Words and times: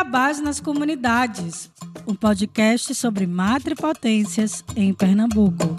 Iabás 0.00 0.40
nas 0.40 0.58
Comunidades, 0.58 1.70
um 2.06 2.14
podcast 2.14 2.94
sobre 2.94 3.26
matripotências 3.26 4.64
em 4.74 4.94
Pernambuco. 4.94 5.76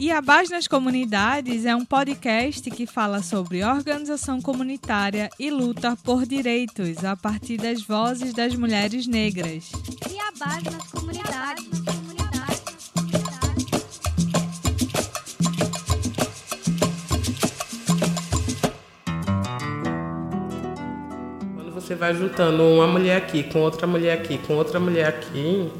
Iabás 0.00 0.50
nas 0.50 0.66
Comunidades 0.66 1.64
é 1.64 1.76
um 1.76 1.84
podcast 1.84 2.68
que 2.72 2.86
fala 2.88 3.22
sobre 3.22 3.64
organização 3.64 4.42
comunitária 4.42 5.30
e 5.38 5.48
luta 5.48 5.96
por 6.02 6.26
direitos 6.26 7.04
a 7.04 7.16
partir 7.16 7.56
das 7.56 7.82
vozes 7.82 8.34
das 8.34 8.56
mulheres 8.56 9.06
negras. 9.06 9.70
Iabás 10.10 10.64
nas 10.64 10.90
Comunidades. 10.90 12.03
Você 21.84 21.94
vai 21.94 22.14
juntando 22.14 22.62
uma 22.62 22.86
mulher 22.86 23.18
aqui 23.18 23.42
com 23.42 23.60
outra 23.60 23.86
mulher 23.86 24.14
aqui 24.14 24.38
com 24.38 24.54
outra 24.54 24.80
mulher 24.80 25.06
aqui, 25.06 25.70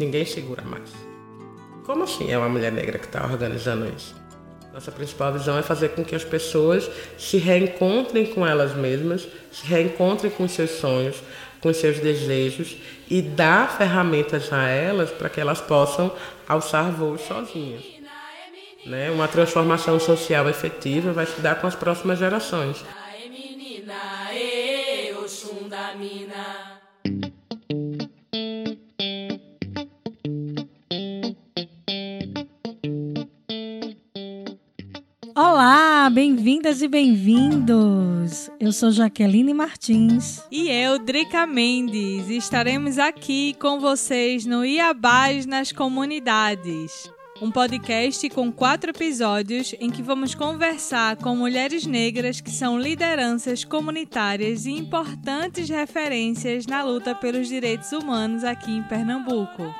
ninguém 0.00 0.24
segura 0.24 0.62
mais. 0.62 0.90
Como 1.86 2.02
assim 2.02 2.32
é 2.32 2.36
uma 2.36 2.48
mulher 2.48 2.72
negra 2.72 2.98
que 2.98 3.06
está 3.06 3.24
organizando 3.24 3.86
isso? 3.96 4.16
Nossa 4.72 4.90
principal 4.90 5.32
visão 5.32 5.56
é 5.56 5.62
fazer 5.62 5.90
com 5.90 6.04
que 6.04 6.16
as 6.16 6.24
pessoas 6.24 6.90
se 7.16 7.36
reencontrem 7.36 8.26
com 8.26 8.44
elas 8.44 8.74
mesmas, 8.74 9.28
se 9.52 9.64
reencontrem 9.64 10.32
com 10.32 10.48
seus 10.48 10.72
sonhos, 10.72 11.22
com 11.60 11.72
seus 11.72 12.00
desejos 12.00 12.76
e 13.08 13.22
dar 13.22 13.78
ferramentas 13.78 14.52
a 14.52 14.66
elas 14.66 15.10
para 15.10 15.28
que 15.28 15.40
elas 15.40 15.60
possam 15.60 16.12
alçar 16.48 16.90
voos 16.90 17.20
sozinhas. 17.20 17.84
Né? 18.84 19.08
Uma 19.12 19.28
transformação 19.28 20.00
social 20.00 20.48
efetiva 20.48 21.12
vai 21.12 21.26
se 21.26 21.40
dar 21.40 21.60
com 21.60 21.68
as 21.68 21.76
próximas 21.76 22.18
gerações. 22.18 22.84
Olá, 35.36 36.10
bem-vindas 36.10 36.82
e 36.82 36.88
bem-vindos. 36.88 38.50
Eu 38.58 38.72
sou 38.72 38.90
Jaqueline 38.90 39.54
Martins. 39.54 40.42
E 40.50 40.68
eu, 40.68 40.98
Drica 40.98 41.46
Mendes, 41.46 42.28
estaremos 42.28 42.98
aqui 42.98 43.54
com 43.60 43.78
vocês 43.78 44.44
no 44.44 44.64
Iabás 44.64 45.46
nas 45.46 45.70
Comunidades. 45.70 47.13
Um 47.42 47.50
podcast 47.50 48.30
com 48.30 48.52
quatro 48.52 48.90
episódios 48.90 49.74
em 49.80 49.90
que 49.90 50.00
vamos 50.00 50.36
conversar 50.36 51.16
com 51.16 51.34
mulheres 51.34 51.84
negras 51.84 52.40
que 52.40 52.50
são 52.50 52.78
lideranças 52.78 53.64
comunitárias 53.64 54.66
e 54.66 54.70
importantes 54.70 55.68
referências 55.68 56.64
na 56.64 56.84
luta 56.84 57.12
pelos 57.12 57.48
direitos 57.48 57.90
humanos 57.90 58.44
aqui 58.44 58.70
em 58.70 58.84
Pernambuco. 58.84 59.74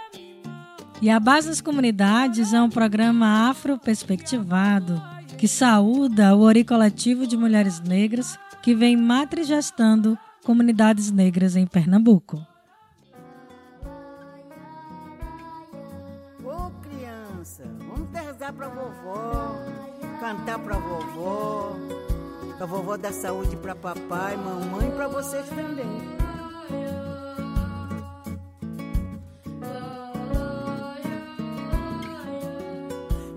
E 1.01 1.09
a 1.09 1.21
Base 1.21 1.49
das 1.49 1.61
Comunidades 1.61 2.53
é 2.53 2.61
um 2.61 2.71
programa 2.71 3.49
afro-perspectivado 3.49 5.01
que 5.39 5.47
saúda 5.47 6.35
o 6.35 6.41
Ori 6.41 6.65
Coletivo 6.65 7.25
de 7.25 7.37
Mulheres 7.37 7.79
Negras 7.81 8.37
que 8.63 8.75
vem 8.75 8.97
matrigestando 8.97 10.19
comunidades 10.43 11.13
negras 11.13 11.55
em 11.55 11.67
Pernambuco. 11.67 12.45
Rezar 18.45 18.53
pra 18.53 18.69
vovó, 18.69 19.57
cantar 20.21 20.59
pra 20.59 20.77
vovó, 20.77 21.73
que 22.57 22.63
a 22.63 22.67
vovó 22.67 22.97
dá 22.97 23.11
saúde 23.11 23.57
pra 23.57 23.75
papai, 23.75 24.37
mamãe 24.37 24.89
e 24.89 24.93
pra 24.93 25.09
vocês 25.09 25.49
também. 25.49 26.15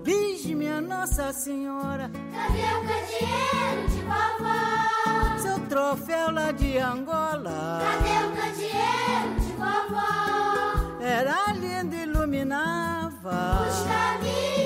Virgem, 0.04 0.54
minha 0.54 0.80
Nossa 0.80 1.32
Senhora, 1.32 2.10
Cadê 2.32 2.62
o 2.62 2.80
candeeiro 2.80 3.88
de 3.88 4.02
vovó? 4.02 5.38
seu 5.38 5.58
troféu 5.68 6.30
lá 6.30 6.52
de 6.52 6.78
Angola 6.78 7.80
Cadê 7.80 8.26
o 8.26 8.30
candeeiro 8.36 9.40
de 9.40 9.52
vovó? 9.52 11.00
era 11.00 11.52
lindo 11.52 11.94
e 11.94 12.02
iluminava. 12.02 13.66
Os 13.68 13.82
caminhos 13.86 14.57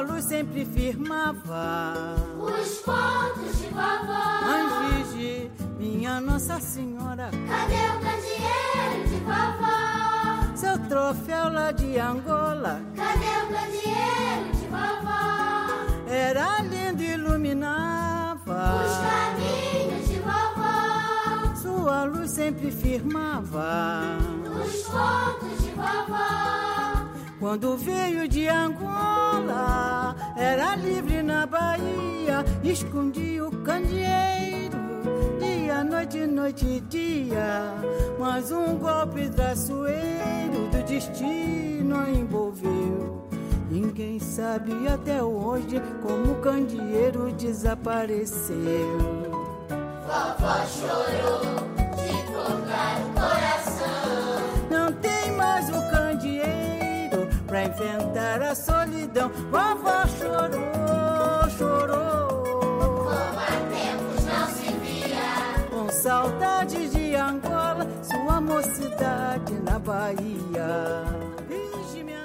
luz 0.00 0.24
sempre 0.24 0.64
firmava. 0.64 2.16
os 2.38 2.78
pontos 2.78 3.58
de 3.58 3.66
vovó. 3.68 4.40
Mãe 4.46 4.68
Virgem, 5.04 5.50
minha 5.78 6.20
Nossa 6.20 6.60
Senhora, 6.60 7.30
Cadê 7.48 7.74
o 7.74 8.00
candeeiro 8.00 9.08
de 9.08 9.16
vovó? 9.24 10.56
seu 10.56 10.78
troféu 10.88 11.52
lá 11.52 11.70
de 11.72 11.98
Angola 11.98 12.80
Cadê 12.96 13.26
o 13.26 13.46
candeeiro 13.48 14.52
de 14.52 14.66
vovó? 14.66 16.08
era 16.08 16.62
lindo 16.62 17.02
e 17.02 17.06
Os 17.06 17.12
iluminava. 17.14 18.84
caminhos 19.04 20.08
de 20.08 20.18
vovó, 20.20 21.54
Sua 21.62 22.04
luz 22.04 22.30
sempre 22.30 22.70
firmava. 22.70 24.18
os 24.44 24.82
pontos 24.84 25.57
de. 25.57 25.57
Quando 27.48 27.78
veio 27.78 28.28
de 28.28 28.46
Angola, 28.46 30.14
era 30.36 30.76
livre 30.76 31.22
na 31.22 31.46
Bahia, 31.46 32.44
escondia 32.62 33.46
o 33.46 33.50
candeeiro, 33.62 34.76
dia, 35.40 35.82
noite, 35.82 36.26
noite 36.26 36.66
e 36.66 36.80
dia. 36.80 37.72
Mas 38.18 38.52
um 38.52 38.76
golpe 38.76 39.30
traiçoeiro 39.30 40.68
do 40.70 40.84
destino 40.84 41.96
a 41.96 42.10
envolveu. 42.10 43.26
Ninguém 43.70 44.20
sabe 44.20 44.86
até 44.86 45.22
hoje 45.22 45.80
como 46.02 46.32
o 46.32 46.40
candeeiro 46.42 47.32
desapareceu. 47.32 48.98
Não 50.06 51.67
pra 57.58 57.64
enfrentar 57.64 58.42
a 58.42 58.54
solidão. 58.54 59.30
Vovó 59.50 60.06
chorou, 60.06 61.50
chorou. 61.56 62.44
Como 62.44 63.10
há 63.10 63.46
tempos 63.68 64.24
não 64.24 64.48
se 64.48 64.72
via. 64.78 65.66
Com 65.70 65.88
saudade 65.90 66.88
de 66.88 67.16
Angola, 67.16 67.86
sua 68.02 68.40
mocidade 68.40 69.54
na 69.64 69.78
Bahia. 69.78 71.04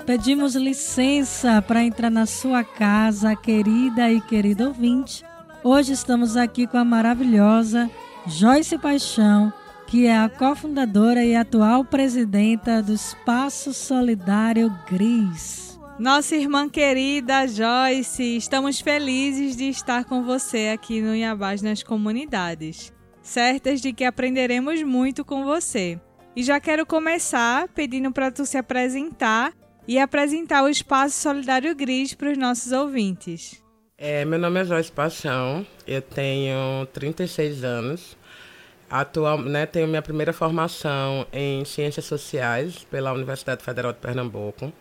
Pedimos 0.05 0.53
licença 0.55 1.61
para 1.61 1.83
entrar 1.83 2.11
na 2.11 2.25
sua 2.25 2.63
casa, 2.63 3.35
querida 3.35 4.11
e 4.11 4.21
querido 4.21 4.67
ouvinte. 4.67 5.25
Hoje 5.63 5.93
estamos 5.93 6.35
aqui 6.35 6.67
com 6.67 6.77
a 6.77 6.83
maravilhosa 6.83 7.89
Joyce 8.27 8.77
Paixão, 8.77 9.51
que 9.93 10.07
é 10.07 10.17
a 10.17 10.27
cofundadora 10.27 11.23
e 11.23 11.35
atual 11.35 11.85
presidenta 11.85 12.81
do 12.81 12.93
Espaço 12.93 13.71
Solidário 13.75 14.75
Gris. 14.89 15.79
Nossa 15.99 16.35
irmã 16.35 16.67
querida 16.67 17.45
Joyce, 17.45 18.37
estamos 18.37 18.81
felizes 18.81 19.55
de 19.55 19.65
estar 19.65 20.05
com 20.05 20.23
você 20.23 20.71
aqui 20.73 20.99
no 20.99 21.15
Iabás 21.15 21.61
nas 21.61 21.83
Comunidades, 21.83 22.91
certas 23.21 23.81
de 23.81 23.93
que 23.93 24.03
aprenderemos 24.03 24.81
muito 24.81 25.23
com 25.23 25.43
você. 25.43 26.01
E 26.35 26.41
já 26.41 26.59
quero 26.59 26.87
começar 26.87 27.67
pedindo 27.67 28.11
para 28.11 28.31
tu 28.31 28.47
se 28.47 28.57
apresentar 28.57 29.53
e 29.87 29.99
apresentar 29.99 30.63
o 30.63 30.69
Espaço 30.69 31.21
Solidário 31.21 31.75
Gris 31.75 32.15
para 32.15 32.31
os 32.31 32.37
nossos 32.39 32.71
ouvintes. 32.71 33.63
É, 33.95 34.25
meu 34.25 34.39
nome 34.39 34.59
é 34.59 34.65
Joyce 34.65 34.91
Paixão, 34.91 35.63
eu 35.85 36.01
tenho 36.01 36.83
36 36.91 37.63
anos. 37.63 38.23
Atual, 38.95 39.41
né, 39.41 39.65
tenho 39.65 39.87
minha 39.87 40.03
primeira 40.03 40.31
formação 40.31 41.25
em 41.33 41.65
Ciências 41.65 42.05
Sociais 42.05 42.85
pela 42.91 43.11
Universidade 43.11 43.63
Federal 43.63 43.91
de 43.91 43.97
Pernambuco, 43.97 44.71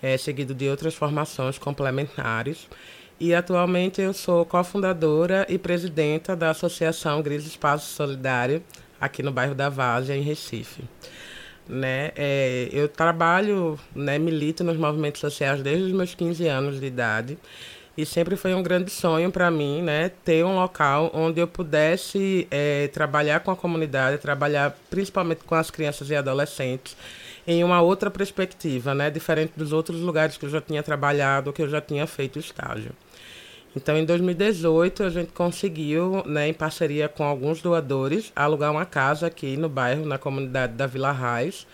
é, 0.00 0.16
seguido 0.16 0.54
de 0.54 0.68
outras 0.68 0.94
formações 0.94 1.58
complementares. 1.58 2.68
E 3.18 3.34
atualmente 3.34 4.00
eu 4.00 4.12
sou 4.12 4.46
cofundadora 4.46 5.44
e 5.48 5.58
presidenta 5.58 6.36
da 6.36 6.50
Associação 6.50 7.20
Gris 7.22 7.44
Espaço 7.44 7.92
Solidário, 7.92 8.62
aqui 9.00 9.20
no 9.20 9.32
bairro 9.32 9.56
da 9.56 9.68
Várzea, 9.68 10.14
em 10.14 10.22
Recife. 10.22 10.84
Né? 11.68 12.12
É, 12.14 12.68
eu 12.70 12.88
trabalho, 12.88 13.76
né, 13.92 14.16
milito 14.16 14.62
nos 14.62 14.76
movimentos 14.76 15.20
sociais 15.20 15.60
desde 15.60 15.86
os 15.86 15.92
meus 15.92 16.14
15 16.14 16.46
anos 16.46 16.78
de 16.78 16.86
idade 16.86 17.36
e 18.00 18.06
sempre 18.06 18.36
foi 18.36 18.54
um 18.54 18.62
grande 18.62 18.90
sonho 18.90 19.30
para 19.30 19.50
mim, 19.50 19.82
né, 19.82 20.10
ter 20.24 20.44
um 20.44 20.56
local 20.56 21.10
onde 21.12 21.40
eu 21.40 21.46
pudesse 21.46 22.46
é, 22.50 22.88
trabalhar 22.88 23.40
com 23.40 23.50
a 23.50 23.56
comunidade, 23.56 24.18
trabalhar 24.18 24.76
principalmente 24.88 25.44
com 25.44 25.54
as 25.54 25.70
crianças 25.70 26.08
e 26.10 26.16
adolescentes 26.16 26.96
em 27.46 27.64
uma 27.64 27.80
outra 27.80 28.10
perspectiva, 28.10 28.94
né, 28.94 29.10
diferente 29.10 29.52
dos 29.56 29.72
outros 29.72 30.00
lugares 30.00 30.36
que 30.36 30.46
eu 30.46 30.50
já 30.50 30.60
tinha 30.60 30.82
trabalhado, 30.82 31.52
que 31.52 31.62
eu 31.62 31.68
já 31.68 31.80
tinha 31.80 32.06
feito 32.06 32.38
estágio. 32.38 32.92
Então, 33.74 33.96
em 33.96 34.04
2018, 34.04 35.04
a 35.04 35.10
gente 35.10 35.32
conseguiu, 35.32 36.24
né, 36.26 36.48
em 36.48 36.54
parceria 36.54 37.08
com 37.08 37.22
alguns 37.22 37.62
doadores, 37.62 38.32
alugar 38.34 38.72
uma 38.72 38.84
casa 38.84 39.28
aqui 39.28 39.56
no 39.56 39.68
bairro, 39.68 40.04
na 40.04 40.18
comunidade 40.18 40.72
da 40.72 40.86
Vila 40.86 41.12
Raiz, 41.12 41.66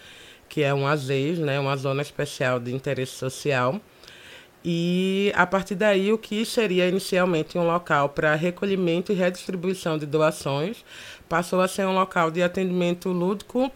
que 0.49 0.63
é 0.63 0.75
um 0.75 0.87
AZES, 0.87 1.39
né, 1.39 1.59
uma 1.59 1.77
zona 1.77 2.03
especial 2.03 2.61
de 2.61 2.75
interesse 2.75 3.13
social. 3.13 3.81
E 4.69 5.33
a 5.37 5.47
partir 5.47 5.77
daí, 5.77 6.13
o 6.13 6.19
que 6.19 6.45
seria 6.45 6.89
inicialmente 6.89 7.57
um 7.57 7.65
local 7.65 8.09
para 8.09 8.35
recolhimento 8.35 9.13
e 9.13 9.15
redistribuição 9.15 9.97
de 9.97 10.07
doações 10.07 10.85
passou 11.29 11.61
a 11.61 11.69
ser 11.69 11.87
um 11.87 11.95
local 11.95 12.33
de 12.33 12.43
atendimento 12.43 13.11
lúdico, 13.11 13.71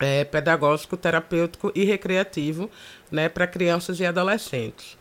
é, 0.00 0.24
pedagógico, 0.24 0.96
terapêutico 0.96 1.70
e 1.72 1.84
recreativo 1.84 2.68
né, 3.12 3.28
para 3.28 3.46
crianças 3.46 4.00
e 4.00 4.04
adolescentes. 4.04 4.98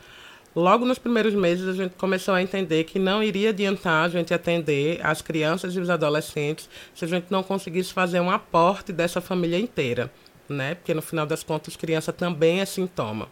Logo 0.56 0.86
nos 0.86 1.00
primeiros 1.00 1.34
meses, 1.34 1.68
a 1.68 1.74
gente 1.74 1.96
começou 1.96 2.36
a 2.36 2.42
entender 2.44 2.84
que 2.84 3.00
não 3.00 3.24
iria 3.24 3.50
adiantar 3.50 4.06
a 4.06 4.10
gente 4.10 4.36
atender 4.36 5.04
as 5.04 5.20
crianças 5.20 5.76
e 5.76 5.80
os 5.80 5.90
adolescentes 5.90 6.70
se 6.94 7.06
a 7.06 7.08
gente 7.08 7.26
não 7.32 7.42
conseguisse 7.42 7.92
fazer 7.92 8.20
um 8.20 8.30
aporte 8.30 8.94
dessa 8.94 9.20
família 9.20 9.60
inteira, 9.60 10.12
né? 10.48 10.76
Porque 10.76 10.94
no 10.94 11.02
final 11.02 11.26
das 11.26 11.42
contas, 11.42 11.76
criança 11.76 12.14
também 12.14 12.62
é 12.62 12.66
sintoma. 12.66 13.30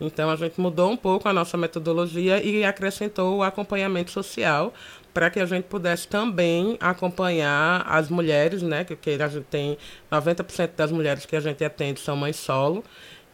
Então 0.00 0.30
a 0.30 0.36
gente 0.36 0.60
mudou 0.60 0.90
um 0.90 0.96
pouco 0.96 1.28
a 1.28 1.32
nossa 1.32 1.56
metodologia 1.56 2.42
e 2.42 2.64
acrescentou 2.64 3.38
o 3.38 3.42
acompanhamento 3.42 4.10
social 4.10 4.72
para 5.14 5.30
que 5.30 5.40
a 5.40 5.46
gente 5.46 5.64
pudesse 5.64 6.06
também 6.06 6.76
acompanhar 6.78 7.86
as 7.88 8.10
mulheres, 8.10 8.62
né? 8.62 8.84
Que 8.84 9.10
a 9.10 9.28
gente 9.28 9.46
tem 9.46 9.78
90% 10.12 10.72
das 10.76 10.92
mulheres 10.92 11.24
que 11.24 11.34
a 11.34 11.40
gente 11.40 11.64
atende 11.64 12.00
são 12.00 12.14
mães 12.14 12.36
solo. 12.36 12.84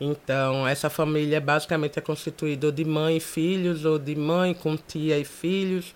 Então, 0.01 0.67
essa 0.67 0.89
família 0.89 1.41
basicamente 1.41 1.99
é 1.99 2.03
constituída 2.03 2.71
de 2.71 2.85
mãe 2.85 3.17
e 3.17 3.21
filhos, 3.21 3.85
ou 3.85 3.99
de 3.99 4.15
mãe 4.15 4.55
com 4.55 4.77
tia 4.77 5.19
e 5.19 5.25
filhos, 5.25 5.95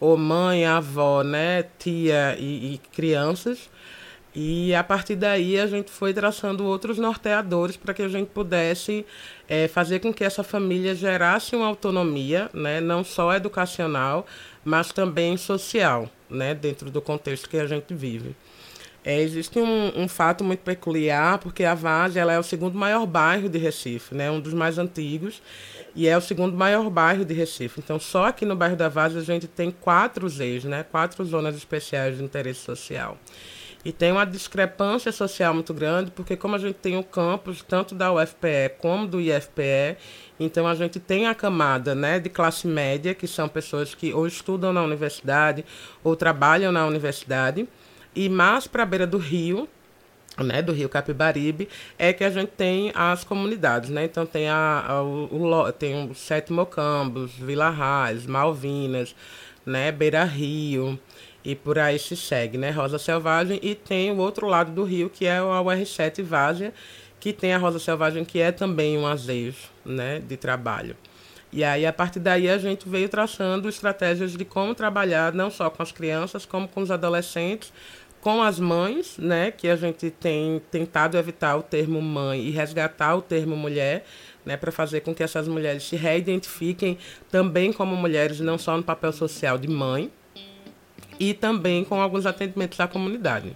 ou 0.00 0.16
mãe, 0.16 0.64
avó, 0.64 1.22
né, 1.22 1.64
tia 1.78 2.36
e, 2.38 2.74
e 2.74 2.78
crianças. 2.92 3.70
E 4.34 4.74
a 4.74 4.84
partir 4.84 5.16
daí 5.16 5.58
a 5.58 5.66
gente 5.66 5.90
foi 5.90 6.12
traçando 6.12 6.64
outros 6.64 6.98
norteadores 6.98 7.76
para 7.76 7.94
que 7.94 8.02
a 8.02 8.08
gente 8.08 8.28
pudesse 8.28 9.04
é, 9.48 9.66
fazer 9.66 10.00
com 10.00 10.12
que 10.12 10.22
essa 10.22 10.42
família 10.42 10.94
gerasse 10.94 11.56
uma 11.56 11.66
autonomia, 11.66 12.50
né, 12.52 12.80
não 12.80 13.02
só 13.02 13.34
educacional, 13.34 14.26
mas 14.64 14.92
também 14.92 15.36
social, 15.36 16.10
né, 16.28 16.54
dentro 16.54 16.90
do 16.90 17.00
contexto 17.00 17.48
que 17.48 17.56
a 17.56 17.66
gente 17.66 17.94
vive. 17.94 18.36
É, 19.04 19.20
existe 19.22 19.58
um, 19.58 20.02
um, 20.02 20.08
fato 20.08 20.44
muito 20.44 20.60
peculiar, 20.60 21.38
porque 21.38 21.64
a 21.64 21.74
Vaz 21.74 22.16
ela 22.16 22.32
é 22.32 22.38
o 22.38 22.42
segundo 22.42 22.76
maior 22.76 23.06
bairro 23.06 23.48
de 23.48 23.56
Recife, 23.56 24.14
né? 24.14 24.30
um 24.30 24.38
dos 24.38 24.52
mais 24.52 24.76
antigos, 24.76 25.40
e 25.94 26.06
é 26.06 26.16
o 26.16 26.20
segundo 26.20 26.54
maior 26.54 26.90
bairro 26.90 27.24
de 27.24 27.32
Recife. 27.32 27.80
Então, 27.80 27.98
só 27.98 28.26
aqui 28.26 28.44
no 28.44 28.54
bairro 28.54 28.76
da 28.76 28.88
Vaz 28.88 29.16
a 29.16 29.22
gente 29.22 29.46
tem 29.46 29.70
quatro 29.70 30.28
ZEs, 30.28 30.64
né? 30.64 30.82
quatro 30.82 31.24
zonas 31.24 31.56
especiais 31.56 32.18
de 32.18 32.24
interesse 32.24 32.60
social. 32.60 33.16
E 33.84 33.92
tem 33.92 34.10
uma 34.10 34.24
discrepância 34.24 35.12
social 35.12 35.54
muito 35.54 35.72
grande, 35.72 36.10
porque 36.10 36.36
como 36.36 36.56
a 36.56 36.58
gente 36.58 36.74
tem 36.74 36.96
o 36.96 37.04
campus 37.04 37.62
tanto 37.62 37.94
da 37.94 38.12
UFPE 38.12 38.74
como 38.78 39.06
do 39.06 39.20
IFPE, 39.20 39.96
então 40.38 40.66
a 40.66 40.74
gente 40.74 40.98
tem 40.98 41.26
a 41.26 41.34
camada 41.34 41.94
né, 41.94 42.18
de 42.18 42.28
classe 42.28 42.66
média, 42.66 43.14
que 43.14 43.26
são 43.26 43.48
pessoas 43.48 43.94
que 43.94 44.12
ou 44.12 44.26
estudam 44.26 44.72
na 44.72 44.82
universidade 44.82 45.64
ou 46.02 46.16
trabalham 46.16 46.72
na 46.72 46.86
universidade, 46.86 47.68
e 48.14 48.28
mais 48.28 48.66
para 48.66 48.82
a 48.82 48.86
beira 48.86 49.06
do 49.06 49.18
rio, 49.18 49.68
né, 50.36 50.60
do 50.60 50.72
rio 50.72 50.88
Capibaribe, 50.88 51.68
é 51.96 52.12
que 52.12 52.24
a 52.24 52.30
gente 52.30 52.50
tem 52.50 52.92
as 52.94 53.24
comunidades, 53.24 53.90
né? 53.90 54.04
Então 54.04 54.24
tem 54.26 54.48
a, 54.48 54.84
a 54.86 55.02
o, 55.02 55.28
o, 55.32 55.72
tem 55.72 56.10
o 56.10 56.14
Sete 56.14 56.52
Mocambos, 56.52 57.32
Vila 57.32 57.70
Raiz, 57.70 58.26
Malvinas, 58.26 59.14
né, 59.64 59.92
Beira 59.92 60.24
Rio 60.24 60.98
e 61.48 61.54
por 61.54 61.78
aí 61.78 61.98
se 61.98 62.14
segue, 62.14 62.58
né? 62.58 62.68
Rosa 62.70 62.98
Selvagem 62.98 63.58
e 63.62 63.74
tem 63.74 64.12
o 64.12 64.18
outro 64.18 64.46
lado 64.46 64.70
do 64.70 64.84
rio 64.84 65.08
que 65.08 65.24
é 65.24 65.38
a 65.38 65.42
UR7 65.42 66.22
Várzea, 66.22 66.74
que 67.18 67.32
tem 67.32 67.54
a 67.54 67.58
Rosa 67.58 67.78
Selvagem 67.78 68.22
que 68.22 68.38
é 68.38 68.52
também 68.52 68.98
um 68.98 69.06
azeio, 69.06 69.54
né, 69.82 70.18
de 70.18 70.36
trabalho. 70.36 70.94
E 71.50 71.64
aí, 71.64 71.86
a 71.86 71.92
partir 71.92 72.20
daí, 72.20 72.50
a 72.50 72.58
gente 72.58 72.86
veio 72.86 73.08
traçando 73.08 73.66
estratégias 73.66 74.32
de 74.32 74.44
como 74.44 74.74
trabalhar 74.74 75.32
não 75.32 75.50
só 75.50 75.70
com 75.70 75.82
as 75.82 75.90
crianças, 75.90 76.44
como 76.44 76.68
com 76.68 76.82
os 76.82 76.90
adolescentes, 76.90 77.72
com 78.20 78.42
as 78.42 78.60
mães, 78.60 79.16
né, 79.16 79.50
que 79.50 79.68
a 79.68 79.76
gente 79.76 80.10
tem 80.10 80.60
tentado 80.70 81.16
evitar 81.16 81.56
o 81.56 81.62
termo 81.62 82.02
mãe 82.02 82.42
e 82.42 82.50
resgatar 82.50 83.16
o 83.16 83.22
termo 83.22 83.56
mulher, 83.56 84.04
né, 84.44 84.58
para 84.58 84.70
fazer 84.70 85.00
com 85.00 85.14
que 85.14 85.22
essas 85.22 85.48
mulheres 85.48 85.84
se 85.84 85.96
reidentifiquem 85.96 86.98
também 87.30 87.72
como 87.72 87.96
mulheres, 87.96 88.38
não 88.38 88.58
só 88.58 88.76
no 88.76 88.82
papel 88.82 89.14
social 89.14 89.56
de 89.56 89.68
mãe, 89.68 90.12
e 91.18 91.34
também 91.34 91.84
com 91.84 92.00
alguns 92.00 92.26
atendimentos 92.26 92.78
à 92.80 92.88
comunidade. 92.88 93.54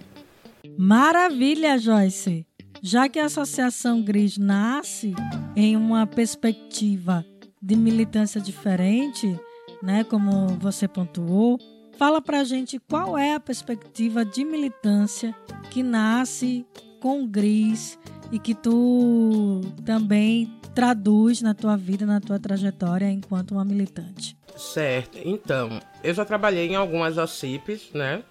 Maravilha, 0.78 1.78
Joyce! 1.78 2.46
Já 2.82 3.08
que 3.08 3.18
a 3.18 3.26
Associação 3.26 4.02
Gris 4.02 4.38
nasce 4.38 5.14
em 5.54 5.76
uma 5.76 6.06
perspectiva 6.06 7.24
de 7.60 7.76
militância 7.76 8.40
diferente, 8.40 9.38
né, 9.82 10.02
como 10.02 10.48
você 10.58 10.88
pontuou, 10.88 11.58
Fala 12.02 12.20
pra 12.20 12.42
gente 12.42 12.80
qual 12.80 13.16
é 13.16 13.34
a 13.34 13.40
perspectiva 13.40 14.24
de 14.24 14.44
militância 14.44 15.34
que 15.70 15.82
nasce 15.82 16.66
com 17.00 17.22
o 17.22 17.28
Gris 17.28 17.98
e 18.32 18.38
que 18.38 18.54
tu 18.54 19.60
também 19.84 20.50
traduz 20.74 21.42
na 21.42 21.54
tua 21.54 21.76
vida, 21.76 22.06
na 22.06 22.20
tua 22.20 22.38
trajetória 22.40 23.10
enquanto 23.10 23.52
uma 23.52 23.64
militante. 23.64 24.36
Certo. 24.56 25.18
Então, 25.22 25.80
eu 26.02 26.14
já 26.14 26.24
trabalhei 26.24 26.68
em 26.68 26.74
algumas 26.74 27.18
OCIPs, 27.18 27.90
né? 27.92 28.24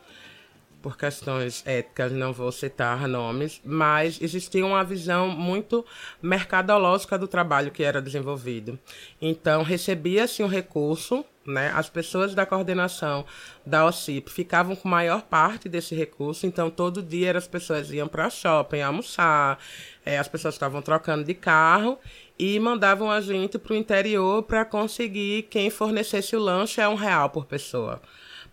por 0.82 0.98
questões 0.98 1.64
éticas, 1.66 2.12
não 2.12 2.34
vou 2.34 2.52
citar 2.52 3.08
nomes, 3.08 3.62
mas 3.64 4.20
existia 4.22 4.66
uma 4.66 4.84
visão 4.84 5.30
muito 5.30 5.86
mercadológica 6.22 7.18
do 7.18 7.28
trabalho 7.28 7.72
que 7.72 7.84
era 7.84 8.02
desenvolvido. 8.02 8.80
Então, 9.22 9.64
recebia-se 9.64 10.42
um 10.42 10.48
recurso, 10.48 11.24
né? 11.46 11.72
as 11.76 11.90
pessoas 11.90 12.34
da 12.34 12.46
coordenação 12.46 13.26
da 13.66 13.86
OCIP 13.86 14.30
ficavam 14.30 14.76
com 14.76 14.90
maior 14.90 15.22
parte 15.22 15.70
desse 15.70 15.96
recurso, 15.96 16.46
então 16.46 16.70
todo 16.70 17.02
dia 17.02 17.38
as 17.38 17.48
pessoas 17.48 17.92
iam 17.92 18.08
para 18.08 18.30
shopping 18.30 18.82
almoçar, 18.82 19.60
é, 20.06 20.18
as 20.18 20.28
pessoas 20.28 20.56
estavam 20.56 20.82
trocando 20.82 21.24
de 21.24 21.34
carro 21.34 21.98
e 22.38 22.60
mandavam 22.60 23.12
a 23.12 23.22
gente 23.22 23.58
para 23.58 23.74
o 23.74 23.76
interior 23.76 24.44
para 24.44 24.66
conseguir 24.66 25.44
quem 25.44 25.70
fornecesse 25.70 26.36
o 26.36 26.40
lanche 26.40 26.82
é 26.82 26.88
um 26.88 26.96
real 26.96 27.30
por 27.30 27.46
pessoa 27.46 28.02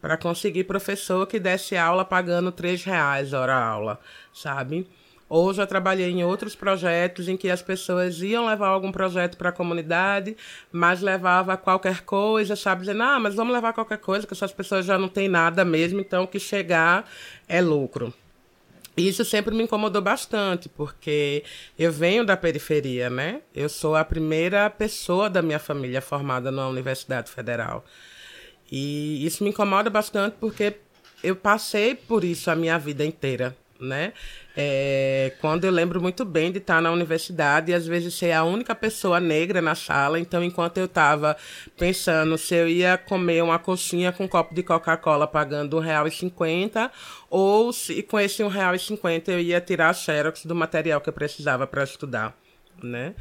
para 0.00 0.16
conseguir 0.16 0.64
professor 0.64 1.26
que 1.26 1.38
desse 1.38 1.76
aula 1.76 2.04
pagando 2.04 2.52
três 2.52 2.84
reais 2.84 3.32
hora 3.32 3.54
aula, 3.54 3.98
sabe? 4.32 4.86
Ou 5.28 5.52
já 5.52 5.66
trabalhei 5.66 6.10
em 6.10 6.24
outros 6.24 6.54
projetos 6.54 7.28
em 7.28 7.36
que 7.36 7.50
as 7.50 7.60
pessoas 7.60 8.22
iam 8.22 8.46
levar 8.46 8.68
algum 8.68 8.90
projeto 8.90 9.36
para 9.36 9.50
a 9.50 9.52
comunidade, 9.52 10.36
mas 10.72 11.02
levava 11.02 11.56
qualquer 11.56 12.00
coisa, 12.02 12.56
sabe? 12.56 12.82
Dizendo, 12.82 13.02
ah, 13.02 13.20
mas 13.20 13.34
vamos 13.34 13.52
levar 13.52 13.74
qualquer 13.74 13.98
coisa, 13.98 14.26
que 14.26 14.32
essas 14.32 14.52
pessoas 14.52 14.86
já 14.86 14.96
não 14.98 15.08
têm 15.08 15.28
nada 15.28 15.64
mesmo, 15.66 16.00
então 16.00 16.24
o 16.24 16.28
que 16.28 16.40
chegar 16.40 17.04
é 17.46 17.60
lucro. 17.60 18.14
Isso 18.98 19.24
sempre 19.24 19.54
me 19.54 19.62
incomodou 19.62 20.02
bastante, 20.02 20.68
porque 20.68 21.44
eu 21.78 21.92
venho 21.92 22.24
da 22.24 22.36
periferia, 22.36 23.08
né? 23.08 23.42
Eu 23.54 23.68
sou 23.68 23.94
a 23.94 24.04
primeira 24.04 24.68
pessoa 24.68 25.30
da 25.30 25.40
minha 25.40 25.58
família 25.58 26.00
formada 26.00 26.50
na 26.50 26.68
Universidade 26.68 27.30
Federal. 27.30 27.84
E 28.70 29.24
isso 29.24 29.44
me 29.44 29.50
incomoda 29.50 29.88
bastante 29.88 30.36
porque 30.40 30.76
eu 31.22 31.36
passei 31.36 31.94
por 31.94 32.24
isso 32.24 32.50
a 32.50 32.56
minha 32.56 32.78
vida 32.78 33.04
inteira, 33.04 33.56
né? 33.80 34.12
É, 34.56 35.32
quando 35.40 35.64
eu 35.64 35.70
lembro 35.70 36.00
muito 36.00 36.24
bem 36.24 36.50
de 36.50 36.58
estar 36.58 36.82
na 36.82 36.90
universidade 36.90 37.70
e 37.70 37.74
às 37.74 37.86
vezes 37.86 38.14
ser 38.14 38.32
a 38.32 38.42
única 38.42 38.74
pessoa 38.74 39.20
negra 39.20 39.62
na 39.62 39.74
sala, 39.74 40.18
então 40.18 40.42
enquanto 40.42 40.78
eu 40.78 40.86
estava 40.86 41.36
pensando 41.76 42.36
se 42.36 42.54
eu 42.54 42.68
ia 42.68 42.98
comer 42.98 43.42
uma 43.42 43.58
coxinha 43.58 44.10
com 44.10 44.24
um 44.24 44.28
copo 44.28 44.54
de 44.54 44.62
Coca-Cola 44.62 45.26
pagando 45.26 45.78
R$1,50 45.78 46.90
ou 47.30 47.72
se 47.72 48.02
com 48.02 48.18
esse 48.18 48.42
R$1,50 48.42 49.28
eu 49.28 49.40
ia 49.40 49.60
tirar 49.60 49.90
a 49.90 49.94
xerox 49.94 50.44
do 50.44 50.54
material 50.54 51.00
que 51.00 51.08
eu 51.08 51.12
precisava 51.12 51.66
para 51.66 51.84
estudar, 51.84 52.36
né? 52.82 53.14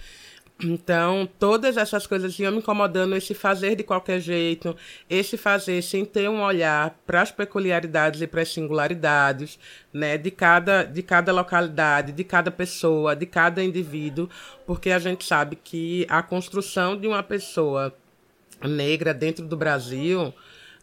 Então, 0.63 1.29
todas 1.37 1.77
essas 1.77 2.07
coisas 2.07 2.37
iam 2.39 2.51
me 2.51 2.57
incomodando, 2.57 3.15
esse 3.15 3.35
fazer 3.35 3.75
de 3.75 3.83
qualquer 3.83 4.19
jeito, 4.19 4.75
esse 5.07 5.37
fazer 5.37 5.83
sem 5.83 6.03
ter 6.03 6.27
um 6.29 6.41
olhar 6.41 6.97
para 7.05 7.21
as 7.21 7.31
peculiaridades 7.31 8.21
e 8.21 8.27
para 8.27 8.41
as 8.41 8.51
singularidades, 8.51 9.59
né, 9.93 10.17
de 10.17 10.31
cada, 10.31 10.83
de 10.83 11.03
cada 11.03 11.31
localidade, 11.31 12.11
de 12.11 12.23
cada 12.23 12.49
pessoa, 12.49 13.15
de 13.15 13.27
cada 13.27 13.63
indivíduo, 13.63 14.27
porque 14.65 14.89
a 14.89 14.97
gente 14.97 15.23
sabe 15.25 15.55
que 15.55 16.07
a 16.09 16.23
construção 16.23 16.99
de 16.99 17.07
uma 17.07 17.21
pessoa 17.21 17.93
negra 18.63 19.13
dentro 19.13 19.45
do 19.45 19.55
Brasil, 19.55 20.33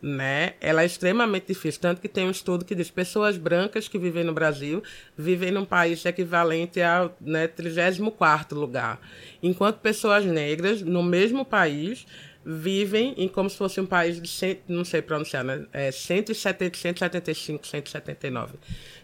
né? 0.05 0.53
Ela 0.61 0.83
é 0.83 0.87
extremamente 0.87 1.47
difícil, 1.47 1.81
tanto 1.81 1.99
que 1.99 2.09
tem 2.09 2.27
um 2.27 2.31
estudo 2.31 2.63
que 2.63 2.75
diz 2.75 2.91
pessoas 2.91 3.39
brancas 3.39 3.89
que 3.89 3.99
vivem 3.99 4.23
no 4.23 4.35
Brasil 4.35 4.83
vivem 5.17 5.51
num 5.51 5.65
país 5.65 6.05
equivalente 6.05 6.83
ao 6.83 7.17
né, 7.19 7.49
34º 7.49 8.53
lugar, 8.53 9.01
enquanto 9.43 9.79
pessoas 9.79 10.27
negras 10.27 10.83
no 10.83 11.03
mesmo 11.03 11.43
país 11.43 12.07
vivem 12.45 13.15
em 13.17 13.27
como 13.27 13.49
se 13.49 13.57
fosse 13.57 13.81
um 13.81 13.87
país 13.87 14.21
de, 14.21 14.29
cento, 14.29 14.63
não 14.69 14.85
sei 14.85 15.01
pronunciar, 15.01 15.43
né? 15.43 15.67
É 15.73 15.91
170, 15.91 16.77
175, 16.77 17.67
179, 17.67 18.55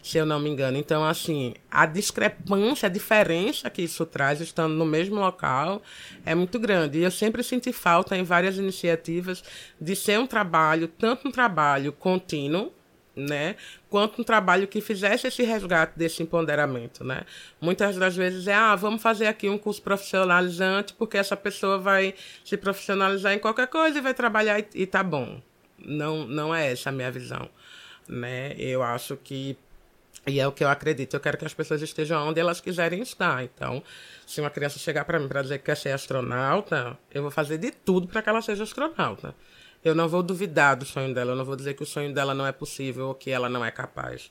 se 0.02 0.18
eu 0.18 0.26
não 0.26 0.38
me 0.38 0.50
engano. 0.50 0.76
Então, 0.76 1.04
assim, 1.04 1.54
a 1.70 1.86
discrepância, 1.86 2.86
a 2.86 2.90
diferença 2.90 3.70
que 3.70 3.82
isso 3.82 4.04
traz, 4.04 4.40
estando 4.40 4.74
no 4.74 4.84
mesmo 4.84 5.16
local, 5.16 5.82
é 6.24 6.34
muito 6.34 6.58
grande. 6.58 6.98
E 6.98 7.02
eu 7.02 7.10
sempre 7.10 7.42
senti 7.42 7.72
falta 7.72 8.16
em 8.16 8.22
várias 8.22 8.56
iniciativas 8.56 9.42
de 9.80 9.96
ser 9.96 10.18
um 10.18 10.26
trabalho, 10.26 10.86
tanto 10.86 11.28
um 11.28 11.30
trabalho 11.30 11.92
contínuo, 11.92 12.72
né? 13.20 13.56
Quanto 13.88 14.20
um 14.20 14.24
trabalho 14.24 14.66
que 14.66 14.80
fizesse 14.80 15.26
esse 15.26 15.42
resgate 15.42 15.98
desse 15.98 16.22
empoderamento, 16.22 17.04
né? 17.04 17.22
Muitas 17.60 17.96
das 17.96 18.16
vezes 18.16 18.46
é, 18.46 18.54
ah, 18.54 18.74
vamos 18.74 19.02
fazer 19.02 19.26
aqui 19.26 19.48
um 19.48 19.58
curso 19.58 19.82
profissionalizante 19.82 20.94
porque 20.94 21.18
essa 21.18 21.36
pessoa 21.36 21.78
vai 21.78 22.14
se 22.44 22.56
profissionalizar 22.56 23.32
em 23.32 23.38
qualquer 23.38 23.66
coisa 23.66 23.98
e 23.98 24.00
vai 24.00 24.14
trabalhar 24.14 24.58
e, 24.58 24.66
e 24.74 24.86
tá 24.86 25.02
bom. 25.02 25.40
Não, 25.78 26.26
não 26.26 26.54
é 26.54 26.72
essa 26.72 26.90
a 26.90 26.92
minha 26.92 27.10
visão, 27.10 27.48
né? 28.08 28.54
Eu 28.58 28.82
acho 28.82 29.16
que 29.16 29.56
e 30.26 30.38
é 30.38 30.46
o 30.46 30.52
que 30.52 30.62
eu 30.62 30.68
acredito. 30.68 31.14
Eu 31.14 31.20
quero 31.20 31.38
que 31.38 31.46
as 31.46 31.54
pessoas 31.54 31.80
estejam 31.80 32.28
onde 32.28 32.38
elas 32.38 32.60
quiserem 32.60 33.00
estar. 33.00 33.42
Então, 33.42 33.82
se 34.26 34.40
uma 34.40 34.50
criança 34.50 34.78
chegar 34.78 35.04
para 35.06 35.18
mim 35.18 35.26
para 35.26 35.40
dizer 35.42 35.58
que 35.58 35.64
quer 35.64 35.76
ser 35.76 35.92
astronauta, 35.92 36.98
eu 37.10 37.22
vou 37.22 37.30
fazer 37.30 37.56
de 37.56 37.70
tudo 37.70 38.06
para 38.06 38.20
que 38.20 38.28
ela 38.28 38.42
seja 38.42 38.64
astronauta 38.64 39.34
eu 39.84 39.94
não 39.94 40.08
vou 40.08 40.22
duvidar 40.22 40.76
do 40.76 40.84
sonho 40.84 41.14
dela, 41.14 41.32
eu 41.32 41.36
não 41.36 41.44
vou 41.44 41.56
dizer 41.56 41.74
que 41.74 41.82
o 41.82 41.86
sonho 41.86 42.12
dela 42.12 42.34
não 42.34 42.46
é 42.46 42.52
possível 42.52 43.08
ou 43.08 43.14
que 43.14 43.30
ela 43.30 43.48
não 43.48 43.64
é 43.64 43.70
capaz. 43.70 44.30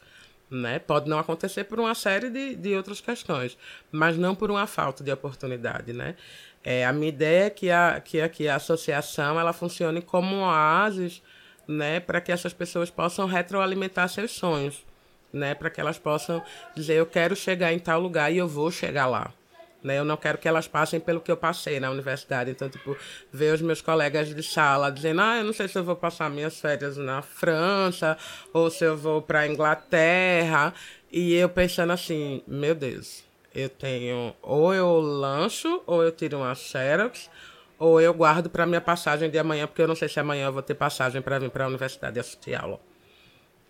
Né? 0.49 0.79
Pode 0.79 1.09
não 1.09 1.19
acontecer 1.19 1.65
por 1.65 1.79
uma 1.79 1.93
série 1.93 2.29
de, 2.29 2.55
de 2.55 2.75
outras 2.75 2.99
questões, 3.01 3.57
mas 3.91 4.17
não 4.17 4.33
por 4.33 4.49
uma 4.49 4.65
falta 4.65 5.03
de 5.03 5.11
oportunidade. 5.11 5.93
Né? 5.93 6.15
É, 6.63 6.85
a 6.85 6.93
minha 6.93 7.09
ideia 7.09 7.45
é 7.45 7.49
que 7.49 7.69
a, 7.69 8.01
que, 8.03 8.19
a, 8.19 8.29
que 8.29 8.47
a 8.47 8.55
associação 8.55 9.39
ela 9.39 9.53
funcione 9.53 10.01
como 10.01 10.35
um 10.35 10.41
oásis 10.41 11.21
né, 11.67 11.99
para 11.99 12.19
que 12.19 12.31
essas 12.31 12.51
pessoas 12.51 12.89
possam 12.89 13.27
retroalimentar 13.27 14.09
seus 14.09 14.31
sonhos, 14.31 14.83
né, 15.31 15.53
para 15.53 15.69
que 15.69 15.79
elas 15.79 15.99
possam 15.99 16.43
dizer 16.75 16.95
eu 16.95 17.05
quero 17.05 17.35
chegar 17.35 17.71
em 17.71 17.77
tal 17.77 17.99
lugar 18.01 18.31
e 18.31 18.37
eu 18.37 18.47
vou 18.47 18.71
chegar 18.71 19.05
lá. 19.05 19.31
Né? 19.83 19.97
Eu 19.97 20.05
não 20.05 20.17
quero 20.17 20.37
que 20.37 20.47
elas 20.47 20.67
passem 20.67 20.99
pelo 20.99 21.21
que 21.21 21.31
eu 21.31 21.37
passei 21.37 21.79
na 21.79 21.89
universidade. 21.89 22.51
Então, 22.51 22.69
tipo, 22.69 22.95
ver 23.31 23.53
os 23.53 23.61
meus 23.61 23.81
colegas 23.81 24.33
de 24.33 24.43
sala 24.43 24.91
dizendo, 24.91 25.21
ah, 25.21 25.37
eu 25.37 25.43
não 25.43 25.53
sei 25.53 25.67
se 25.67 25.77
eu 25.77 25.83
vou 25.83 25.95
passar 25.95 26.29
minhas 26.29 26.59
férias 26.59 26.97
na 26.97 27.21
França 27.21 28.17
ou 28.53 28.69
se 28.69 28.83
eu 28.83 28.97
vou 28.97 29.21
para 29.21 29.47
Inglaterra. 29.47 30.73
E 31.11 31.33
eu 31.33 31.49
pensando 31.49 31.91
assim, 31.91 32.43
meu 32.47 32.75
Deus, 32.75 33.23
eu 33.53 33.69
tenho 33.69 34.35
ou 34.41 34.73
eu 34.73 34.99
lancho, 34.99 35.81
ou 35.85 36.03
eu 36.03 36.11
tiro 36.11 36.37
uma 36.37 36.53
Xerox, 36.53 37.29
ou 37.77 37.99
eu 38.01 38.13
guardo 38.13 38.49
para 38.49 38.65
minha 38.65 38.81
passagem 38.81 39.29
de 39.29 39.39
amanhã, 39.39 39.65
porque 39.65 39.81
eu 39.81 39.87
não 39.87 39.95
sei 39.95 40.09
se 40.09 40.19
amanhã 40.19 40.47
eu 40.47 40.53
vou 40.53 40.61
ter 40.61 40.75
passagem 40.75 41.21
para 41.21 41.39
vir 41.39 41.49
para 41.49 41.65
a 41.65 41.67
universidade 41.67 42.19
assistir 42.19 42.53
aula. 42.53 42.88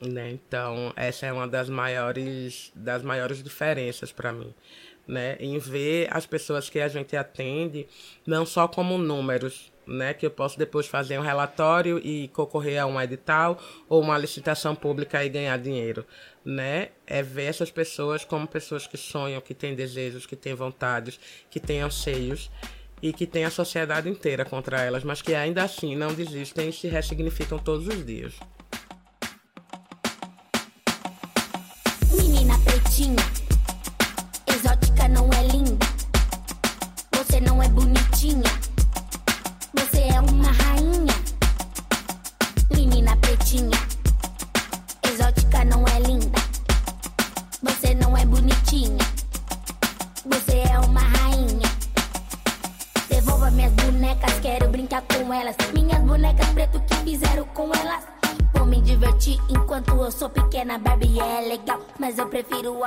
Né? 0.02 0.32
Então, 0.32 0.94
essa 0.96 1.26
é 1.26 1.34
uma 1.34 1.48
das 1.48 1.70
maiores, 1.70 2.72
das 2.74 3.04
maiores 3.04 3.44
diferenças 3.44 4.12
para 4.12 4.32
mim 4.32 4.54
né, 5.10 5.36
em 5.40 5.58
ver 5.58 6.08
as 6.12 6.28
pessoas 6.28 6.70
que 6.70 6.80
a 6.80 6.88
gente 6.88 7.18
atende 7.18 7.88
não 8.28 8.46
só 8.46 8.68
como 8.68 8.96
números, 8.96 9.72
né, 9.88 10.14
que 10.14 10.24
eu 10.24 10.30
posso 10.30 10.58
depois 10.58 10.86
fazer 10.86 11.18
um 11.18 11.24
relatório 11.24 12.00
e 12.06 12.28
concorrer 12.28 12.80
a 12.80 12.86
um 12.86 13.02
edital 13.02 13.58
ou 13.90 14.04
uma 14.04 14.20
licitação 14.20 14.76
pública 14.76 15.26
e 15.26 15.30
ganhar 15.30 15.58
dinheiro, 15.58 16.06
né? 16.46 16.90
É 17.08 17.24
ver 17.24 17.46
essas 17.46 17.72
pessoas 17.72 18.24
como 18.24 18.48
pessoas 18.48 18.86
que 18.86 18.98
sonham, 18.98 19.42
que 19.42 19.56
têm 19.56 19.74
desejos, 19.74 20.28
que 20.28 20.36
têm 20.36 20.54
vontades, 20.54 21.20
que 21.50 21.60
têm 21.60 21.82
anseios 21.82 22.52
e 23.02 23.12
que 23.12 23.26
têm 23.26 23.46
a 23.46 23.50
sociedade 23.50 24.08
inteira 24.08 24.46
contra 24.46 24.80
elas, 24.80 25.04
mas 25.04 25.24
que 25.24 25.34
ainda 25.34 25.64
assim 25.64 25.96
não 25.96 26.14
desistem 26.14 26.70
e 26.70 26.74
se 26.74 26.88
ressignificam 26.88 27.58
todos 27.58 27.88
os 27.88 28.06
dias. 28.06 28.36
Menina 33.00 33.39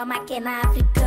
forma 0.02 0.24
que 0.26 0.40
na 0.40 0.62
África 0.62 1.01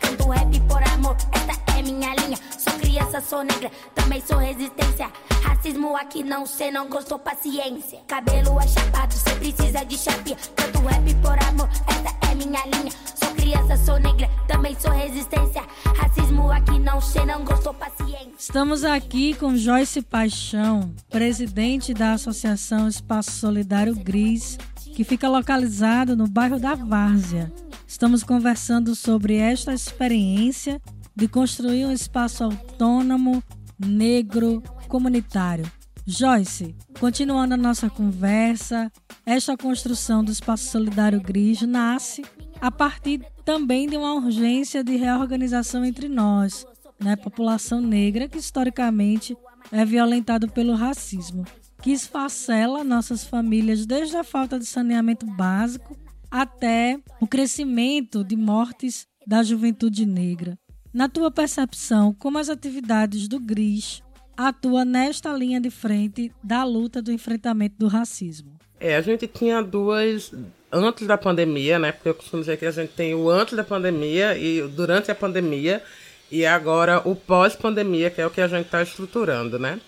Canto 0.00 0.28
rap 0.28 0.60
por 0.60 0.82
amor, 0.82 1.16
esta 1.32 1.78
é 1.78 1.82
minha 1.82 2.14
linha. 2.14 2.38
Sou 2.56 2.72
criança, 2.74 3.20
sou 3.20 3.42
negra, 3.42 3.70
também 3.94 4.20
sou 4.20 4.38
resistência. 4.38 5.10
Racismo 5.42 5.96
aqui 5.96 6.22
não, 6.22 6.46
cê 6.46 6.70
não 6.70 6.88
gostou, 6.88 7.18
paciência. 7.18 8.00
Cabelo 8.06 8.60
é 8.60 8.66
chapado, 8.66 9.12
cê 9.12 9.30
precisa 9.36 9.84
de 9.84 9.98
chapinha. 9.98 10.36
Canto 10.56 10.78
rap 10.80 11.14
por 11.22 11.38
amor, 11.44 11.68
esta 11.86 12.30
é 12.30 12.34
minha 12.34 12.64
linha. 12.66 12.92
Sou 13.14 13.34
criança, 13.34 13.76
sou 13.76 13.98
negra, 13.98 14.28
também 14.46 14.76
sou 14.78 14.90
resistência. 14.90 15.62
Racismo 15.96 16.50
aqui 16.50 16.78
não, 16.78 17.00
cê 17.00 17.24
não 17.24 17.44
gostou, 17.44 17.74
paciência. 17.74 18.32
Estamos 18.38 18.84
aqui 18.84 19.34
com 19.34 19.56
Joyce 19.56 20.02
Paixão, 20.02 20.94
presidente 21.10 21.92
da 21.92 22.12
Associação 22.12 22.88
Espaço 22.88 23.32
Solidário 23.32 23.94
Gris 23.94 24.56
que 24.98 25.04
fica 25.04 25.28
localizado 25.28 26.16
no 26.16 26.26
bairro 26.26 26.58
da 26.58 26.74
Várzea. 26.74 27.52
Estamos 27.88 28.22
conversando 28.22 28.94
sobre 28.94 29.36
esta 29.36 29.72
experiência 29.72 30.78
de 31.16 31.26
construir 31.26 31.86
um 31.86 31.90
espaço 31.90 32.44
autônomo, 32.44 33.42
negro, 33.78 34.62
comunitário. 34.88 35.64
Joyce, 36.06 36.76
continuando 37.00 37.54
a 37.54 37.56
nossa 37.56 37.88
conversa, 37.88 38.92
esta 39.24 39.56
construção 39.56 40.22
do 40.22 40.30
Espaço 40.30 40.70
Solidário 40.70 41.18
Gris 41.18 41.62
nasce 41.62 42.22
a 42.60 42.70
partir 42.70 43.24
também 43.42 43.88
de 43.88 43.96
uma 43.96 44.12
urgência 44.12 44.84
de 44.84 44.94
reorganização 44.96 45.82
entre 45.82 46.10
nós, 46.10 46.66
né, 47.00 47.16
população 47.16 47.80
negra 47.80 48.28
que 48.28 48.36
historicamente 48.36 49.34
é 49.72 49.82
violentada 49.82 50.46
pelo 50.46 50.74
racismo 50.74 51.42
que 51.80 51.92
esfacela 51.92 52.82
nossas 52.82 53.24
famílias 53.24 53.86
desde 53.86 54.16
a 54.16 54.24
falta 54.24 54.58
de 54.58 54.66
saneamento 54.66 55.24
básico 55.24 55.96
até 56.30 56.98
o 57.20 57.26
crescimento 57.26 58.22
de 58.22 58.36
mortes 58.36 59.06
da 59.26 59.42
juventude 59.42 60.06
negra. 60.06 60.58
Na 60.92 61.08
tua 61.08 61.30
percepção, 61.30 62.14
como 62.14 62.38
as 62.38 62.48
atividades 62.48 63.28
do 63.28 63.38
GRIS 63.38 64.02
atuam 64.36 64.84
nesta 64.84 65.32
linha 65.32 65.60
de 65.60 65.70
frente 65.70 66.32
da 66.42 66.64
luta 66.64 67.02
do 67.02 67.12
enfrentamento 67.12 67.76
do 67.78 67.88
racismo? 67.88 68.56
É, 68.80 68.96
a 68.96 69.00
gente 69.00 69.26
tinha 69.26 69.60
duas 69.60 70.32
antes 70.72 71.06
da 71.06 71.18
pandemia, 71.18 71.78
né? 71.78 71.92
Porque 71.92 72.08
eu 72.08 72.14
costumo 72.14 72.42
dizer 72.42 72.56
que 72.56 72.66
a 72.66 72.70
gente 72.70 72.92
tem 72.92 73.14
o 73.14 73.28
antes 73.28 73.54
da 73.54 73.64
pandemia 73.64 74.36
e 74.38 74.62
durante 74.68 75.10
a 75.10 75.14
pandemia 75.14 75.82
e 76.30 76.46
agora 76.46 77.02
o 77.04 77.16
pós-pandemia, 77.16 78.10
que 78.10 78.20
é 78.20 78.26
o 78.26 78.30
que 78.30 78.40
a 78.40 78.48
gente 78.48 78.66
está 78.66 78.82
estruturando, 78.82 79.58
né? 79.58 79.80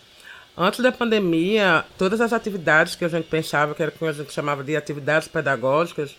Antes 0.57 0.81
da 0.81 0.91
pandemia, 0.91 1.85
todas 1.97 2.21
as 2.21 2.33
atividades 2.33 2.95
que 2.95 3.05
a 3.05 3.09
gente 3.09 3.29
pensava, 3.29 3.75
que 3.75 3.83
era 3.83 3.91
o 3.91 3.95
que 3.95 4.05
a 4.05 4.13
gente 4.13 4.33
chamava 4.33 4.65
de 4.65 4.77
atividades 4.77 5.29
pedagógicas, 5.29 6.17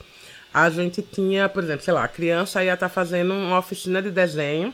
a 0.53 0.69
gente 0.69 1.01
tinha, 1.01 1.47
por 1.47 1.63
exemplo, 1.63 1.83
sei 1.83 1.93
lá, 1.93 2.03
a 2.03 2.07
criança 2.07 2.63
ia 2.63 2.73
estar 2.73 2.89
tá 2.89 2.93
fazendo 2.93 3.33
uma 3.33 3.57
oficina 3.59 4.01
de 4.01 4.11
desenho, 4.11 4.73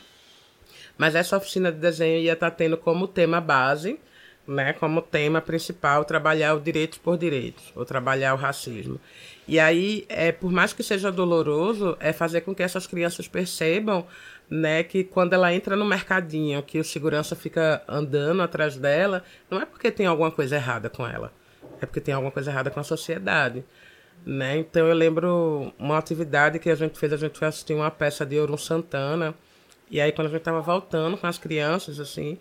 mas 0.98 1.16
essa 1.16 1.38
oficina 1.38 1.72
de 1.72 1.78
desenho 1.78 2.20
ia 2.20 2.34
estar 2.34 2.50
tá 2.50 2.56
tendo 2.56 2.78
como 2.78 3.08
tema 3.08 3.40
base, 3.40 4.00
né, 4.48 4.74
como 4.74 5.02
tema 5.02 5.42
principal, 5.42 6.06
trabalhar 6.06 6.54
o 6.56 6.60
direitos 6.62 6.98
por 6.98 7.18
direitos, 7.18 7.72
ou 7.76 7.86
trabalhar 7.86 8.34
o 8.34 8.38
racismo. 8.38 9.00
E 9.48 9.60
aí, 9.60 10.06
é, 10.08 10.32
por 10.32 10.52
mais 10.52 10.74
que 10.74 10.82
seja 10.82 11.12
doloroso, 11.12 11.98
é 12.00 12.14
fazer 12.14 12.42
com 12.42 12.56
que 12.56 12.64
essas 12.64 12.88
crianças 12.88 13.28
percebam 13.28 14.06
né, 14.50 14.84
que 14.84 15.04
quando 15.04 15.34
ela 15.34 15.54
entra 15.54 15.76
no 15.76 15.86
mercadinho, 15.86 16.64
que 16.64 16.80
o 16.80 16.84
segurança 16.84 17.36
fica 17.36 17.84
andando 17.88 18.42
atrás 18.42 18.78
dela, 18.78 19.24
não 19.50 19.60
é 19.62 19.66
porque 19.66 19.92
tem 19.92 20.06
alguma 20.06 20.32
coisa 20.32 20.56
errada 20.56 20.90
com 20.90 21.06
ela, 21.06 21.32
é 21.82 21.86
porque 21.86 22.00
tem 22.00 22.14
alguma 22.14 22.32
coisa 22.32 22.50
errada 22.50 22.72
com 22.72 22.80
a 22.80 22.84
sociedade, 22.84 23.64
Né? 24.26 24.58
Então 24.58 24.86
eu 24.88 24.94
lembro 24.94 25.74
uma 25.80 25.98
atividade 25.98 26.60
que 26.60 26.70
a 26.70 26.76
gente 26.76 27.00
fez, 27.00 27.14
a 27.14 27.18
gente 27.18 27.38
foi 27.38 27.48
assistir 27.48 27.74
uma 27.74 27.90
peça 27.90 28.26
de 28.26 28.38
Orum 28.38 28.58
Santana, 28.58 29.34
e 29.90 30.02
aí 30.02 30.12
quando 30.12 30.28
a 30.28 30.30
gente 30.30 30.40
estava 30.40 30.60
voltando 30.60 31.18
com 31.18 31.26
as 31.26 31.38
crianças, 31.38 31.98
assim, 31.98 32.38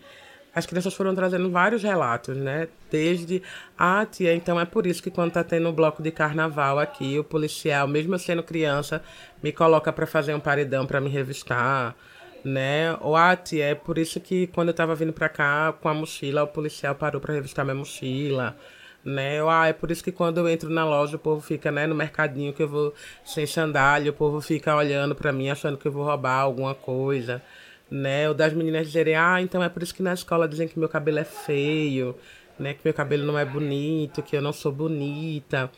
as 0.53 0.65
crianças 0.65 0.93
foram 0.93 1.13
trazendo 1.13 1.49
vários 1.51 1.83
relatos, 1.83 2.35
né? 2.35 2.67
Desde, 2.89 3.43
ah, 3.77 4.05
tia, 4.05 4.33
então 4.33 4.59
é 4.59 4.65
por 4.65 4.87
isso 4.87 5.03
que 5.03 5.11
quando 5.11 5.31
tá 5.31 5.43
tendo 5.43 5.69
um 5.69 5.71
bloco 5.71 6.01
de 6.01 6.11
carnaval 6.11 6.79
aqui, 6.79 7.17
o 7.19 7.23
policial, 7.23 7.87
mesmo 7.87 8.15
eu 8.15 8.19
sendo 8.19 8.41
criança, 8.41 9.01
me 9.43 9.51
coloca 9.51 9.93
para 9.93 10.07
fazer 10.07 10.33
um 10.33 10.39
paredão 10.39 10.85
para 10.85 10.99
me 10.99 11.09
revistar, 11.09 11.95
né? 12.43 12.97
Ou, 13.01 13.15
ah, 13.15 13.35
tia, 13.35 13.65
é 13.65 13.75
por 13.75 13.97
isso 13.99 14.19
que 14.19 14.47
quando 14.47 14.69
eu 14.69 14.73
tava 14.73 14.95
vindo 14.95 15.13
para 15.13 15.29
cá 15.29 15.73
com 15.79 15.89
a 15.89 15.93
mochila, 15.93 16.43
o 16.43 16.47
policial 16.47 16.95
parou 16.95 17.21
para 17.21 17.35
revistar 17.35 17.63
minha 17.63 17.75
mochila 17.75 18.57
né? 19.03 19.39
Eu, 19.39 19.49
ah, 19.49 19.67
é 19.67 19.73
por 19.73 19.91
isso 19.91 20.03
que 20.03 20.11
quando 20.11 20.37
eu 20.39 20.49
entro 20.49 20.69
na 20.69 20.85
loja, 20.85 21.15
o 21.15 21.19
povo 21.19 21.41
fica, 21.41 21.71
né, 21.71 21.87
no 21.87 21.95
mercadinho 21.95 22.53
que 22.53 22.63
eu 22.63 22.67
vou 22.67 22.93
sem 23.23 23.45
sandália, 23.45 24.11
o 24.11 24.13
povo 24.13 24.41
fica 24.41 24.75
olhando 24.75 25.15
para 25.15 25.31
mim 25.31 25.49
achando 25.49 25.77
que 25.77 25.87
eu 25.87 25.91
vou 25.91 26.03
roubar 26.03 26.41
alguma 26.41 26.75
coisa, 26.75 27.41
né? 27.89 28.27
Ou 28.27 28.33
das 28.35 28.53
meninas 28.53 28.87
dizerem, 28.87 29.15
ah, 29.15 29.41
então 29.41 29.63
é 29.63 29.69
por 29.69 29.83
isso 29.83 29.95
que 29.95 30.03
na 30.03 30.13
escola 30.13 30.47
dizem 30.47 30.67
que 30.67 30.77
meu 30.79 30.89
cabelo 30.89 31.19
é 31.19 31.23
feio, 31.23 32.15
né, 32.59 32.73
que 32.73 32.81
meu 32.83 32.93
cabelo 32.93 33.25
não 33.25 33.37
é 33.37 33.45
bonito, 33.45 34.21
que 34.21 34.35
eu 34.35 34.41
não 34.41 34.53
sou 34.53 34.71
bonita. 34.71 35.71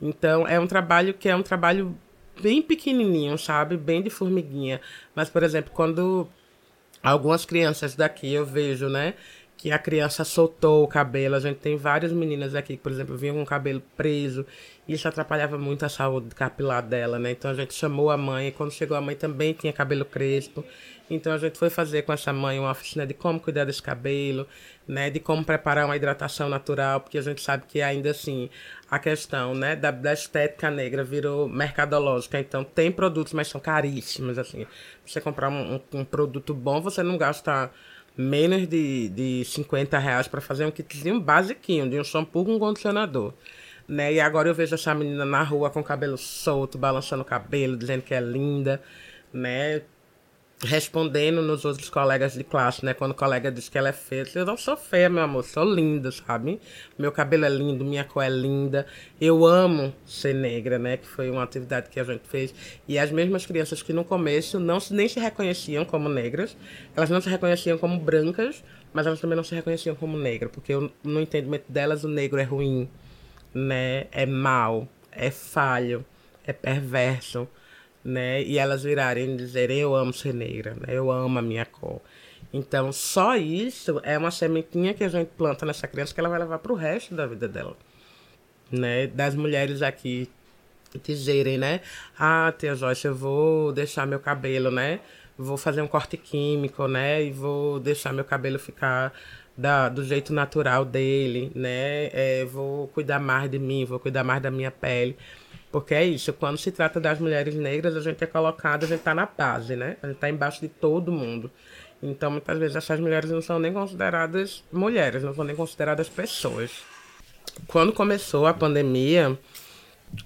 Então, 0.00 0.46
é 0.46 0.58
um 0.58 0.66
trabalho 0.66 1.12
que 1.14 1.28
é 1.28 1.36
um 1.36 1.42
trabalho 1.42 1.96
bem 2.40 2.62
pequenininho, 2.62 3.36
sabe? 3.36 3.76
Bem 3.76 4.02
de 4.02 4.10
formiguinha. 4.10 4.80
Mas, 5.14 5.28
por 5.28 5.42
exemplo, 5.42 5.70
quando 5.74 6.28
algumas 7.02 7.44
crianças 7.44 7.94
daqui 7.94 8.32
eu 8.32 8.44
vejo, 8.46 8.88
né? 8.88 9.14
Que 9.60 9.70
a 9.70 9.78
criança 9.78 10.24
soltou 10.24 10.82
o 10.82 10.88
cabelo. 10.88 11.34
A 11.34 11.38
gente 11.38 11.58
tem 11.58 11.76
várias 11.76 12.10
meninas 12.12 12.54
aqui 12.54 12.78
que, 12.78 12.82
por 12.82 12.90
exemplo, 12.90 13.14
vinham 13.14 13.36
com 13.36 13.42
o 13.42 13.46
cabelo 13.46 13.82
preso. 13.94 14.46
E 14.88 14.94
isso 14.94 15.06
atrapalhava 15.06 15.58
muito 15.58 15.84
a 15.84 15.88
saúde 15.90 16.34
capilar 16.34 16.82
dela, 16.82 17.18
né? 17.18 17.32
Então 17.32 17.50
a 17.50 17.54
gente 17.54 17.74
chamou 17.74 18.10
a 18.10 18.16
mãe. 18.16 18.48
E 18.48 18.52
quando 18.52 18.72
chegou 18.72 18.96
a 18.96 19.02
mãe 19.02 19.14
também 19.14 19.52
tinha 19.52 19.70
cabelo 19.70 20.06
crespo. 20.06 20.64
Então 21.10 21.30
a 21.34 21.36
gente 21.36 21.58
foi 21.58 21.68
fazer 21.68 22.02
com 22.02 22.12
essa 22.12 22.32
mãe 22.32 22.58
uma 22.58 22.70
oficina 22.70 23.06
de 23.06 23.12
como 23.12 23.38
cuidar 23.38 23.66
desse 23.66 23.82
cabelo, 23.82 24.46
né? 24.88 25.10
De 25.10 25.20
como 25.20 25.44
preparar 25.44 25.84
uma 25.84 25.94
hidratação 25.94 26.48
natural. 26.48 27.02
Porque 27.02 27.18
a 27.18 27.22
gente 27.22 27.42
sabe 27.42 27.64
que 27.68 27.82
ainda 27.82 28.12
assim 28.12 28.48
a 28.90 28.98
questão, 28.98 29.54
né? 29.54 29.76
Da, 29.76 29.90
da 29.90 30.14
estética 30.14 30.70
negra 30.70 31.04
virou 31.04 31.46
mercadológica. 31.50 32.40
Então 32.40 32.64
tem 32.64 32.90
produtos, 32.90 33.34
mas 33.34 33.48
são 33.48 33.60
caríssimos, 33.60 34.38
assim. 34.38 34.66
Você 35.04 35.20
comprar 35.20 35.50
um, 35.50 35.74
um, 35.74 36.00
um 36.00 36.04
produto 36.04 36.54
bom, 36.54 36.80
você 36.80 37.02
não 37.02 37.18
gasta 37.18 37.70
menos 38.16 38.66
de, 38.66 39.08
de 39.08 39.44
50 39.44 39.98
reais 39.98 40.28
para 40.28 40.40
fazer 40.40 40.64
um 40.64 40.70
kitzinho 40.70 41.20
basiquinho, 41.20 41.88
de 41.88 41.98
um 41.98 42.04
shampoo 42.04 42.44
com 42.44 42.58
condicionador. 42.58 43.32
Né? 43.88 44.14
E 44.14 44.20
agora 44.20 44.48
eu 44.48 44.54
vejo 44.54 44.74
essa 44.74 44.94
menina 44.94 45.24
na 45.24 45.42
rua 45.42 45.70
com 45.70 45.80
o 45.80 45.84
cabelo 45.84 46.16
solto, 46.16 46.78
balançando 46.78 47.22
o 47.22 47.24
cabelo, 47.24 47.76
dizendo 47.76 48.02
que 48.02 48.14
é 48.14 48.20
linda, 48.20 48.80
né? 49.32 49.82
Respondendo 50.62 51.40
nos 51.40 51.64
outros 51.64 51.88
colegas 51.88 52.34
de 52.34 52.44
classe, 52.44 52.84
né? 52.84 52.92
Quando 52.92 53.12
o 53.12 53.14
colega 53.14 53.50
diz 53.50 53.68
que 53.68 53.78
ela 53.78 53.88
é 53.88 53.92
feia, 53.92 54.26
eu 54.34 54.44
não 54.44 54.56
sou 54.56 54.76
feia, 54.76 55.08
meu 55.08 55.22
amor, 55.22 55.42
sou 55.42 55.64
linda, 55.64 56.10
sabe? 56.12 56.60
Meu 56.98 57.10
cabelo 57.10 57.46
é 57.46 57.48
lindo, 57.48 57.84
minha 57.84 58.04
cor 58.04 58.22
é 58.22 58.28
linda. 58.28 58.86
Eu 59.18 59.46
amo 59.46 59.94
ser 60.04 60.34
negra, 60.34 60.78
né? 60.78 60.98
Que 60.98 61.06
foi 61.06 61.30
uma 61.30 61.42
atividade 61.42 61.88
que 61.88 61.98
a 61.98 62.04
gente 62.04 62.28
fez. 62.28 62.54
E 62.86 62.98
as 62.98 63.10
mesmas 63.10 63.46
crianças 63.46 63.82
que 63.82 63.92
no 63.92 64.04
começo 64.04 64.60
não 64.60 64.78
nem 64.90 65.08
se 65.08 65.18
reconheciam 65.18 65.84
como 65.84 66.08
negras, 66.08 66.56
elas 66.94 67.08
não 67.08 67.20
se 67.20 67.30
reconheciam 67.30 67.78
como 67.78 67.98
brancas, 67.98 68.62
mas 68.92 69.06
elas 69.06 69.20
também 69.20 69.36
não 69.36 69.44
se 69.44 69.54
reconheciam 69.54 69.94
como 69.96 70.18
negras, 70.18 70.50
porque 70.52 70.74
no 71.02 71.20
entendimento 71.20 71.70
delas 71.70 72.04
o 72.04 72.08
negro 72.08 72.38
é 72.38 72.44
ruim, 72.44 72.88
né? 73.54 74.08
É 74.12 74.26
mal, 74.26 74.86
é 75.10 75.30
falho, 75.30 76.04
é 76.46 76.52
perverso 76.52 77.48
né? 78.04 78.42
E 78.42 78.58
elas 78.58 78.82
virarem 78.82 79.34
e 79.34 79.36
dizerem 79.36 79.78
eu 79.78 79.94
amo 79.94 80.12
ser 80.12 80.34
negra, 80.34 80.74
né? 80.74 80.86
Eu 80.88 81.10
amo 81.10 81.38
a 81.38 81.42
minha 81.42 81.64
cor. 81.64 82.00
Então, 82.52 82.90
só 82.92 83.36
isso 83.36 84.00
é 84.02 84.18
uma 84.18 84.30
sementinha 84.30 84.92
que 84.92 85.04
a 85.04 85.08
gente 85.08 85.28
planta 85.36 85.64
nessa 85.64 85.86
criança 85.86 86.12
que 86.12 86.20
ela 86.20 86.28
vai 86.28 86.38
levar 86.38 86.58
para 86.58 86.72
o 86.72 86.76
resto 86.76 87.14
da 87.14 87.26
vida 87.26 87.46
dela, 87.46 87.76
né? 88.70 89.06
Das 89.06 89.34
mulheres 89.34 89.82
aqui 89.82 90.28
dizerem, 91.04 91.58
né? 91.58 91.80
Ah, 92.18 92.52
tia 92.56 92.74
Joyce, 92.74 93.06
eu 93.06 93.14
vou 93.14 93.72
deixar 93.72 94.06
meu 94.06 94.18
cabelo, 94.18 94.70
né? 94.70 95.00
Vou 95.38 95.56
fazer 95.56 95.80
um 95.80 95.86
corte 95.86 96.16
químico, 96.16 96.88
né? 96.88 97.22
E 97.22 97.30
vou 97.30 97.78
deixar 97.78 98.12
meu 98.12 98.24
cabelo 98.24 98.58
ficar 98.58 99.12
da, 99.56 99.88
do 99.88 100.02
jeito 100.04 100.32
natural 100.32 100.84
dele, 100.84 101.52
né? 101.54 102.10
É, 102.12 102.44
vou 102.44 102.88
cuidar 102.88 103.20
mais 103.20 103.50
de 103.50 103.58
mim, 103.58 103.84
vou 103.84 104.00
cuidar 104.00 104.24
mais 104.24 104.42
da 104.42 104.50
minha 104.50 104.70
pele. 104.70 105.16
Porque 105.70 105.94
é 105.94 106.04
isso, 106.04 106.32
quando 106.32 106.58
se 106.58 106.72
trata 106.72 106.98
das 106.98 107.20
mulheres 107.20 107.54
negras, 107.54 107.96
a 107.96 108.00
gente 108.00 108.22
é 108.24 108.26
colocado, 108.26 108.84
a 108.84 108.86
gente 108.88 108.98
está 108.98 109.14
na 109.14 109.26
base, 109.26 109.76
né? 109.76 109.96
A 110.02 110.06
gente 110.08 110.16
está 110.16 110.28
embaixo 110.28 110.60
de 110.60 110.68
todo 110.68 111.12
mundo. 111.12 111.50
Então, 112.02 112.30
muitas 112.30 112.58
vezes, 112.58 112.76
essas 112.76 112.98
mulheres 112.98 113.30
não 113.30 113.40
são 113.40 113.58
nem 113.58 113.72
consideradas 113.72 114.64
mulheres, 114.72 115.22
não 115.22 115.34
são 115.34 115.44
nem 115.44 115.54
consideradas 115.54 116.08
pessoas. 116.08 116.70
Quando 117.66 117.92
começou 117.92 118.46
a 118.46 118.54
pandemia, 118.54 119.38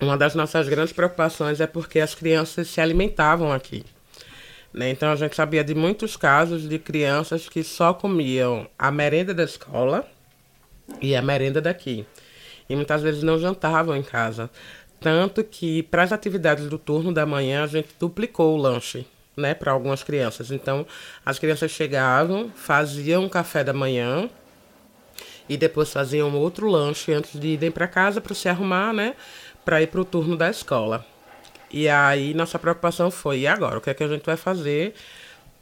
uma 0.00 0.16
das 0.16 0.34
nossas 0.34 0.68
grandes 0.68 0.92
preocupações 0.92 1.60
é 1.60 1.66
porque 1.66 2.00
as 2.00 2.14
crianças 2.14 2.68
se 2.68 2.80
alimentavam 2.80 3.52
aqui. 3.52 3.84
Né? 4.72 4.90
Então, 4.90 5.12
a 5.12 5.16
gente 5.16 5.36
sabia 5.36 5.62
de 5.62 5.74
muitos 5.74 6.16
casos 6.16 6.66
de 6.68 6.78
crianças 6.78 7.48
que 7.48 7.62
só 7.62 7.92
comiam 7.92 8.66
a 8.78 8.90
merenda 8.90 9.34
da 9.34 9.44
escola 9.44 10.08
e 11.02 11.14
a 11.14 11.20
merenda 11.20 11.60
daqui. 11.60 12.06
E 12.68 12.74
muitas 12.74 13.02
vezes 13.02 13.22
não 13.22 13.38
jantavam 13.38 13.94
em 13.96 14.02
casa. 14.02 14.50
Tanto 15.04 15.44
que, 15.44 15.82
para 15.82 16.02
as 16.02 16.12
atividades 16.12 16.66
do 16.66 16.78
turno 16.78 17.12
da 17.12 17.26
manhã, 17.26 17.62
a 17.62 17.66
gente 17.66 17.90
duplicou 18.00 18.54
o 18.54 18.56
lanche, 18.56 19.06
né, 19.36 19.52
para 19.52 19.70
algumas 19.70 20.02
crianças. 20.02 20.50
Então, 20.50 20.86
as 21.26 21.38
crianças 21.38 21.70
chegavam, 21.70 22.50
faziam 22.56 23.22
um 23.22 23.28
café 23.28 23.62
da 23.62 23.74
manhã 23.74 24.30
e 25.46 25.58
depois 25.58 25.92
faziam 25.92 26.34
outro 26.34 26.66
lanche 26.66 27.12
antes 27.12 27.38
de 27.38 27.48
irem 27.48 27.70
para 27.70 27.86
casa 27.86 28.18
para 28.18 28.34
se 28.34 28.48
arrumar, 28.48 28.94
né, 28.94 29.14
para 29.62 29.82
ir 29.82 29.88
para 29.88 30.00
o 30.00 30.06
turno 30.06 30.38
da 30.38 30.48
escola. 30.48 31.04
E 31.70 31.86
aí, 31.86 32.32
nossa 32.32 32.58
preocupação 32.58 33.10
foi: 33.10 33.40
e 33.40 33.46
agora? 33.46 33.76
O 33.76 33.82
que 33.82 33.90
é 33.90 33.94
que 33.94 34.04
a 34.04 34.08
gente 34.08 34.24
vai 34.24 34.38
fazer? 34.38 34.94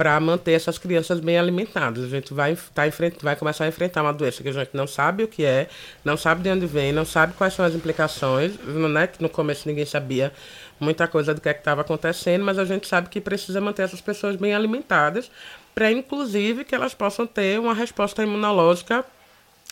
Para 0.02 0.18
manter 0.18 0.50
essas 0.50 0.78
crianças 0.78 1.20
bem 1.20 1.38
alimentadas. 1.38 2.02
A 2.02 2.08
gente 2.08 2.34
vai, 2.34 2.58
tá 2.74 2.82
vai 3.22 3.36
começar 3.36 3.66
a 3.66 3.68
enfrentar 3.68 4.02
uma 4.02 4.12
doença 4.12 4.42
que 4.42 4.48
a 4.48 4.52
gente 4.52 4.70
não 4.72 4.84
sabe 4.84 5.22
o 5.22 5.28
que 5.28 5.44
é, 5.44 5.68
não 6.04 6.16
sabe 6.16 6.42
de 6.42 6.48
onde 6.48 6.66
vem, 6.66 6.90
não 6.90 7.04
sabe 7.04 7.34
quais 7.34 7.54
são 7.54 7.64
as 7.64 7.72
implicações, 7.72 8.58
né? 8.58 9.06
que 9.06 9.22
no 9.22 9.28
começo 9.28 9.68
ninguém 9.68 9.86
sabia 9.86 10.32
muita 10.80 11.06
coisa 11.06 11.32
do 11.32 11.40
que 11.40 11.48
é 11.48 11.52
estava 11.52 11.82
acontecendo, 11.82 12.44
mas 12.44 12.58
a 12.58 12.64
gente 12.64 12.88
sabe 12.88 13.08
que 13.08 13.20
precisa 13.20 13.60
manter 13.60 13.82
essas 13.82 14.00
pessoas 14.00 14.34
bem 14.34 14.52
alimentadas, 14.52 15.30
para 15.72 15.92
inclusive 15.92 16.64
que 16.64 16.74
elas 16.74 16.92
possam 16.92 17.24
ter 17.24 17.60
uma 17.60 17.72
resposta 17.72 18.24
imunológica 18.24 19.04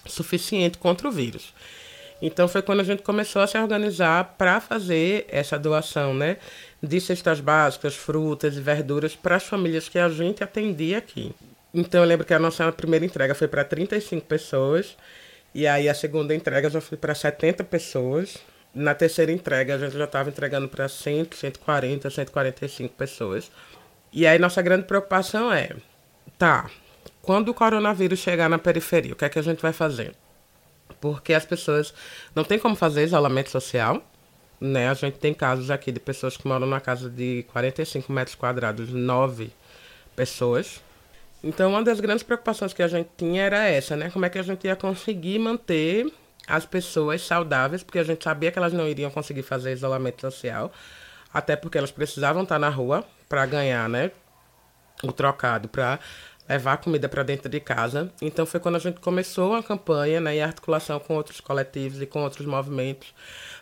suficiente 0.07 0.79
contra 0.79 1.09
o 1.09 1.11
vírus. 1.11 1.53
Então 2.23 2.47
foi 2.47 2.63
quando 2.63 2.81
a 2.81 2.85
gente 2.85 3.03
começou 3.03 3.43
a 3.43 3.49
se 3.49 3.59
organizar 3.59 4.37
para 4.39 4.61
fazer 4.61 5.27
essa 5.29 5.59
doação, 5.59 6.15
né? 6.15 6.37
De 6.83 7.01
cestas 7.01 7.41
básicas, 7.41 7.95
frutas 7.95 8.57
e 8.57 8.61
verduras 8.61 9.15
para 9.15 9.37
as 9.37 9.45
famílias 9.45 9.89
que 9.89 9.99
a 9.99 10.09
gente 10.09 10.43
atendia 10.43 10.99
aqui. 10.99 11.35
Então 11.73 12.03
eu 12.03 12.07
lembro 12.07 12.27
que 12.27 12.35
a 12.35 12.39
nossa 12.39 12.71
primeira 12.73 13.05
entrega 13.05 13.35
foi 13.35 13.47
para 13.47 13.65
35 13.65 14.27
pessoas 14.27 14.97
e 15.55 15.67
aí 15.67 15.89
a 15.89 15.95
segunda 15.95 16.35
entrega 16.35 16.71
já 16.71 16.81
foi 16.81 16.97
para 16.97 17.15
70 17.15 17.65
pessoas. 17.65 18.39
Na 18.75 18.95
terceira 18.95 19.31
entrega 19.31 19.75
a 19.75 19.79
gente 19.79 19.97
já 19.97 20.05
estava 20.05 20.31
entregando 20.31 20.69
para 20.69 20.89
100, 20.89 21.29
140, 21.33 22.09
145 22.09 22.95
pessoas. 22.95 23.51
E 24.13 24.27
aí 24.27 24.39
nossa 24.39 24.61
grande 24.63 24.85
preocupação 24.85 25.53
é, 25.53 25.71
tá, 26.39 26.69
quando 27.23 27.51
o 27.51 27.55
coronavírus 27.55 28.19
chegar 28.19 28.49
na 28.49 28.59
periferia, 28.59 29.13
o 29.13 29.17
que 29.17 29.25
é 29.25 29.29
que 29.29 29.39
a 29.39 29.43
gente 29.43 29.63
vai 29.63 29.73
fazer? 29.73 30.15
Porque 31.01 31.33
as 31.33 31.45
pessoas 31.45 31.95
não 32.35 32.43
têm 32.43 32.59
como 32.59 32.75
fazer 32.75 33.05
isolamento 33.05 33.51
social, 33.51 34.03
né? 34.61 34.89
A 34.89 34.95
gente 34.95 35.19
tem 35.19 35.33
casos 35.33 35.71
aqui 35.71 35.91
de 35.91 35.99
pessoas 35.99 36.37
que 36.37 36.47
moram 36.47 36.67
na 36.67 36.81
casa 36.81 37.09
de 37.09 37.45
45 37.53 38.13
metros 38.13 38.35
quadrados, 38.35 38.91
nove 38.91 39.51
pessoas. 40.15 40.83
Então, 41.43 41.71
uma 41.71 41.83
das 41.83 42.01
grandes 42.01 42.23
preocupações 42.23 42.75
que 42.75 42.83
a 42.83 42.89
gente 42.89 43.09
tinha 43.17 43.43
era 43.43 43.65
essa, 43.67 43.97
né? 43.97 44.11
Como 44.11 44.27
é 44.27 44.29
que 44.29 44.39
a 44.39 44.43
gente 44.43 44.67
ia 44.67 44.77
conseguir 44.77 45.39
manter 45.39 46.13
as 46.47 46.67
pessoas 46.67 47.23
saudáveis, 47.23 47.83
porque 47.83 47.99
a 47.99 48.05
gente 48.05 48.23
sabia 48.23 48.51
que 48.53 48.59
elas 48.59 48.73
não 48.73 48.87
iriam 48.87 49.11
conseguir 49.11 49.43
fazer 49.43 49.73
isolamento 49.73 50.21
social, 50.21 50.71
até 51.33 51.57
porque 51.57 51.79
elas 51.79 51.91
precisavam 51.91 52.43
estar 52.43 52.59
na 52.59 52.69
rua 52.69 53.05
para 53.29 53.47
ganhar, 53.47 53.89
né? 53.89 54.11
O 55.03 55.13
trocado 55.13 55.69
para 55.69 55.99
levar 56.51 56.79
comida 56.79 57.09
para 57.09 57.23
dentro 57.23 57.49
de 57.49 57.61
casa. 57.61 58.13
Então 58.21 58.45
foi 58.45 58.59
quando 58.59 58.75
a 58.75 58.81
gente 58.81 58.99
começou 59.01 59.55
a 59.55 59.63
campanha, 59.63 60.21
né, 60.21 60.35
em 60.35 60.43
articulação 60.43 60.99
com 60.99 61.15
outros 61.15 61.41
coletivos 61.41 62.03
e 62.03 62.07
com 62.07 62.25
outros 62.25 62.45
movimentos, 62.45 63.15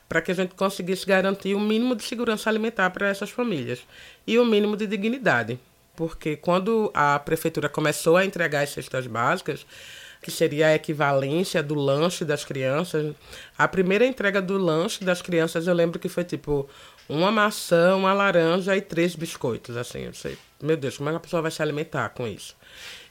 para 0.08 0.22
que 0.22 0.30
a 0.30 0.34
gente 0.34 0.54
conseguisse 0.54 1.04
garantir 1.04 1.54
o 1.54 1.60
mínimo 1.60 1.94
de 1.94 2.02
segurança 2.02 2.48
alimentar 2.48 2.90
para 2.90 3.08
essas 3.08 3.30
famílias 3.30 3.80
e 4.26 4.38
o 4.38 4.44
mínimo 4.44 4.76
de 4.76 4.86
dignidade. 4.86 5.58
Porque 5.94 6.36
quando 6.36 6.90
a 6.94 7.18
prefeitura 7.18 7.68
começou 7.68 8.16
a 8.16 8.24
entregar 8.24 8.62
as 8.62 8.70
cestas 8.70 9.06
básicas, 9.06 9.66
que 10.22 10.30
seria 10.30 10.68
a 10.68 10.74
equivalência 10.74 11.62
do 11.62 11.74
lanche 11.74 12.24
das 12.24 12.44
crianças. 12.44 13.14
A 13.56 13.68
primeira 13.68 14.06
entrega 14.06 14.42
do 14.42 14.58
lanche 14.58 15.04
das 15.04 15.22
crianças 15.22 15.66
eu 15.66 15.74
lembro 15.74 15.98
que 15.98 16.08
foi 16.08 16.24
tipo 16.24 16.68
uma 17.08 17.30
maçã, 17.30 17.94
uma 17.94 18.12
laranja 18.12 18.76
e 18.76 18.80
três 18.80 19.14
biscoitos, 19.14 19.76
assim. 19.76 20.00
Eu 20.00 20.14
sei, 20.14 20.36
meu 20.60 20.76
Deus, 20.76 20.98
como 20.98 21.08
é 21.08 21.12
que 21.12 21.16
a 21.16 21.20
pessoa 21.20 21.42
vai 21.42 21.50
se 21.50 21.62
alimentar 21.62 22.08
com 22.10 22.26
isso? 22.26 22.56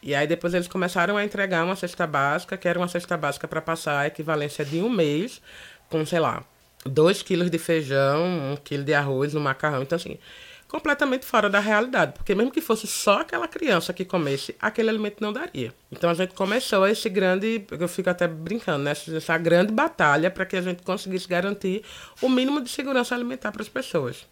E 0.04 0.14
aí 0.14 0.28
depois 0.28 0.54
eles 0.54 0.68
começaram 0.68 1.18
a 1.18 1.24
entregar 1.24 1.64
uma 1.64 1.76
cesta 1.76 2.06
básica, 2.06 2.58
que 2.58 2.68
era 2.68 2.78
uma 2.78 2.88
cesta 2.88 3.18
básica 3.18 3.48
para 3.48 3.62
passar 3.62 4.00
a 4.00 4.08
equivalência 4.08 4.64
de 4.64 4.80
um 4.80 4.90
mês, 4.90 5.42
com, 5.90 6.06
sei 6.06 6.20
lá, 6.20 6.44
dois 6.86 7.22
quilos 7.22 7.50
de 7.50 7.58
feijão, 7.58 8.54
um 8.54 8.56
quilo 8.56 8.84
de 8.84 8.94
arroz, 8.94 9.36
um 9.36 9.40
macarrão. 9.40 9.82
Então, 9.82 9.96
assim, 9.96 10.18
completamente 10.68 11.26
fora 11.26 11.50
da 11.50 11.60
realidade, 11.60 12.14
porque 12.14 12.36
mesmo 12.36 12.52
que 12.52 12.60
fosse 12.60 12.86
só 12.86 13.22
aquela 13.22 13.48
criança 13.48 13.94
que 13.94 14.04
comesse, 14.04 14.56
aquele 14.60 14.90
alimento 14.90 15.22
não 15.22 15.32
daria. 15.32 15.74
Então 15.92 16.10
a 16.10 16.14
gente 16.14 16.34
começou 16.34 16.86
esse 16.86 17.10
grande, 17.10 17.66
eu 17.72 17.88
fico 17.88 18.10
até 18.10 18.28
brincando, 18.28 18.84
né? 18.84 18.92
essa 18.92 19.38
grande 19.38 19.72
batalha 19.72 20.30
para 20.30 20.46
que 20.46 20.58
a 20.58 20.62
gente 20.62 20.84
conseguisse 20.84 21.28
garantir 21.28 21.84
o 22.22 22.28
mínimo 22.28 22.62
de 22.62 22.70
segurança 22.70 23.16
alimentar 23.16 23.52
para 23.52 23.62
as 23.62 23.70
pessoas. 23.70 24.28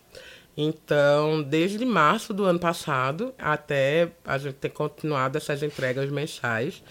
Então, 0.57 1.41
desde 1.41 1.83
março 1.85 2.33
do 2.33 2.43
ano 2.45 2.59
passado 2.59 3.33
até 3.37 4.09
a 4.25 4.37
gente 4.37 4.55
tem 4.55 4.71
continuado 4.71 5.37
essas 5.37 5.63
entregas 5.63 6.09
mensais. 6.09 6.83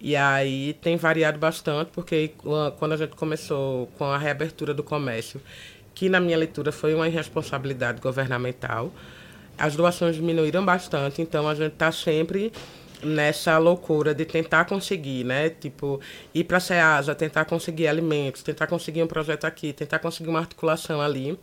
E 0.00 0.14
aí 0.16 0.74
tem 0.82 0.96
variado 0.96 1.38
bastante, 1.38 1.90
porque 1.92 2.32
quando 2.78 2.92
a 2.92 2.96
gente 2.96 3.16
começou 3.16 3.86
com 3.98 4.04
a 4.04 4.18
reabertura 4.18 4.74
do 4.74 4.82
comércio, 4.82 5.40
que 5.94 6.08
na 6.08 6.20
minha 6.20 6.36
leitura 6.36 6.72
foi 6.72 6.94
uma 6.94 7.08
irresponsabilidade 7.08 8.00
governamental. 8.00 8.92
As 9.56 9.76
doações 9.76 10.16
diminuíram 10.16 10.64
bastante, 10.64 11.22
então 11.22 11.48
a 11.48 11.54
gente 11.54 11.72
está 11.72 11.90
sempre 11.92 12.52
nessa 13.02 13.56
loucura 13.58 14.14
de 14.14 14.24
tentar 14.24 14.64
conseguir, 14.64 15.24
né? 15.24 15.50
Tipo, 15.50 16.00
ir 16.34 16.44
para 16.44 16.56
a 16.56 16.60
SEASA, 16.60 17.14
tentar 17.14 17.44
conseguir 17.44 17.86
alimentos, 17.86 18.42
tentar 18.42 18.66
conseguir 18.66 19.02
um 19.02 19.06
projeto 19.06 19.44
aqui, 19.44 19.72
tentar 19.72 19.98
conseguir 20.00 20.28
uma 20.30 20.40
articulação 20.40 21.00
ali. 21.00 21.38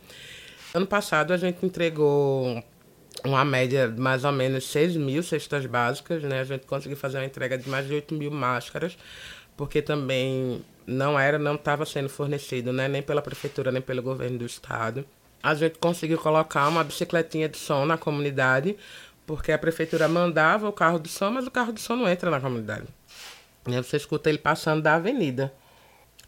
Ano 0.74 0.86
passado 0.86 1.32
a 1.32 1.36
gente 1.36 1.64
entregou 1.64 2.62
uma 3.24 3.44
média 3.44 3.88
de 3.88 4.00
mais 4.00 4.24
ou 4.24 4.32
menos 4.32 4.64
6 4.64 4.96
mil 4.96 5.22
cestas 5.22 5.66
básicas, 5.66 6.22
né? 6.22 6.40
A 6.40 6.44
gente 6.44 6.66
conseguiu 6.66 6.96
fazer 6.96 7.18
uma 7.18 7.24
entrega 7.24 7.56
de 7.56 7.68
mais 7.68 7.86
de 7.86 7.94
8 7.94 8.14
mil 8.14 8.30
máscaras, 8.30 8.96
porque 9.56 9.80
também 9.82 10.64
não 10.86 11.18
era, 11.18 11.38
não 11.38 11.54
estava 11.54 11.84
sendo 11.84 12.08
fornecido, 12.08 12.72
né, 12.72 12.88
nem 12.88 13.02
pela 13.02 13.22
prefeitura, 13.22 13.70
nem 13.70 13.80
pelo 13.80 14.02
governo 14.02 14.38
do 14.38 14.46
estado. 14.46 15.04
A 15.42 15.54
gente 15.54 15.78
conseguiu 15.78 16.18
colocar 16.18 16.68
uma 16.68 16.84
bicicletinha 16.84 17.48
de 17.48 17.58
som 17.58 17.84
na 17.84 17.96
comunidade, 17.96 18.76
porque 19.26 19.52
a 19.52 19.58
prefeitura 19.58 20.08
mandava 20.08 20.68
o 20.68 20.72
carro 20.72 20.98
de 20.98 21.08
som, 21.08 21.30
mas 21.30 21.46
o 21.46 21.50
carro 21.50 21.72
de 21.72 21.80
som 21.80 21.96
não 21.96 22.08
entra 22.08 22.30
na 22.30 22.40
comunidade. 22.40 22.86
Aí 23.64 23.76
você 23.76 23.96
escuta 23.96 24.28
ele 24.28 24.38
passando 24.38 24.82
da 24.82 24.94
avenida. 24.94 25.52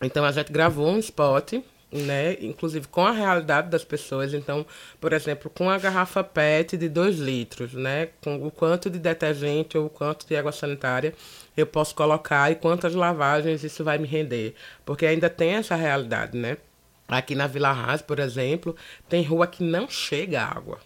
Então 0.00 0.24
a 0.24 0.32
gente 0.32 0.52
gravou 0.52 0.88
um 0.88 0.98
spot, 0.98 1.54
né, 1.94 2.36
inclusive 2.40 2.88
com 2.88 3.06
a 3.06 3.12
realidade 3.12 3.70
das 3.70 3.84
pessoas. 3.84 4.34
Então, 4.34 4.66
por 5.00 5.12
exemplo, 5.12 5.50
com 5.50 5.70
a 5.70 5.78
garrafa 5.78 6.24
PET 6.24 6.76
de 6.76 6.88
2 6.88 7.18
litros, 7.18 7.72
né, 7.72 8.08
com 8.20 8.44
o 8.44 8.50
quanto 8.50 8.90
de 8.90 8.98
detergente 8.98 9.78
ou 9.78 9.86
o 9.86 9.90
quanto 9.90 10.26
de 10.26 10.36
água 10.36 10.50
sanitária 10.50 11.14
eu 11.56 11.66
posso 11.66 11.94
colocar 11.94 12.50
e 12.50 12.56
quantas 12.56 12.94
lavagens 12.94 13.62
isso 13.62 13.84
vai 13.84 13.96
me 13.96 14.08
render. 14.08 14.54
Porque 14.84 15.06
ainda 15.06 15.30
tem 15.30 15.50
essa 15.50 15.76
realidade, 15.76 16.36
né? 16.36 16.56
Aqui 17.06 17.34
na 17.34 17.46
Vila 17.46 17.70
Raz, 17.70 18.02
por 18.02 18.18
exemplo, 18.18 18.74
tem 19.08 19.22
rua 19.22 19.46
que 19.46 19.62
não 19.62 19.88
chega 19.88 20.42
água. 20.42 20.80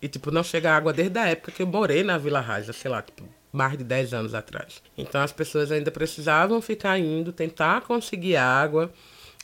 E, 0.00 0.08
tipo, 0.08 0.30
não 0.30 0.42
chega 0.42 0.74
água 0.74 0.92
desde 0.92 1.18
a 1.18 1.26
época 1.26 1.52
que 1.52 1.62
eu 1.62 1.66
morei 1.66 2.02
na 2.02 2.16
Vila 2.16 2.40
Raz, 2.40 2.66
sei 2.74 2.90
lá, 2.90 3.02
tipo, 3.02 3.24
mais 3.52 3.76
de 3.76 3.84
10 3.84 4.14
anos 4.14 4.34
atrás. 4.34 4.82
Então, 4.96 5.20
as 5.20 5.32
pessoas 5.32 5.72
ainda 5.72 5.90
precisavam 5.90 6.60
ficar 6.62 6.98
indo, 6.98 7.32
tentar 7.32 7.82
conseguir 7.82 8.36
água 8.36 8.90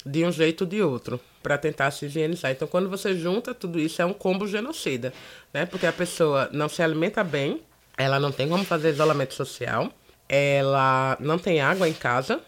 de 0.04 0.24
um 0.24 0.32
jeito 0.32 0.62
ou 0.62 0.66
de 0.66 0.82
outro, 0.82 1.20
para 1.42 1.58
tentar 1.58 1.90
se 1.90 2.06
higienizar. 2.06 2.50
Então, 2.50 2.66
quando 2.66 2.88
você 2.88 3.14
junta 3.14 3.54
tudo 3.54 3.78
isso, 3.78 4.00
é 4.00 4.04
um 4.04 4.12
combo 4.12 4.46
genocida, 4.46 5.12
né? 5.52 5.66
Porque 5.66 5.86
a 5.86 5.92
pessoa 5.92 6.48
não 6.52 6.68
se 6.68 6.82
alimenta 6.82 7.22
bem, 7.22 7.60
ela 7.96 8.18
não 8.18 8.32
tem 8.32 8.48
como 8.48 8.64
fazer 8.64 8.90
isolamento 8.90 9.34
social, 9.34 9.92
ela 10.28 11.16
não 11.20 11.38
tem 11.38 11.60
água 11.60 11.88
em 11.88 11.92
casa, 11.92 12.40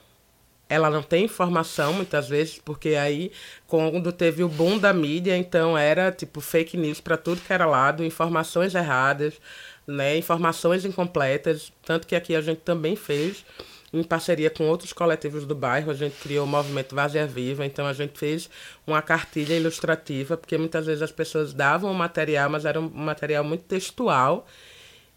ela 0.68 0.88
não 0.88 1.02
tem 1.02 1.24
informação 1.24 1.92
muitas 1.92 2.28
vezes, 2.28 2.58
porque 2.64 2.90
aí 2.90 3.30
quando 3.66 4.10
teve 4.10 4.42
o 4.42 4.48
boom 4.48 4.78
da 4.78 4.92
mídia, 4.92 5.36
então 5.36 5.76
era 5.76 6.10
tipo 6.10 6.40
fake 6.40 6.78
news 6.78 7.00
para 7.00 7.18
tudo 7.18 7.42
que 7.42 7.52
era 7.52 7.66
lado, 7.66 8.02
informações 8.02 8.74
erradas, 8.74 9.34
né, 9.86 10.16
informações 10.16 10.86
incompletas, 10.86 11.70
tanto 11.84 12.06
que 12.06 12.14
aqui 12.14 12.34
a 12.34 12.40
gente 12.40 12.60
também 12.60 12.96
fez 12.96 13.44
em 13.92 14.02
parceria 14.02 14.48
com 14.48 14.68
outros 14.68 14.92
coletivos 14.92 15.44
do 15.44 15.54
bairro, 15.54 15.90
a 15.90 15.94
gente 15.94 16.16
criou 16.16 16.44
o 16.44 16.48
movimento 16.48 16.94
Vazia 16.94 17.26
Viva, 17.26 17.66
então 17.66 17.86
a 17.86 17.92
gente 17.92 18.18
fez 18.18 18.48
uma 18.86 19.02
cartilha 19.02 19.54
ilustrativa, 19.54 20.36
porque 20.36 20.56
muitas 20.56 20.86
vezes 20.86 21.02
as 21.02 21.12
pessoas 21.12 21.52
davam 21.52 21.90
o 21.90 21.94
material, 21.94 22.48
mas 22.48 22.64
era 22.64 22.80
um 22.80 22.88
material 22.88 23.44
muito 23.44 23.64
textual, 23.64 24.46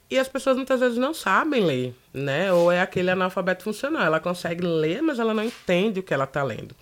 e 0.09 0.19
as 0.19 0.27
pessoas 0.27 0.57
muitas 0.57 0.79
vezes 0.79 0.97
não 0.97 1.13
sabem 1.13 1.63
ler, 1.65 1.95
né? 2.13 2.51
Ou 2.53 2.71
é 2.71 2.79
aquele 2.79 3.09
analfabeto 3.09 3.63
funcional. 3.63 4.03
Ela 4.03 4.19
consegue 4.19 4.63
ler, 4.63 5.01
mas 5.01 5.17
ela 5.17 5.33
não 5.33 5.43
entende 5.43 5.99
o 5.99 6.03
que 6.03 6.13
ela 6.13 6.25
está 6.25 6.43
lendo. 6.43 6.75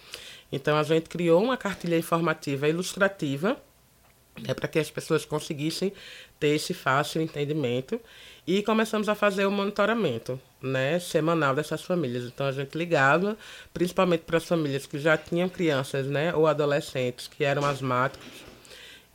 Então 0.51 0.77
a 0.77 0.83
gente 0.83 1.09
criou 1.09 1.41
uma 1.41 1.55
cartilha 1.55 1.97
informativa 1.97 2.67
ilustrativa 2.67 3.57
né, 4.41 4.53
para 4.53 4.67
que 4.67 4.77
as 4.77 4.91
pessoas 4.91 5.25
conseguissem 5.25 5.93
ter 6.39 6.49
esse 6.49 6.73
fácil 6.73 7.21
entendimento. 7.21 7.99
E 8.45 8.61
começamos 8.61 9.07
a 9.07 9.15
fazer 9.15 9.45
o 9.45 9.51
monitoramento 9.51 10.39
né, 10.61 10.99
semanal 10.99 11.55
dessas 11.55 11.81
famílias. 11.81 12.25
Então 12.25 12.45
a 12.45 12.51
gente 12.51 12.77
ligava, 12.77 13.37
principalmente 13.73 14.21
para 14.21 14.37
as 14.37 14.45
famílias 14.45 14.85
que 14.85 14.99
já 14.99 15.17
tinham 15.17 15.47
crianças 15.47 16.07
né, 16.07 16.33
ou 16.33 16.45
adolescentes 16.45 17.27
que 17.27 17.43
eram 17.43 17.65
asmáticos 17.65 18.53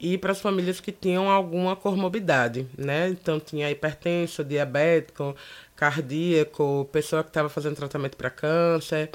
e 0.00 0.16
para 0.16 0.32
as 0.32 0.40
famílias 0.40 0.80
que 0.80 0.92
tinham 0.92 1.28
alguma 1.28 1.74
comorbidade, 1.74 2.66
né? 2.76 3.08
Então 3.08 3.40
tinha 3.40 3.70
hipertenso, 3.70 4.44
diabético, 4.44 5.34
cardíaco, 5.74 6.88
pessoa 6.92 7.24
que 7.24 7.30
estava 7.30 7.48
fazendo 7.48 7.76
tratamento 7.76 8.16
para 8.16 8.30
câncer. 8.30 9.10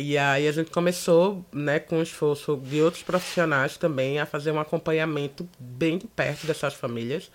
E 0.00 0.16
aí 0.16 0.46
a 0.46 0.52
gente 0.52 0.70
começou, 0.70 1.44
né, 1.52 1.80
com 1.80 1.98
o 1.98 2.02
esforço 2.04 2.56
de 2.56 2.80
outros 2.80 3.02
profissionais 3.02 3.76
também, 3.76 4.20
a 4.20 4.26
fazer 4.26 4.52
um 4.52 4.60
acompanhamento 4.60 5.48
bem 5.58 5.98
de 5.98 6.06
perto 6.06 6.46
dessas 6.46 6.72
famílias. 6.72 7.32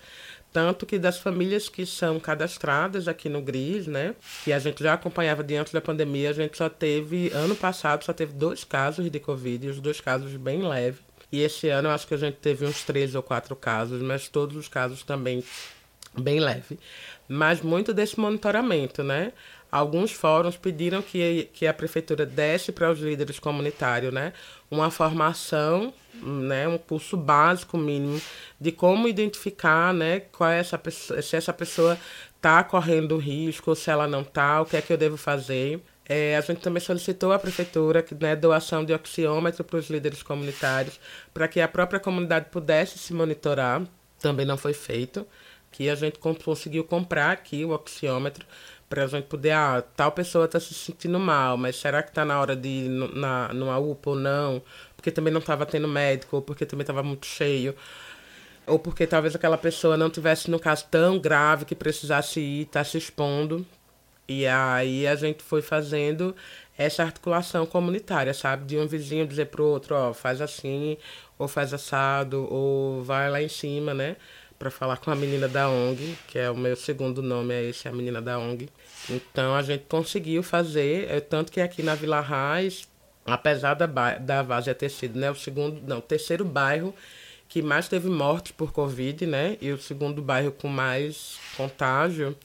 Tanto 0.50 0.86
que 0.86 0.98
das 0.98 1.18
famílias 1.18 1.68
que 1.68 1.84
são 1.84 2.18
cadastradas 2.18 3.06
aqui 3.06 3.28
no 3.28 3.42
GRIS, 3.42 3.86
né, 3.86 4.14
que 4.44 4.50
a 4.50 4.58
gente 4.58 4.82
já 4.82 4.94
acompanhava 4.94 5.44
diante 5.44 5.74
da 5.74 5.80
pandemia, 5.82 6.30
a 6.30 6.32
gente 6.32 6.56
só 6.56 6.70
teve, 6.70 7.30
ano 7.34 7.54
passado, 7.54 8.02
só 8.02 8.14
teve 8.14 8.32
dois 8.32 8.64
casos 8.64 9.10
de 9.10 9.20
Covid, 9.20 9.68
os 9.68 9.78
dois 9.78 10.00
casos 10.00 10.34
bem 10.36 10.66
leves. 10.66 11.02
E 11.30 11.42
esse 11.42 11.68
ano 11.68 11.88
eu 11.88 11.92
acho 11.92 12.06
que 12.06 12.14
a 12.14 12.18
gente 12.18 12.38
teve 12.38 12.64
uns 12.64 12.82
três 12.82 13.14
ou 13.14 13.22
quatro 13.22 13.54
casos, 13.54 14.00
mas 14.00 14.26
todos 14.26 14.56
os 14.56 14.68
casos 14.68 15.02
também 15.02 15.44
bem 16.18 16.40
leve. 16.40 16.78
Mas 17.28 17.60
muito 17.60 17.92
desse 17.92 18.18
monitoramento, 18.18 19.02
né? 19.02 19.32
Alguns 19.74 20.12
fóruns 20.12 20.56
pediram 20.56 21.02
que, 21.02 21.50
que 21.52 21.66
a 21.66 21.74
prefeitura 21.74 22.24
desse 22.24 22.70
para 22.70 22.92
os 22.92 23.00
líderes 23.00 23.40
comunitários, 23.40 24.14
né? 24.14 24.32
Uma 24.70 24.88
formação, 24.88 25.92
né? 26.22 26.68
Um 26.68 26.78
curso 26.78 27.16
básico 27.16 27.76
mínimo 27.76 28.20
de 28.60 28.70
como 28.70 29.08
identificar, 29.08 29.92
né? 29.92 30.20
Qual 30.20 30.48
é 30.48 30.60
essa 30.60 30.78
pessoa, 30.78 31.20
se 31.20 31.34
essa 31.34 31.52
pessoa 31.52 31.98
está 32.36 32.62
correndo 32.62 33.16
risco, 33.16 33.74
se 33.74 33.90
ela 33.90 34.06
não 34.06 34.20
está, 34.20 34.62
o 34.62 34.64
que 34.64 34.76
é 34.76 34.80
que 34.80 34.92
eu 34.92 34.96
devo 34.96 35.16
fazer 35.16 35.82
é, 36.06 36.36
a 36.36 36.40
gente 36.40 36.60
também 36.60 36.80
solicitou 36.80 37.32
à 37.32 37.38
prefeitura 37.38 38.04
né, 38.20 38.36
doação 38.36 38.84
de 38.84 38.92
oxiômetro 38.92 39.64
para 39.64 39.78
os 39.78 39.88
líderes 39.88 40.22
comunitários, 40.22 41.00
para 41.32 41.48
que 41.48 41.60
a 41.60 41.66
própria 41.66 41.98
comunidade 41.98 42.46
pudesse 42.50 42.96
se 42.98 43.12
monitorar. 43.12 43.82
Também 44.20 44.46
não 44.46 44.56
foi 44.56 44.72
feito. 44.74 45.26
Que 45.72 45.90
a 45.90 45.96
gente 45.96 46.20
conseguiu 46.20 46.84
comprar 46.84 47.32
aqui 47.32 47.64
o 47.64 47.70
oxiômetro 47.70 48.46
para 48.94 49.04
a 49.04 49.06
gente 49.08 49.24
poder, 49.24 49.50
ah, 49.50 49.82
tal 49.96 50.12
pessoa 50.12 50.44
está 50.44 50.60
se 50.60 50.72
sentindo 50.72 51.18
mal, 51.18 51.56
mas 51.56 51.74
será 51.76 52.00
que 52.00 52.10
está 52.10 52.24
na 52.24 52.40
hora 52.40 52.54
de 52.54 52.68
ir 52.68 52.88
na, 52.88 53.52
numa 53.52 53.76
UPA 53.76 54.10
ou 54.10 54.16
não? 54.16 54.62
Porque 54.96 55.10
também 55.10 55.32
não 55.32 55.40
estava 55.40 55.66
tendo 55.66 55.88
médico, 55.88 56.36
ou 56.36 56.42
porque 56.42 56.64
também 56.64 56.82
estava 56.82 57.02
muito 57.02 57.26
cheio 57.26 57.74
ou 58.66 58.78
porque 58.78 59.06
talvez 59.06 59.34
aquela 59.34 59.58
pessoa 59.58 59.96
não 59.96 60.10
tivesse 60.10 60.50
no 60.50 60.58
caso 60.58 60.86
tão 60.90 61.18
grave 61.18 61.64
que 61.64 61.74
precisasse 61.74 62.40
ir, 62.40 62.66
tá 62.66 62.82
se 62.82 62.96
expondo. 62.96 63.66
E 64.26 64.46
aí 64.46 65.06
a 65.06 65.14
gente 65.14 65.42
foi 65.42 65.60
fazendo 65.60 66.34
essa 66.78 67.02
articulação 67.02 67.66
comunitária, 67.66 68.32
sabe? 68.32 68.64
De 68.64 68.78
um 68.78 68.86
vizinho 68.86 69.26
dizer 69.26 69.46
pro 69.46 69.64
outro, 69.66 69.94
ó, 69.94 70.14
faz 70.14 70.40
assim, 70.40 70.96
ou 71.38 71.46
faz 71.46 71.74
assado, 71.74 72.48
ou 72.50 73.02
vai 73.02 73.30
lá 73.30 73.42
em 73.42 73.48
cima, 73.48 73.92
né? 73.92 74.16
Para 74.58 74.70
falar 74.70 74.96
com 74.96 75.10
a 75.10 75.16
menina 75.16 75.46
da 75.46 75.68
ONG, 75.68 76.16
que 76.26 76.38
é 76.38 76.50
o 76.50 76.56
meu 76.56 76.74
segundo 76.74 77.22
nome, 77.22 77.52
é 77.52 77.64
esse, 77.64 77.86
a 77.86 77.92
menina 77.92 78.22
da 78.22 78.38
ONG. 78.38 78.70
Então 79.10 79.54
a 79.54 79.62
gente 79.62 79.84
conseguiu 79.88 80.42
fazer, 80.42 81.10
é, 81.10 81.20
tanto 81.20 81.52
que 81.52 81.60
aqui 81.60 81.82
na 81.82 81.94
Vila 81.94 82.20
Raiz, 82.20 82.88
apesar 83.24 83.74
da, 83.74 83.86
da 84.18 84.42
Várzea 84.42 84.74
ter 84.74 84.88
sido 84.88 85.18
né, 85.18 85.30
o 85.30 85.34
segundo, 85.34 85.80
não, 85.86 86.00
terceiro 86.00 86.44
bairro 86.44 86.94
que 87.48 87.62
mais 87.62 87.88
teve 87.88 88.08
mortes 88.08 88.52
por 88.52 88.72
Covid, 88.72 89.26
né? 89.26 89.56
E 89.60 89.70
o 89.70 89.78
segundo 89.78 90.20
bairro 90.20 90.50
com 90.50 90.66
mais 90.66 91.38
contágio, 91.56 92.36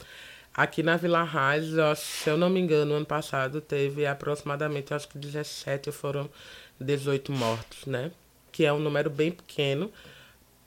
Aqui 0.59 0.83
na 0.83 0.97
Vila 0.97 1.23
Raiz, 1.23 1.67
se 1.95 2.29
eu 2.29 2.35
não 2.35 2.49
me 2.49 2.59
engano, 2.59 2.93
ano 2.93 3.05
passado 3.05 3.61
teve 3.61 4.05
aproximadamente, 4.05 4.93
acho 4.93 5.07
que 5.07 5.17
17 5.17 5.89
foram 5.89 6.29
18 6.77 7.31
mortos, 7.31 7.85
né? 7.85 8.11
Que 8.51 8.65
é 8.65 8.73
um 8.73 8.79
número 8.79 9.09
bem 9.09 9.31
pequeno, 9.31 9.89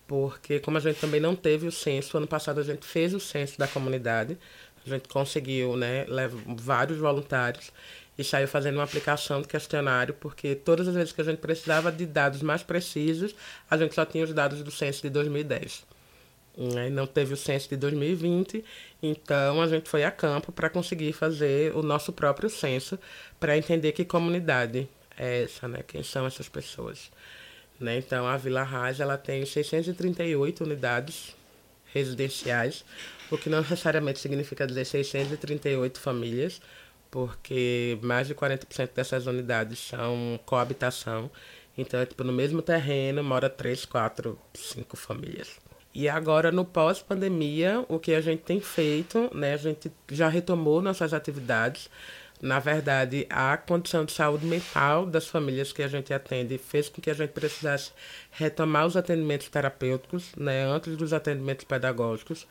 porque 0.07 0.61
como 0.61 0.79
a 0.79 0.81
gente 0.81 0.99
também 0.99 1.21
não 1.21 1.37
teve 1.37 1.67
o 1.67 1.71
censo, 1.71 2.17
ano 2.17 2.27
passado 2.27 2.61
a 2.61 2.63
gente 2.63 2.87
fez 2.87 3.13
o 3.13 3.21
censo 3.21 3.59
da 3.59 3.69
comunidade, 3.69 4.39
a 4.87 4.91
gente 4.91 5.09
conseguiu, 5.09 5.77
né, 5.77 6.07
vários 6.57 6.99
voluntários 6.99 7.73
e 8.19 8.25
saiu 8.25 8.47
fazendo 8.47 8.77
uma 8.77 8.85
aplicação 8.85 9.41
de 9.41 9.49
questionário, 9.49 10.15
porque 10.15 10.55
todas 10.55 10.89
as 10.89 10.95
vezes 10.95 11.13
que 11.13 11.21
a 11.21 11.25
gente 11.25 11.39
precisava 11.39 11.91
de 11.91 12.05
dados 12.05 12.43
mais 12.43 12.63
precisos, 12.63 13.35
a 13.71 13.77
gente 13.77 13.95
só 13.95 14.05
tinha 14.05 14.25
os 14.25 14.33
dados 14.33 14.63
do 14.63 14.71
censo 14.71 15.03
de 15.03 15.11
2010. 15.11 15.85
Né? 16.57 16.91
Não 16.91 17.07
teve 17.07 17.33
o 17.33 17.37
censo 17.37 17.71
de 17.71 17.77
2020, 17.77 18.63
então 19.03 19.63
a 19.63 19.67
gente 19.67 19.89
foi 19.89 20.05
a 20.05 20.11
campo 20.11 20.53
para 20.53 20.69
conseguir 20.69 21.13
fazer 21.15 21.75
o 21.75 21.83
nosso 21.83 22.13
próprio 22.13 22.51
censo, 22.51 22.99
para 23.41 23.57
entender 23.57 23.93
que 23.93 24.05
comunidade 24.05 24.87
é 25.17 25.45
essa, 25.45 25.67
né? 25.67 25.83
quem 25.87 26.03
são 26.03 26.27
essas 26.27 26.49
pessoas. 26.49 27.11
Né? 27.81 27.97
Então 27.97 28.27
a 28.27 28.37
Vila 28.37 28.63
Raiz 28.63 29.01
ela 29.01 29.17
tem 29.17 29.47
638 29.47 30.65
unidades 30.65 31.35
residenciais, 31.93 32.85
o 33.31 33.39
que 33.39 33.49
não 33.49 33.61
necessariamente 33.61 34.19
significa 34.19 34.67
dizer 34.67 34.85
638 34.85 36.01
famílias, 36.01 36.61
porque 37.11 37.99
mais 38.03 38.27
de 38.27 38.35
40% 38.35 38.91
dessas 38.95 39.27
unidades 39.27 39.79
são 39.79 40.41
coabitação. 40.47 41.31
Então, 41.77 42.01
é, 42.01 42.07
tipo, 42.07 42.25
no 42.25 42.33
mesmo 42.33 42.61
terreno 42.63 43.23
mora 43.23 43.49
três, 43.49 43.85
quatro, 43.85 44.39
cinco 44.55 44.97
famílias. 44.97 45.61
E 45.95 46.09
agora, 46.09 46.51
no 46.51 46.65
pós-pandemia, 46.65 47.85
o 47.89 47.99
que 47.99 48.15
a 48.15 48.21
gente 48.21 48.43
tem 48.43 48.61
feito, 48.61 49.31
né? 49.35 49.53
A 49.53 49.59
gente 49.59 49.93
já 50.11 50.29
retomou 50.29 50.81
nossas 50.81 51.13
atividades. 51.13 51.91
Na 52.43 52.59
verdade, 52.59 53.27
a 53.31 53.57
condição 53.57 54.05
de 54.05 54.13
saúde 54.13 54.45
mental 54.45 55.07
das 55.07 55.29
famílias 55.29 55.73
que 55.73 55.83
a 55.83 55.89
gente 55.89 56.13
atende 56.13 56.59
fez 56.59 56.89
com 56.89 57.01
que 57.01 57.09
a 57.09 57.15
gente 57.15 57.31
precisasse 57.31 57.93
retomar 58.33 58.85
os 58.85 58.97
atendimentos 58.97 59.49
terapêuticos, 59.49 60.35
né? 60.37 60.65
Antes 60.65 60.97
dos 60.97 61.13
atendimentos 61.13 61.65
pedagógicos 61.65 62.47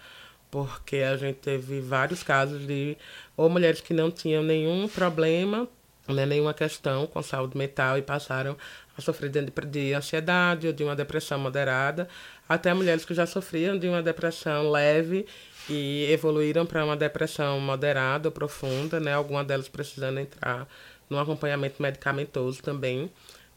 porque 0.51 0.97
a 0.97 1.15
gente 1.15 1.37
teve 1.37 1.79
vários 1.79 2.21
casos 2.21 2.67
de 2.67 2.97
ou 3.37 3.49
mulheres 3.49 3.79
que 3.79 3.93
não 3.93 4.11
tinham 4.11 4.43
nenhum 4.43 4.87
problema, 4.89 5.67
né, 6.11 6.25
nenhuma 6.25 6.53
questão 6.53 7.07
com 7.07 7.21
saúde 7.21 7.57
mental 7.57 7.97
e 7.97 8.01
passaram 8.01 8.57
a 8.97 9.01
sofrer 9.01 9.29
de, 9.29 9.41
de 9.65 9.93
ansiedade 9.93 10.67
ou 10.67 10.73
de 10.73 10.83
uma 10.83 10.95
depressão 10.95 11.39
moderada, 11.39 12.07
até 12.47 12.73
mulheres 12.73 13.05
que 13.05 13.13
já 13.13 13.25
sofriam 13.25 13.77
de 13.77 13.87
uma 13.87 14.01
depressão 14.01 14.69
leve 14.69 15.25
e 15.69 16.07
evoluíram 16.11 16.65
para 16.65 16.83
uma 16.83 16.97
depressão 16.97 17.59
moderada 17.59 18.27
ou 18.27 18.31
profunda, 18.31 18.99
né, 18.99 19.13
algumas 19.13 19.45
delas 19.45 19.69
precisando 19.69 20.19
entrar 20.19 20.67
no 21.09 21.19
acompanhamento 21.19 21.81
medicamentoso 21.81 22.61
também. 22.61 23.11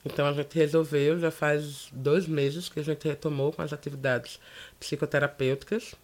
Então 0.05 0.27
a 0.27 0.33
gente 0.33 0.55
resolveu, 0.57 1.19
já 1.19 1.31
faz 1.31 1.89
dois 1.93 2.27
meses 2.27 2.69
que 2.69 2.81
a 2.81 2.85
gente 2.85 3.09
retomou 3.09 3.53
com 3.53 3.63
as 3.63 3.73
atividades 3.73 4.39
psicoterapêuticas 4.79 5.95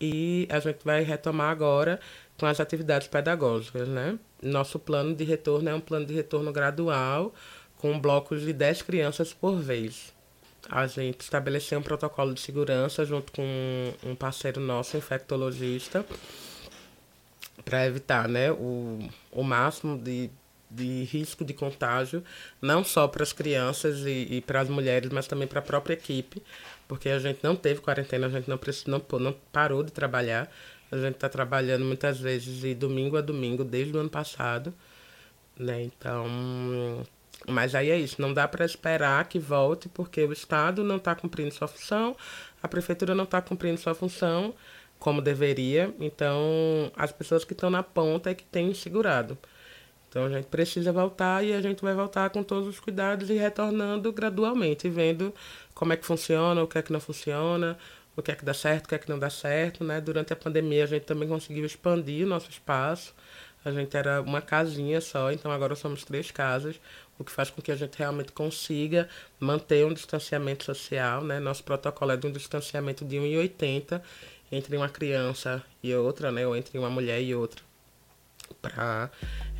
e 0.00 0.46
a 0.50 0.60
gente 0.60 0.80
vai 0.84 1.02
retomar 1.02 1.50
agora 1.50 1.98
com 2.38 2.46
as 2.46 2.60
atividades 2.60 3.08
pedagógicas, 3.08 3.88
né? 3.88 4.18
Nosso 4.42 4.78
plano 4.78 5.14
de 5.14 5.24
retorno 5.24 5.68
é 5.68 5.74
um 5.74 5.80
plano 5.80 6.06
de 6.06 6.14
retorno 6.14 6.52
gradual, 6.52 7.34
com 7.78 7.98
blocos 7.98 8.42
de 8.42 8.52
10 8.52 8.82
crianças 8.82 9.32
por 9.32 9.56
vez. 9.56 10.14
A 10.68 10.86
gente 10.86 11.20
estabeleceu 11.20 11.78
um 11.78 11.82
protocolo 11.82 12.34
de 12.34 12.40
segurança 12.40 13.04
junto 13.04 13.32
com 13.32 13.92
um 14.04 14.14
parceiro 14.14 14.60
nosso, 14.60 14.96
infectologista, 14.96 16.04
para 17.64 17.86
evitar 17.86 18.28
né, 18.28 18.50
o, 18.50 18.98
o 19.30 19.42
máximo 19.42 19.96
de, 19.96 20.28
de 20.70 21.04
risco 21.04 21.44
de 21.44 21.54
contágio, 21.54 22.22
não 22.60 22.82
só 22.82 23.06
para 23.06 23.22
as 23.22 23.32
crianças 23.32 24.00
e, 24.00 24.26
e 24.30 24.40
para 24.40 24.60
as 24.60 24.68
mulheres, 24.68 25.10
mas 25.10 25.26
também 25.26 25.46
para 25.46 25.60
a 25.60 25.62
própria 25.62 25.94
equipe, 25.94 26.42
porque 26.88 27.08
a 27.08 27.18
gente 27.18 27.40
não 27.42 27.54
teve 27.54 27.80
quarentena, 27.80 28.26
a 28.26 28.30
gente 28.30 28.48
não, 28.48 28.58
precisou, 28.58 28.90
não, 28.90 29.18
não 29.18 29.36
parou 29.52 29.82
de 29.82 29.92
trabalhar. 29.92 30.50
A 30.90 30.96
gente 30.96 31.14
está 31.14 31.28
trabalhando 31.28 31.84
muitas 31.84 32.18
vezes 32.18 32.60
de 32.60 32.74
domingo 32.74 33.16
a 33.16 33.20
domingo 33.20 33.64
desde 33.64 33.96
o 33.96 34.00
ano 34.00 34.10
passado, 34.10 34.72
né? 35.58 35.82
Então, 35.82 36.26
mas 37.48 37.74
aí 37.74 37.90
é 37.90 37.98
isso, 37.98 38.20
não 38.20 38.32
dá 38.32 38.46
para 38.48 38.64
esperar 38.64 39.28
que 39.28 39.38
volte 39.38 39.88
porque 39.88 40.22
o 40.24 40.32
Estado 40.32 40.82
não 40.84 40.96
está 40.96 41.14
cumprindo 41.14 41.52
sua 41.52 41.68
função, 41.68 42.16
a 42.62 42.68
prefeitura 42.68 43.14
não 43.14 43.24
está 43.24 43.40
cumprindo 43.42 43.78
sua 43.78 43.94
função 43.94 44.54
como 44.98 45.20
deveria, 45.20 45.94
então 46.00 46.90
as 46.96 47.12
pessoas 47.12 47.44
que 47.44 47.52
estão 47.52 47.70
na 47.70 47.82
ponta 47.82 48.30
é 48.30 48.34
que 48.34 48.44
têm 48.44 48.72
segurado. 48.74 49.36
Então 50.08 50.24
a 50.24 50.30
gente 50.30 50.46
precisa 50.46 50.92
voltar 50.92 51.44
e 51.44 51.52
a 51.52 51.60
gente 51.60 51.82
vai 51.82 51.94
voltar 51.94 52.30
com 52.30 52.42
todos 52.42 52.66
os 52.68 52.80
cuidados 52.80 53.28
e 53.28 53.34
retornando 53.34 54.10
gradualmente, 54.12 54.88
vendo 54.88 55.34
como 55.74 55.92
é 55.92 55.96
que 55.96 56.06
funciona, 56.06 56.62
o 56.62 56.66
que 56.66 56.78
é 56.78 56.82
que 56.82 56.92
não 56.92 57.00
funciona, 57.00 57.76
o 58.16 58.22
que 58.22 58.32
é 58.32 58.34
que 58.34 58.44
dá 58.44 58.54
certo, 58.54 58.86
o 58.86 58.88
que 58.88 58.94
é 58.94 58.98
que 58.98 59.10
não 59.10 59.18
dá 59.18 59.28
certo, 59.28 59.84
né? 59.84 60.00
Durante 60.00 60.32
a 60.32 60.36
pandemia 60.36 60.84
a 60.84 60.86
gente 60.86 61.04
também 61.04 61.28
conseguiu 61.28 61.66
expandir 61.66 62.26
o 62.26 62.28
nosso 62.28 62.48
espaço. 62.50 63.14
A 63.64 63.70
gente 63.70 63.96
era 63.96 64.22
uma 64.22 64.40
casinha 64.40 65.00
só, 65.00 65.30
então 65.30 65.50
agora 65.50 65.74
somos 65.74 66.04
três 66.04 66.30
casas, 66.30 66.80
o 67.18 67.24
que 67.24 67.32
faz 67.32 67.50
com 67.50 67.60
que 67.60 67.72
a 67.72 67.76
gente 67.76 67.98
realmente 67.98 68.32
consiga 68.32 69.08
manter 69.38 69.84
um 69.84 69.92
distanciamento 69.92 70.64
social, 70.64 71.22
né? 71.22 71.38
Nosso 71.40 71.62
protocolo 71.62 72.12
é 72.12 72.16
de 72.16 72.26
um 72.26 72.32
distanciamento 72.32 73.04
de 73.04 73.16
1,80 73.16 74.00
entre 74.50 74.76
uma 74.76 74.88
criança 74.88 75.62
e 75.82 75.92
outra, 75.94 76.32
né? 76.32 76.46
Ou 76.46 76.56
entre 76.56 76.78
uma 76.78 76.88
mulher 76.88 77.20
e 77.20 77.34
outra, 77.34 77.60
para 78.62 79.10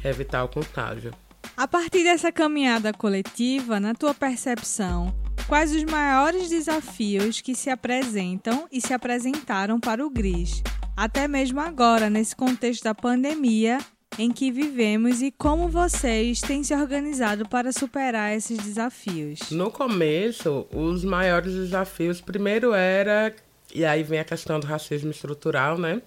evitar 0.05 0.45
o 0.45 0.49
contágio. 0.49 1.13
A 1.57 1.67
partir 1.67 2.05
dessa 2.05 2.31
caminhada 2.31 2.93
coletiva, 2.93 3.81
na 3.81 3.95
tua 3.95 4.15
percepção, 4.15 5.13
quais 5.47 5.73
os 5.73 5.85
maiores 5.85 6.49
desafios 6.49 7.41
que 7.41 7.55
se 7.55 7.71
apresentam 7.71 8.67
e 8.71 8.81
se 8.81 8.93
apresentaram 8.93 9.79
para 9.79 10.05
o 10.05 10.11
GRIS, 10.11 10.63
até 10.97 11.29
mesmo 11.29 11.61
agora, 11.61 12.11
nesse 12.11 12.35
contexto 12.35 12.83
da 12.83 12.95
pandemia 12.95 13.79
em 14.19 14.33
que 14.33 14.51
vivemos 14.51 15.23
e 15.23 15.31
como 15.31 15.69
vocês 15.69 16.41
têm 16.41 16.65
se 16.65 16.75
organizado 16.75 17.49
para 17.49 17.71
superar 17.71 18.35
esses 18.35 18.59
desafios? 18.59 19.51
No 19.51 19.71
começo, 19.71 20.67
os 20.73 21.05
maiores 21.05 21.53
desafios, 21.53 22.21
primeiro 22.21 22.73
era, 22.73 23.35
e 23.75 23.85
aí 23.85 24.03
vem 24.03 24.19
a 24.19 24.25
questão 24.25 24.59
do 24.59 24.67
racismo 24.67 25.11
estrutural, 25.11 25.79
né? 25.79 26.01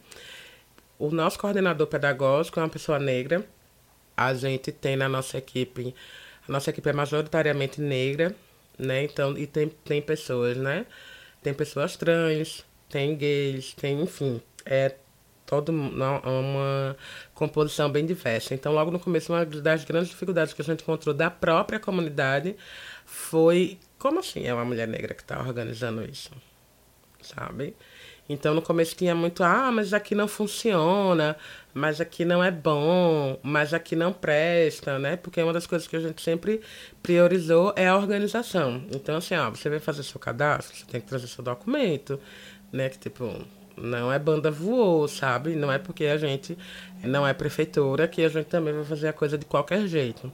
O 0.97 1.11
nosso 1.11 1.39
coordenador 1.39 1.87
pedagógico 1.87 2.59
é 2.59 2.63
uma 2.63 2.69
pessoa 2.69 2.99
negra. 2.99 3.45
A 4.17 4.33
gente 4.33 4.71
tem 4.71 4.97
na 4.97 5.07
nossa 5.07 5.37
equipe, 5.37 5.95
a 6.47 6.51
nossa 6.51 6.71
equipe 6.71 6.89
é 6.89 6.93
majoritariamente 6.93 7.79
negra, 7.79 8.35
né? 8.79 9.03
Então, 9.03 9.37
e 9.37 9.45
tem, 9.45 9.69
tem 9.69 10.01
pessoas, 10.01 10.57
né? 10.57 10.85
Tem 11.43 11.53
pessoas 11.53 11.95
trans, 11.95 12.65
tem 12.89 13.15
gays, 13.15 13.73
tem, 13.73 14.01
enfim, 14.01 14.41
é 14.65 14.95
toda 15.45 15.71
uma 15.71 16.95
composição 17.33 17.91
bem 17.91 18.05
diversa. 18.05 18.53
Então, 18.53 18.71
logo 18.71 18.91
no 18.91 18.99
começo, 18.99 19.33
uma 19.33 19.45
das 19.45 19.83
grandes 19.83 20.09
dificuldades 20.09 20.53
que 20.53 20.61
a 20.61 20.65
gente 20.65 20.83
encontrou 20.83 21.13
da 21.13 21.31
própria 21.31 21.79
comunidade 21.79 22.55
foi 23.05 23.79
como 23.97 24.19
assim 24.19 24.45
é 24.45 24.53
uma 24.53 24.63
mulher 24.63 24.87
negra 24.87 25.13
que 25.13 25.21
está 25.21 25.39
organizando 25.39 26.03
isso, 26.03 26.31
sabe? 27.21 27.75
Então, 28.29 28.53
no 28.53 28.61
começo 28.61 28.95
tinha 28.95 29.15
muito, 29.15 29.43
ah, 29.43 29.71
mas 29.71 29.91
aqui 29.91 30.13
não 30.13 30.27
funciona, 30.27 31.35
mas 31.73 31.99
aqui 31.99 32.23
não 32.23 32.43
é 32.43 32.51
bom, 32.51 33.39
mas 33.41 33.73
aqui 33.73 33.95
não 33.95 34.13
presta, 34.13 34.99
né? 34.99 35.15
Porque 35.15 35.41
uma 35.41 35.51
das 35.51 35.65
coisas 35.65 35.87
que 35.87 35.95
a 35.95 35.99
gente 35.99 36.21
sempre 36.21 36.61
priorizou 37.01 37.73
é 37.75 37.87
a 37.87 37.97
organização. 37.97 38.83
Então, 38.93 39.17
assim, 39.17 39.35
ó, 39.35 39.49
você 39.49 39.67
vai 39.67 39.79
fazer 39.79 40.03
seu 40.03 40.19
cadastro, 40.19 40.77
você 40.77 40.85
tem 40.85 41.01
que 41.01 41.07
trazer 41.07 41.25
seu 41.25 41.43
documento, 41.43 42.19
né? 42.71 42.87
Que, 42.89 42.99
tipo, 42.99 43.33
não 43.75 44.13
é 44.13 44.19
banda 44.19 44.51
voou, 44.51 45.07
sabe? 45.07 45.55
Não 45.55 45.71
é 45.71 45.79
porque 45.79 46.05
a 46.05 46.17
gente 46.17 46.55
não 47.03 47.25
é 47.25 47.33
prefeitura 47.33 48.07
que 48.07 48.21
a 48.23 48.29
gente 48.29 48.45
também 48.45 48.75
vai 48.75 48.83
fazer 48.83 49.07
a 49.07 49.13
coisa 49.13 49.39
de 49.39 49.45
qualquer 49.45 49.87
jeito. 49.87 50.31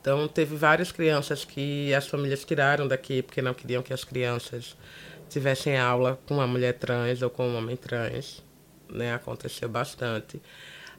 Então, 0.00 0.28
teve 0.28 0.54
várias 0.54 0.92
crianças 0.92 1.44
que 1.44 1.92
as 1.92 2.06
famílias 2.06 2.44
tiraram 2.44 2.86
daqui 2.86 3.22
porque 3.22 3.42
não 3.42 3.52
queriam 3.52 3.82
que 3.82 3.92
as 3.92 4.04
crianças 4.04 4.76
tivessem 5.28 5.78
aula 5.78 6.18
com 6.26 6.34
uma 6.34 6.46
mulher 6.46 6.74
trans 6.74 7.22
ou 7.22 7.30
com 7.30 7.48
um 7.48 7.56
homem 7.56 7.76
trans, 7.76 8.44
né? 8.90 9.14
Aconteceu 9.14 9.68
bastante. 9.68 10.40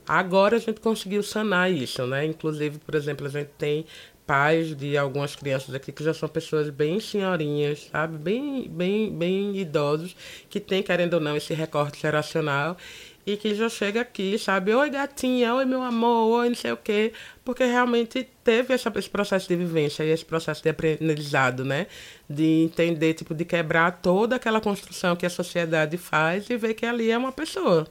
Agora 0.08 0.56
a 0.56 0.60
gente 0.60 0.80
conseguiu 0.80 1.22
sanar 1.22 1.72
isso, 1.72 2.06
né? 2.08 2.26
Inclusive, 2.26 2.80
por 2.80 2.96
exemplo, 2.96 3.28
a 3.28 3.30
gente 3.30 3.50
tem 3.58 3.86
pais 4.26 4.76
de 4.76 4.96
algumas 4.96 5.36
crianças 5.36 5.74
aqui 5.74 5.92
que 5.92 6.04
já 6.04 6.14
são 6.14 6.30
pessoas 6.30 6.70
bem 6.70 7.00
senhorinhas, 7.00 7.90
sabe? 7.92 8.18
Bem, 8.18 8.70
bem, 8.70 9.12
bem 9.12 9.58
idosos, 9.58 10.16
que 10.50 10.60
têm, 10.60 10.84
querendo 10.84 11.16
ou 11.16 11.20
não, 11.20 11.36
esse 11.36 11.54
recorte 11.54 12.00
geracional 12.00 12.78
e 13.26 13.38
que 13.38 13.54
já 13.56 13.70
chega 13.70 14.02
aqui, 14.02 14.38
sabe? 14.38 14.74
Oi, 14.74 14.90
gatinha, 14.90 15.54
oi, 15.56 15.66
meu 15.66 15.82
amor, 15.84 16.40
oi, 16.40 16.50
não 16.50 16.56
sei 16.56 16.72
o 16.72 16.78
quê. 16.78 17.14
Porque 17.44 17.64
realmente 17.66 18.28
teve 18.44 18.74
essa, 18.74 18.92
esse 18.96 19.10
processo 19.10 19.48
de 19.48 19.56
vivência 19.56 20.04
e 20.04 20.10
esse 20.10 20.26
processo 20.26 20.64
de 20.64 20.70
aprendizado, 20.70 21.64
né? 21.66 21.88
De 22.30 22.64
entender, 22.64 23.14
tipo, 23.14 23.34
de 23.36 23.46
quebrar 23.46 24.00
toda 24.02 24.36
aquela 24.36 24.62
construção 24.62 25.16
que 25.16 25.26
a 25.26 25.30
sociedade 25.30 25.98
faz 25.98 26.50
e 26.50 26.58
ver 26.58 26.74
que 26.74 26.86
ali 26.86 27.12
é 27.12 27.18
uma 27.18 27.32
pessoa. 27.32 27.88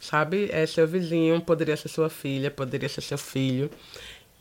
sabe? 0.00 0.48
É 0.52 0.66
seu 0.66 0.86
vizinho, 0.86 1.40
poderia 1.40 1.76
ser 1.76 1.88
sua 1.88 2.10
filha, 2.10 2.50
poderia 2.50 2.88
ser 2.88 3.00
seu 3.00 3.18
filho. 3.18 3.70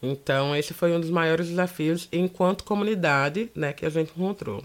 Então, 0.01 0.55
esse 0.55 0.73
foi 0.73 0.91
um 0.93 0.99
dos 0.99 1.09
maiores 1.09 1.47
desafios 1.47 2.07
enquanto 2.11 2.63
comunidade 2.63 3.51
né, 3.55 3.73
que 3.73 3.85
a 3.85 3.89
gente 3.89 4.11
encontrou. 4.15 4.63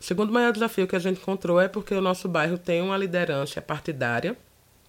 O 0.00 0.04
segundo 0.04 0.32
maior 0.32 0.52
desafio 0.52 0.86
que 0.86 0.96
a 0.96 0.98
gente 0.98 1.20
encontrou 1.20 1.60
é 1.60 1.68
porque 1.68 1.94
o 1.94 2.00
nosso 2.00 2.28
bairro 2.28 2.56
tem 2.56 2.80
uma 2.80 2.96
liderança 2.96 3.60
partidária 3.60 4.36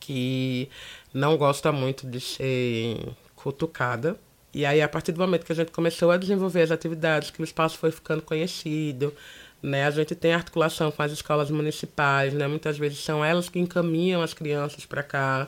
que 0.02 0.68
não 1.14 1.38
gosta 1.38 1.72
muito 1.72 2.06
de 2.06 2.20
ser 2.20 2.98
cutucada. 3.36 4.18
E 4.54 4.66
aí, 4.66 4.82
a 4.82 4.90
partir 4.90 5.14
do 5.14 5.20
momento 5.22 5.46
que 5.46 5.54
a 5.54 5.56
gente 5.56 5.72
começou 5.72 6.12
a 6.12 6.18
desenvolver 6.18 6.64
as 6.64 6.72
atividades, 6.72 7.32
que 7.32 7.42
o 7.42 7.46
espaço 7.46 7.78
foi 7.78 7.92
ficando 7.92 8.22
conhecido, 8.22 9.14
né, 9.64 9.86
a 9.86 9.92
gente 9.92 10.14
tem 10.16 10.34
articulação 10.34 10.92
com 10.92 11.02
as 11.02 11.12
escolas 11.12 11.50
municipais, 11.50 12.34
né, 12.34 12.48
muitas 12.48 12.78
vezes 12.78 13.00
são 13.00 13.24
elas 13.24 13.48
que 13.48 13.60
encaminham 13.60 14.22
as 14.22 14.34
crianças 14.34 14.86
para 14.86 15.04
cá, 15.04 15.48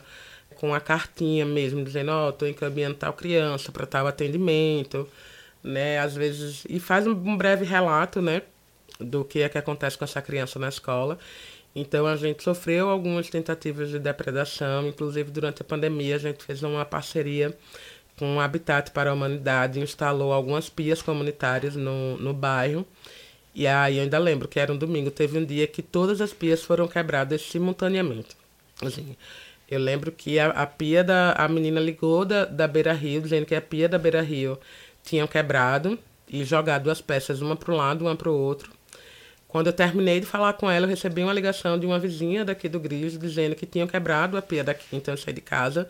com 0.55 0.73
a 0.73 0.79
cartinha 0.79 1.45
mesmo, 1.45 1.83
dizendo, 1.83 2.11
ó, 2.11 2.27
oh, 2.27 2.29
estou 2.29 2.47
encaminhando 2.47 2.95
tal 2.95 3.11
criança 3.13 3.71
para 3.71 3.85
tal 3.85 4.07
atendimento, 4.07 5.09
né, 5.63 5.99
às 5.99 6.15
vezes, 6.15 6.63
e 6.69 6.79
faz 6.79 7.05
um 7.07 7.35
breve 7.35 7.65
relato, 7.65 8.21
né, 8.21 8.43
do 8.99 9.25
que 9.25 9.39
é 9.41 9.49
que 9.49 9.57
acontece 9.57 9.97
com 9.97 10.05
essa 10.05 10.21
criança 10.21 10.59
na 10.59 10.69
escola. 10.69 11.17
Então 11.75 12.05
a 12.05 12.15
gente 12.15 12.43
sofreu 12.43 12.89
algumas 12.89 13.29
tentativas 13.29 13.89
de 13.89 13.99
depredação, 13.99 14.87
inclusive 14.87 15.31
durante 15.31 15.61
a 15.61 15.65
pandemia 15.65 16.15
a 16.15 16.19
gente 16.19 16.43
fez 16.43 16.61
uma 16.61 16.85
parceria 16.85 17.55
com 18.17 18.37
o 18.37 18.39
Habitat 18.39 18.91
para 18.91 19.09
a 19.09 19.13
Humanidade, 19.13 19.79
instalou 19.79 20.31
algumas 20.31 20.69
pias 20.69 21.01
comunitárias 21.01 21.75
no, 21.75 22.17
no 22.17 22.33
bairro. 22.33 22.85
E 23.55 23.67
aí 23.67 23.97
eu 23.97 24.03
ainda 24.03 24.17
lembro 24.17 24.47
que 24.47 24.59
era 24.59 24.71
um 24.71 24.77
domingo, 24.77 25.11
teve 25.11 25.37
um 25.37 25.45
dia 25.45 25.67
que 25.67 25.81
todas 25.81 26.21
as 26.21 26.33
pias 26.33 26.63
foram 26.63 26.87
quebradas 26.87 27.41
simultaneamente. 27.41 28.35
Assim, 28.81 29.15
eu 29.69 29.79
lembro 29.79 30.11
que 30.11 30.39
a, 30.39 30.49
a 30.49 30.65
pia 30.67 31.03
da 31.03 31.33
a 31.33 31.47
menina 31.47 31.79
ligou 31.79 32.25
da, 32.25 32.45
da 32.45 32.67
Beira 32.67 32.93
Rio, 32.93 33.21
dizendo 33.21 33.45
que 33.45 33.55
a 33.55 33.61
pia 33.61 33.87
da 33.89 33.97
Beira 33.97 34.21
Rio 34.21 34.59
tinham 35.03 35.27
quebrado 35.27 35.97
e 36.27 36.43
jogado 36.43 36.89
as 36.89 37.01
peças 37.01 37.41
uma 37.41 37.55
para 37.55 37.73
um 37.73 37.77
lado, 37.77 38.05
uma 38.05 38.15
para 38.15 38.29
o 38.29 38.37
outro. 38.37 38.71
Quando 39.53 39.67
eu 39.67 39.73
terminei 39.73 40.19
de 40.19 40.25
falar 40.25 40.53
com 40.53 40.67
ela, 40.67 40.87
eu 40.87 40.89
recebi 40.89 41.21
uma 41.21 41.31
ligação 41.31 41.77
de 41.77 41.85
uma 41.85 41.99
vizinha 41.99 42.43
daqui 42.43 42.67
do 42.67 42.79
Gris 42.79 43.19
dizendo 43.19 43.53
que 43.53 43.67
tinham 43.67 43.85
quebrado 43.85 44.35
a 44.35 44.41
pia 44.41 44.63
daqui. 44.63 44.83
Então 44.91 45.13
eu 45.13 45.17
saí 45.19 45.31
de 45.31 45.41
casa, 45.41 45.87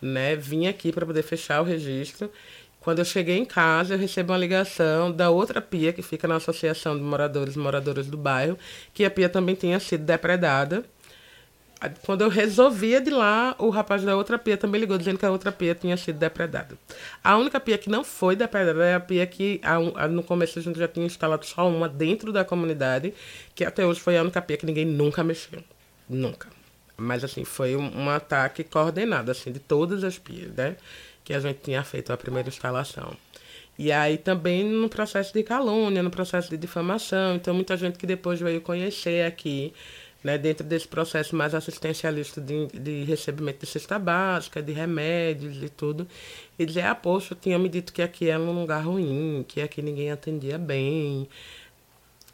né, 0.00 0.34
vim 0.34 0.66
aqui 0.66 0.90
para 0.90 1.04
poder 1.04 1.22
fechar 1.22 1.60
o 1.60 1.64
registro. 1.64 2.32
Quando 2.80 3.00
eu 3.00 3.04
cheguei 3.04 3.36
em 3.36 3.44
casa, 3.44 3.92
eu 3.92 3.98
recebi 3.98 4.30
uma 4.30 4.38
ligação 4.38 5.12
da 5.12 5.28
outra 5.28 5.60
pia 5.60 5.92
que 5.92 6.00
fica 6.00 6.26
na 6.26 6.36
Associação 6.36 6.96
de 6.96 7.02
Moradores 7.02 7.54
e 7.54 7.58
Moradoras 7.58 8.06
do 8.06 8.16
Bairro, 8.16 8.56
que 8.94 9.04
a 9.04 9.10
pia 9.10 9.28
também 9.28 9.54
tinha 9.54 9.78
sido 9.78 10.04
depredada 10.06 10.82
quando 12.04 12.22
eu 12.22 12.28
resolvia 12.28 13.00
de 13.00 13.10
lá, 13.10 13.54
o 13.58 13.70
rapaz 13.70 14.02
da 14.02 14.16
outra 14.16 14.38
pia 14.38 14.56
também 14.56 14.80
ligou 14.80 14.96
dizendo 14.96 15.18
que 15.18 15.26
a 15.26 15.30
outra 15.30 15.50
pia 15.50 15.74
tinha 15.74 15.96
sido 15.96 16.18
depredada. 16.18 16.76
A 17.22 17.36
única 17.36 17.58
pia 17.58 17.76
que 17.78 17.90
não 17.90 18.04
foi 18.04 18.36
depredada 18.36 18.84
é 18.84 18.94
a 18.94 19.00
pia 19.00 19.26
que 19.26 19.60
a, 19.62 20.04
a, 20.04 20.08
no 20.08 20.22
começo 20.22 20.58
a 20.58 20.62
gente 20.62 20.78
já 20.78 20.86
tinha 20.86 21.06
instalado 21.06 21.44
só 21.44 21.68
uma 21.68 21.88
dentro 21.88 22.32
da 22.32 22.44
comunidade, 22.44 23.12
que 23.54 23.64
até 23.64 23.84
hoje 23.84 24.00
foi 24.00 24.16
a 24.16 24.22
única 24.22 24.40
pia 24.40 24.56
que 24.56 24.66
ninguém 24.66 24.84
nunca 24.84 25.24
mexeu. 25.24 25.62
Nunca. 26.08 26.48
Mas 26.96 27.24
assim, 27.24 27.44
foi 27.44 27.74
um, 27.74 28.02
um 28.02 28.10
ataque 28.10 28.62
coordenado, 28.62 29.30
assim, 29.30 29.50
de 29.50 29.58
todas 29.58 30.04
as 30.04 30.18
pias, 30.18 30.52
né? 30.54 30.76
Que 31.24 31.34
a 31.34 31.40
gente 31.40 31.60
tinha 31.62 31.82
feito 31.82 32.12
a 32.12 32.16
primeira 32.16 32.48
instalação. 32.48 33.16
E 33.78 33.90
aí 33.90 34.18
também 34.18 34.64
no 34.64 34.88
processo 34.88 35.32
de 35.32 35.42
calúnia, 35.42 36.02
no 36.02 36.10
processo 36.10 36.50
de 36.50 36.56
difamação. 36.56 37.36
Então, 37.36 37.54
muita 37.54 37.76
gente 37.76 37.98
que 37.98 38.06
depois 38.06 38.38
veio 38.38 38.60
conhecer 38.60 39.24
aqui 39.26 39.72
né, 40.22 40.38
dentro 40.38 40.64
desse 40.64 40.86
processo 40.86 41.34
mais 41.34 41.54
assistencialista 41.54 42.40
de, 42.40 42.66
de 42.68 43.04
recebimento 43.04 43.60
de 43.60 43.66
cesta 43.66 43.98
básica, 43.98 44.62
de 44.62 44.72
remédios 44.72 45.62
e 45.62 45.68
tudo, 45.68 46.06
e 46.58 46.64
dizer, 46.64 46.82
ah, 46.82 46.94
poxa, 46.94 47.36
tinha 47.38 47.58
me 47.58 47.68
dito 47.68 47.92
que 47.92 48.02
aqui 48.02 48.28
era 48.28 48.40
um 48.40 48.52
lugar 48.52 48.84
ruim, 48.84 49.44
que 49.46 49.60
aqui 49.60 49.82
ninguém 49.82 50.10
atendia 50.10 50.58
bem. 50.58 51.28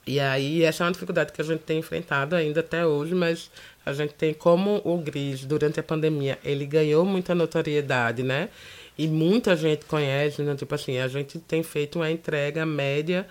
E 0.07 0.21
aí, 0.21 0.63
essa 0.63 0.85
é 0.85 0.87
uma 0.87 0.93
dificuldade 0.93 1.33
que 1.33 1.41
a 1.41 1.45
gente 1.45 1.61
tem 1.61 1.79
enfrentado 1.79 2.35
ainda 2.35 2.61
até 2.61 2.87
hoje, 2.87 3.15
mas 3.15 3.51
a 3.85 3.93
gente 3.93 4.15
tem 4.15 4.35
como 4.35 4.81
o 4.85 4.99
GRIS, 4.99 5.45
durante 5.45 5.81
a 5.81 5.83
pandemia, 5.83 6.39
ele 6.45 6.67
ganhou 6.67 7.05
muita 7.05 7.35
notoriedade, 7.35 8.23
né? 8.23 8.49
E 8.97 9.07
muita 9.07 9.57
gente 9.57 9.85
conhece, 9.85 10.43
né? 10.43 10.55
tipo 10.57 10.75
assim, 10.75 10.99
a 10.99 11.09
gente 11.09 11.39
tem 11.39 11.63
feito 11.63 11.99
uma 11.99 12.11
entrega 12.11 12.67
média 12.67 13.27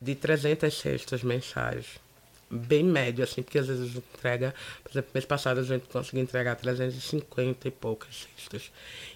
de 0.00 0.14
300 0.14 0.72
cestas 0.72 1.22
mensais 1.22 2.00
bem 2.50 2.82
médio, 2.82 3.22
assim, 3.22 3.42
porque 3.42 3.58
às 3.58 3.68
vezes 3.68 3.94
entrega, 3.94 4.52
por 4.82 4.90
exemplo, 4.90 5.10
mês 5.14 5.24
passado 5.24 5.60
a 5.60 5.62
gente 5.62 5.86
conseguiu 5.86 6.22
entregar 6.22 6.56
350 6.56 7.68
e 7.68 7.70
poucas 7.70 8.26
cestas. 8.36 8.72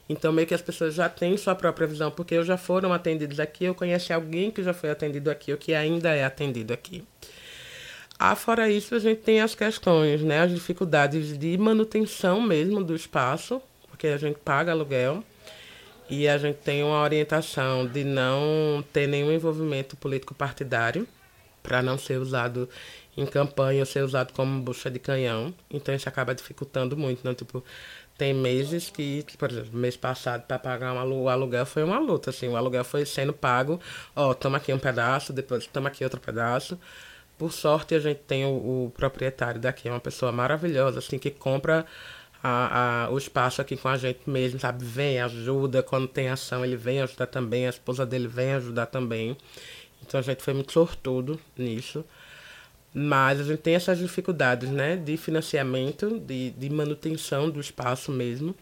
Então, 0.08 0.32
meio 0.32 0.46
que 0.46 0.54
as 0.54 0.62
pessoas 0.62 0.94
já 0.94 1.08
têm 1.08 1.36
sua 1.36 1.54
própria 1.54 1.86
visão, 1.86 2.10
porque 2.10 2.34
eu 2.34 2.44
já 2.44 2.56
foram 2.56 2.92
atendidos 2.92 3.40
aqui, 3.40 3.64
eu 3.64 3.74
conheci 3.74 4.12
alguém 4.12 4.50
que 4.50 4.62
já 4.62 4.72
foi 4.72 4.90
atendido 4.90 5.30
aqui, 5.30 5.50
ou 5.50 5.58
que 5.58 5.74
ainda 5.74 6.14
é 6.14 6.24
atendido 6.24 6.72
aqui. 6.72 7.04
Ah, 8.16 8.36
fora 8.36 8.70
isso, 8.70 8.94
a 8.94 9.00
gente 9.00 9.22
tem 9.22 9.40
as 9.40 9.56
questões, 9.56 10.22
né, 10.22 10.42
as 10.42 10.52
dificuldades 10.52 11.36
de 11.36 11.58
manutenção 11.58 12.40
mesmo 12.40 12.84
do 12.84 12.94
espaço, 12.94 13.60
porque 13.88 14.06
a 14.06 14.16
gente 14.16 14.38
paga 14.38 14.70
aluguel, 14.70 15.24
e 16.08 16.28
a 16.28 16.38
gente 16.38 16.58
tem 16.58 16.84
uma 16.84 17.02
orientação 17.02 17.86
de 17.86 18.04
não 18.04 18.84
ter 18.92 19.08
nenhum 19.08 19.32
envolvimento 19.32 19.96
político 19.96 20.34
partidário, 20.34 21.08
para 21.64 21.82
não 21.82 21.96
ser 21.96 22.18
usado 22.18 22.68
em 23.16 23.27
campanha 23.27 23.85
ser 23.85 24.03
usado 24.03 24.33
como 24.33 24.61
bucha 24.62 24.90
de 24.90 24.98
canhão. 24.98 25.55
Então 25.70 25.94
isso 25.94 26.09
acaba 26.09 26.35
dificultando 26.35 26.96
muito, 26.96 27.27
né? 27.27 27.35
Tipo, 27.35 27.62
tem 28.16 28.33
meses 28.33 28.90
que, 28.90 29.24
por 29.38 29.50
exemplo, 29.50 29.77
mês 29.77 29.96
passado, 29.96 30.42
para 30.46 30.59
pagar 30.59 30.92
um 30.92 31.22
o 31.22 31.29
aluguel 31.29 31.66
foi 31.66 31.83
uma 31.83 31.98
luta, 31.98 32.31
assim. 32.31 32.48
O 32.48 32.57
aluguel 32.57 32.85
foi 32.85 33.05
sendo 33.05 33.33
pago, 33.33 33.81
ó, 34.14 34.35
toma 34.35 34.59
aqui 34.59 34.72
um 34.72 34.79
pedaço, 34.79 35.33
depois 35.33 35.66
toma 35.66 35.88
aqui 35.88 36.05
outro 36.05 36.20
pedaço. 36.20 36.79
Por 37.38 37.53
sorte, 37.53 37.94
a 37.94 38.00
gente 38.00 38.20
tem 38.20 38.44
o, 38.44 38.87
o 38.87 38.92
proprietário 38.94 39.61
daqui, 39.61 39.88
é 39.88 39.90
uma 39.90 40.00
pessoa 40.00 40.31
maravilhosa, 40.31 41.00
assim, 41.00 41.18
que 41.18 41.31
compra 41.31 41.85
a, 42.42 43.07
a, 43.07 43.11
o 43.11 43.18
espaço 43.18 43.61
aqui 43.62 43.77
com 43.77 43.88
a 43.88 43.96
gente 43.96 44.29
mesmo, 44.29 44.61
sabe? 44.61 44.85
Vem, 44.85 45.20
ajuda, 45.20 45.83
quando 45.83 46.07
tem 46.07 46.29
ação 46.29 46.64
ele 46.64 46.77
vem 46.77 47.00
ajudar 47.03 47.27
também, 47.27 47.66
a 47.66 47.70
esposa 47.70 48.05
dele 48.07 48.29
vem 48.29 48.53
ajudar 48.53 48.87
também. 48.87 49.37
Então 50.03 50.20
a 50.20 50.22
gente 50.22 50.42
foi 50.42 50.55
muito 50.55 50.72
sortudo 50.72 51.40
nisso. 51.57 52.05
Mas 52.96 53.40
a 53.40 53.42
gente 53.42 53.59
tem 53.59 53.74
essas 53.74 53.98
dificuldades, 53.98 54.70
né, 54.70 54.96
de 54.96 55.16
financiamento, 55.16 56.20
de, 56.20 56.50
de 56.50 56.70
manutenção 56.70 57.50
do 57.50 57.59
espaço 57.61 58.12
mesmo. 58.12 58.54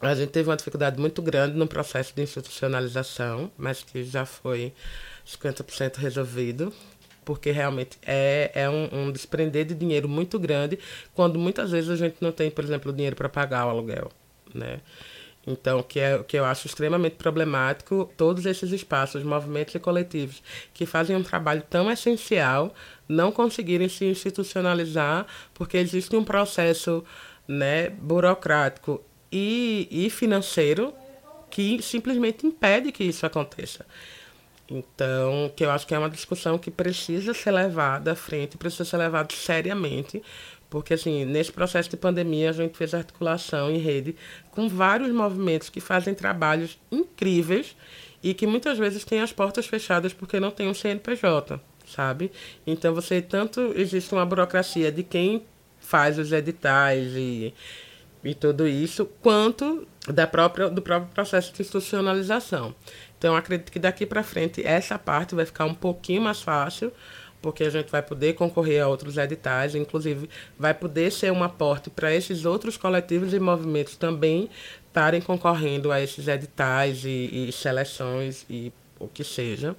A 0.00 0.14
gente 0.14 0.30
teve 0.30 0.48
uma 0.48 0.56
dificuldade 0.56 0.98
muito 0.98 1.20
grande 1.20 1.56
no 1.56 1.66
processo 1.66 2.14
de 2.14 2.22
institucionalização, 2.22 3.50
mas 3.56 3.82
que 3.82 4.02
já 4.02 4.24
foi 4.24 4.72
50% 5.26 5.96
resolvido, 5.96 6.72
porque 7.24 7.50
realmente 7.50 7.98
é, 8.02 8.50
é 8.54 8.70
um, 8.70 8.88
um, 8.92 9.12
desprender 9.12 9.66
de 9.66 9.74
dinheiro 9.74 10.08
muito 10.08 10.38
grande, 10.38 10.78
quando 11.14 11.38
muitas 11.38 11.70
vezes 11.70 11.90
a 11.90 11.96
gente 11.96 12.16
não 12.20 12.32
tem, 12.32 12.50
por 12.50 12.64
exemplo, 12.64 12.92
dinheiro 12.92 13.16
para 13.16 13.28
pagar 13.28 13.66
o 13.66 13.70
aluguel, 13.70 14.10
né? 14.54 14.80
Então, 15.46 15.80
que 15.82 16.00
é 16.00 16.22
que 16.24 16.36
eu 16.36 16.44
acho 16.44 16.66
extremamente 16.66 17.14
problemático, 17.14 18.10
todos 18.16 18.44
esses 18.46 18.72
espaços, 18.72 19.22
movimentos 19.22 19.74
e 19.76 19.78
coletivos 19.78 20.42
que 20.74 20.84
fazem 20.84 21.14
um 21.14 21.22
trabalho 21.22 21.62
tão 21.70 21.90
essencial 21.90 22.74
não 23.08 23.30
conseguirem 23.30 23.88
se 23.88 24.04
institucionalizar, 24.04 25.26
porque 25.54 25.76
existe 25.76 26.16
um 26.16 26.24
processo 26.24 27.04
né, 27.46 27.90
burocrático 27.90 29.02
e, 29.30 29.88
e 29.90 30.10
financeiro 30.10 30.92
que 31.50 31.80
simplesmente 31.82 32.46
impede 32.46 32.92
que 32.92 33.04
isso 33.04 33.24
aconteça. 33.24 33.86
Então, 34.68 35.52
que 35.54 35.64
eu 35.64 35.70
acho 35.70 35.86
que 35.86 35.94
é 35.94 35.98
uma 35.98 36.10
discussão 36.10 36.58
que 36.58 36.70
precisa 36.70 37.32
ser 37.32 37.52
levada 37.52 38.12
à 38.12 38.16
frente, 38.16 38.56
precisa 38.56 38.84
ser 38.84 38.96
levada 38.96 39.28
seriamente, 39.32 40.20
porque, 40.68 40.94
assim, 40.94 41.24
nesse 41.24 41.52
processo 41.52 41.88
de 41.88 41.96
pandemia, 41.96 42.50
a 42.50 42.52
gente 42.52 42.76
fez 42.76 42.92
articulação 42.92 43.70
em 43.70 43.78
rede 43.78 44.16
com 44.50 44.68
vários 44.68 45.12
movimentos 45.12 45.68
que 45.68 45.80
fazem 45.80 46.12
trabalhos 46.12 46.76
incríveis 46.90 47.76
e 48.22 48.34
que 48.34 48.46
muitas 48.46 48.76
vezes 48.76 49.04
têm 49.04 49.20
as 49.20 49.32
portas 49.32 49.66
fechadas 49.66 50.12
porque 50.12 50.40
não 50.40 50.50
tem 50.50 50.68
um 50.68 50.74
CNPJ, 50.74 51.60
sabe? 51.86 52.30
Então, 52.66 52.94
você 52.94 53.22
tanto 53.22 53.72
existe 53.76 54.12
uma 54.12 54.26
burocracia 54.26 54.90
de 54.90 55.02
quem 55.02 55.44
faz 55.80 56.18
os 56.18 56.32
editais 56.32 57.12
e, 57.14 57.54
e 58.24 58.34
tudo 58.34 58.66
isso, 58.66 59.06
quanto 59.22 59.86
da 60.08 60.26
própria, 60.26 60.68
do 60.68 60.82
próprio 60.82 61.12
processo 61.12 61.52
de 61.52 61.62
institucionalização. 61.62 62.74
Então, 63.18 63.36
acredito 63.36 63.72
que 63.72 63.78
daqui 63.78 64.04
para 64.04 64.22
frente 64.22 64.64
essa 64.66 64.98
parte 64.98 65.34
vai 65.34 65.46
ficar 65.46 65.64
um 65.64 65.74
pouquinho 65.74 66.22
mais 66.22 66.42
fácil, 66.42 66.92
porque 67.40 67.64
a 67.64 67.70
gente 67.70 67.90
vai 67.90 68.02
poder 68.02 68.34
concorrer 68.34 68.82
a 68.82 68.88
outros 68.88 69.16
editais, 69.16 69.74
inclusive 69.74 70.28
vai 70.58 70.74
poder 70.74 71.12
ser 71.12 71.32
um 71.32 71.42
aporte 71.44 71.90
para 71.90 72.12
esses 72.12 72.44
outros 72.44 72.76
coletivos 72.76 73.32
e 73.32 73.38
movimentos 73.38 73.96
também 73.96 74.50
estarem 74.86 75.20
concorrendo 75.20 75.92
a 75.92 76.00
esses 76.00 76.26
editais 76.26 77.04
e, 77.04 77.48
e 77.48 77.52
seleções 77.52 78.44
e 78.48 78.72
o 78.98 79.06
que 79.06 79.22
seja. 79.22 79.76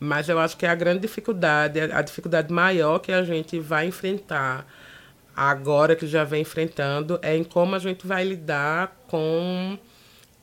Mas 0.00 0.30
eu 0.30 0.38
acho 0.38 0.56
que 0.56 0.64
a 0.64 0.74
grande 0.74 1.00
dificuldade, 1.00 1.78
a 1.78 2.00
dificuldade 2.00 2.50
maior 2.50 2.98
que 2.98 3.12
a 3.12 3.22
gente 3.22 3.60
vai 3.60 3.86
enfrentar 3.86 4.66
agora 5.36 5.94
que 5.94 6.06
já 6.06 6.24
vem 6.24 6.40
enfrentando 6.42 7.18
é 7.22 7.36
em 7.36 7.44
como 7.44 7.74
a 7.74 7.78
gente 7.78 8.06
vai 8.06 8.24
lidar 8.24 8.96
com 9.06 9.78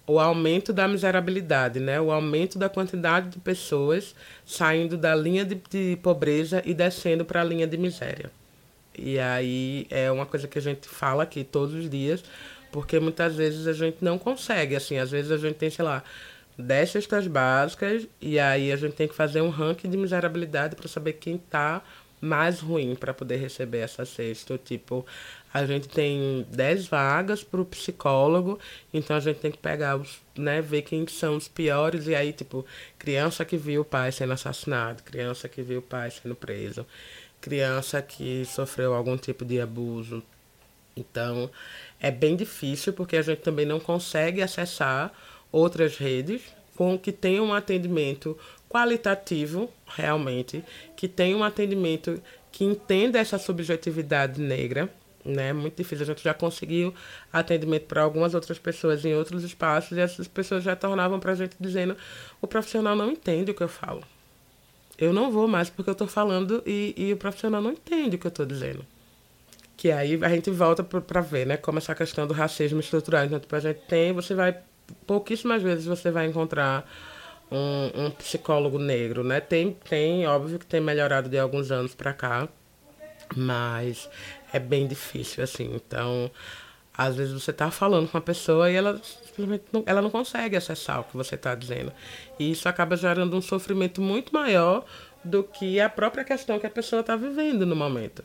o 0.06 0.20
aumento 0.20 0.72
da 0.72 0.88
miserabilidade, 0.88 1.80
né? 1.80 2.00
O 2.00 2.12
aumento 2.12 2.58
da 2.58 2.70
quantidade 2.70 3.30
de 3.30 3.40
pessoas 3.40 4.16
saindo 4.46 4.96
da 4.96 5.14
linha 5.14 5.44
de, 5.44 5.56
de 5.70 5.98
pobreza 6.02 6.62
e 6.64 6.74
descendo 6.74 7.26
para 7.26 7.42
a 7.42 7.44
linha 7.44 7.68
de 7.68 7.78
miséria. 7.78 8.32
E 8.98 9.20
aí 9.20 9.86
é 9.90 10.10
uma 10.12 10.26
coisa 10.26 10.48
que 10.48 10.58
a 10.58 10.62
gente 10.62 10.88
fala 10.88 11.24
aqui 11.24 11.44
todos 11.44 11.76
os 11.76 11.90
dias, 11.90 12.24
porque 12.72 13.00
muitas 13.00 13.36
vezes 13.36 13.68
a 13.68 13.74
gente 13.74 13.98
não 14.02 14.18
consegue, 14.18 14.76
assim, 14.76 14.98
às 14.98 15.12
vezes 15.12 15.32
a 15.32 15.38
gente 15.38 15.56
tem, 15.56 15.70
sei 15.70 15.84
lá, 15.84 16.04
10 16.58 16.90
cestas 16.90 17.28
básicas 17.28 18.08
e 18.20 18.40
aí 18.40 18.72
a 18.72 18.76
gente 18.76 18.96
tem 18.96 19.08
que 19.08 19.16
fazer 19.16 19.42
um 19.42 19.50
ranking 19.50 19.90
de 19.90 19.98
miserabilidade 19.98 20.76
para 20.76 20.88
saber 20.88 21.14
quem 21.14 21.36
está 21.36 21.84
mais 22.20 22.60
ruim 22.60 22.96
para 22.96 23.14
poder 23.14 23.38
receber 23.38 23.80
essa 23.80 24.06
cesta. 24.06 24.58
Tipo, 24.58 25.06
a 25.54 25.66
gente 25.66 25.88
tem 25.88 26.46
10 26.52 26.88
vagas 26.88 27.44
para 27.44 27.62
o 27.62 27.66
psicólogo, 27.66 28.60
então 28.94 29.16
a 29.16 29.20
gente 29.20 29.40
tem 29.40 29.52
que 29.52 29.58
pegar 29.58 29.98
os, 29.98 30.20
né, 30.36 30.62
ver 30.62 30.82
quem 30.82 31.08
são 31.08 31.36
os 31.36 31.48
piores, 31.48 32.08
e 32.08 32.16
aí, 32.16 32.34
tipo, 32.34 32.66
criança 32.98 33.46
que 33.46 33.58
viu 33.58 33.82
o 33.82 33.86
pai 33.86 34.12
sendo 34.12 34.34
assassinado, 34.34 35.04
criança 35.04 35.48
que 35.48 35.62
viu 35.62 35.80
o 35.80 35.82
pai 35.82 36.12
sendo 36.12 36.36
preso, 36.36 36.86
criança 37.40 38.02
que 38.02 38.46
sofreu 38.46 38.94
algum 38.94 39.18
tipo 39.18 39.46
de 39.46 39.62
abuso. 39.62 40.24
Então, 40.96 41.50
é 42.00 42.10
bem 42.10 42.36
difícil 42.36 42.92
porque 42.94 43.18
a 43.18 43.22
gente 43.22 43.42
também 43.42 43.66
não 43.66 43.80
consegue 43.80 44.42
acessar 44.42 45.14
outras 45.52 45.98
redes 45.98 46.42
com 46.76 46.98
que 46.98 47.12
tenham 47.12 47.46
um 47.46 47.54
atendimento 47.54 48.38
qualitativo, 48.70 49.70
realmente, 49.88 50.64
que 50.96 51.08
tenha 51.08 51.36
um 51.36 51.44
atendimento 51.44 52.22
que 52.52 52.64
entenda 52.64 53.20
essa 53.20 53.38
subjetividade 53.38 54.40
negra, 54.42 54.90
né? 55.24 55.54
Muito 55.54 55.76
difícil. 55.76 56.04
A 56.04 56.08
gente 56.08 56.24
já 56.24 56.34
conseguiu 56.34 56.94
atendimento 57.32 57.86
para 57.86 58.02
algumas 58.02 58.34
outras 58.34 58.58
pessoas 58.58 59.04
em 59.06 59.14
outros 59.14 59.44
espaços 59.44 59.98
e 59.98 60.02
essas 60.02 60.28
pessoas 60.28 60.64
já 60.64 60.76
tornavam 60.76 61.20
para 61.20 61.34
a 61.34 61.36
gente 61.36 61.56
dizendo: 61.60 61.96
o 62.42 62.48
profissional 62.48 62.96
não 62.96 63.12
entende 63.12 63.52
o 63.52 63.54
que 63.54 63.64
eu 63.64 63.68
falo. 63.68 64.04
Eu 64.98 65.14
não 65.14 65.32
vou 65.32 65.48
mais 65.48 65.70
porque 65.70 65.90
eu 65.90 65.94
estou 65.94 66.08
falando 66.08 66.64
e, 66.66 66.94
e 66.98 67.14
o 67.14 67.18
profissional 67.18 67.62
não 67.62 67.72
entende 67.72 68.16
o 68.16 68.20
que 68.20 68.26
eu 68.26 68.30
estou 68.30 68.46
dizendo. 68.46 68.84
Que 69.76 69.92
aí 69.92 70.20
a 70.24 70.30
gente 70.30 70.50
volta 70.50 70.84
para 70.84 71.22
ver, 71.22 71.46
né? 71.46 71.58
Como 71.58 71.78
essa 71.78 71.94
questão 71.94 72.26
do 72.26 72.34
racismo 72.34 72.80
estrutural. 72.80 73.26
Então, 73.26 73.40
tipo, 73.40 73.56
a 73.56 73.60
gente 73.60 73.82
tem, 73.88 74.12
você 74.12 74.34
vai. 74.34 74.58
Pouquíssimas 75.06 75.62
vezes 75.62 75.86
você 75.86 76.12
vai 76.12 76.26
encontrar 76.28 76.90
um, 77.52 78.06
um 78.06 78.12
psicólogo 78.12 78.78
negro, 78.78 79.24
né? 79.24 79.40
Tem, 79.40 79.74
tem, 79.90 80.28
óbvio 80.28 80.60
que 80.60 80.66
tem 80.66 80.82
melhorado 80.82 81.30
de 81.30 81.38
alguns 81.38 81.72
anos 81.72 81.96
para 81.96 82.14
cá, 82.14 82.48
mas 83.36 84.10
é 84.52 84.60
bem 84.60 84.88
difícil, 84.88 85.44
assim. 85.44 85.74
Então, 85.74 86.30
às 86.94 87.16
vezes 87.16 87.34
você 87.34 87.52
está 87.52 87.72
falando 87.72 88.10
com 88.10 88.18
uma 88.18 88.24
pessoa 88.24 88.70
e 88.72 88.76
ela 88.76 89.00
simplesmente 89.04 89.66
não, 89.72 89.84
ela 89.86 90.02
não 90.02 90.10
consegue 90.10 90.56
acessar 90.56 91.02
o 91.02 91.04
que 91.04 91.16
você 91.16 91.36
está 91.36 91.56
dizendo. 91.56 91.92
E 92.40 92.52
isso 92.52 92.68
acaba 92.68 92.98
gerando 92.98 93.36
um 93.36 93.42
sofrimento 93.42 94.02
muito 94.02 94.34
maior 94.34 94.86
do 95.24 95.44
que 95.44 95.80
a 95.80 95.90
própria 95.90 96.24
questão 96.24 96.60
que 96.60 96.68
a 96.68 96.70
pessoa 96.70 97.02
está 97.02 97.16
vivendo 97.16 97.66
no 97.66 97.76
momento 97.76 98.24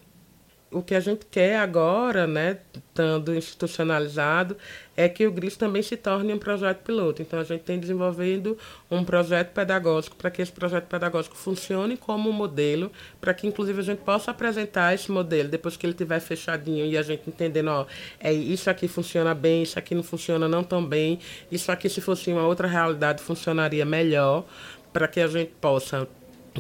o 0.72 0.82
que 0.82 0.94
a 0.94 1.00
gente 1.00 1.26
quer 1.26 1.58
agora, 1.58 2.26
né, 2.26 2.58
estando 2.74 3.34
institucionalizado, 3.34 4.56
é 4.96 5.08
que 5.08 5.26
o 5.26 5.32
GRIS 5.32 5.56
também 5.56 5.82
se 5.82 5.96
torne 5.96 6.32
um 6.32 6.38
projeto 6.38 6.82
piloto. 6.82 7.22
Então, 7.22 7.38
a 7.38 7.44
gente 7.44 7.62
tem 7.62 7.78
desenvolvendo 7.78 8.56
um 8.90 9.04
projeto 9.04 9.52
pedagógico 9.52 10.16
para 10.16 10.30
que 10.30 10.42
esse 10.42 10.52
projeto 10.52 10.86
pedagógico 10.86 11.36
funcione 11.36 11.96
como 11.96 12.28
um 12.28 12.32
modelo, 12.32 12.90
para 13.20 13.32
que, 13.32 13.46
inclusive, 13.46 13.80
a 13.80 13.84
gente 13.84 14.00
possa 14.00 14.30
apresentar 14.30 14.94
esse 14.94 15.10
modelo 15.10 15.48
depois 15.48 15.76
que 15.76 15.86
ele 15.86 15.92
estiver 15.92 16.20
fechadinho 16.20 16.84
e 16.86 16.96
a 16.96 17.02
gente 17.02 17.22
entendendo, 17.26 17.68
ó, 17.68 17.86
é, 18.20 18.32
isso 18.32 18.68
aqui 18.68 18.88
funciona 18.88 19.34
bem, 19.34 19.62
isso 19.62 19.78
aqui 19.78 19.94
não 19.94 20.02
funciona 20.02 20.48
não 20.48 20.64
tão 20.64 20.84
bem, 20.84 21.18
isso 21.50 21.70
aqui, 21.72 21.88
se 21.88 22.00
fosse 22.00 22.32
uma 22.32 22.46
outra 22.46 22.68
realidade, 22.68 23.22
funcionaria 23.22 23.84
melhor, 23.84 24.44
para 24.92 25.08
que 25.08 25.20
a 25.20 25.26
gente 25.26 25.52
possa 25.60 26.06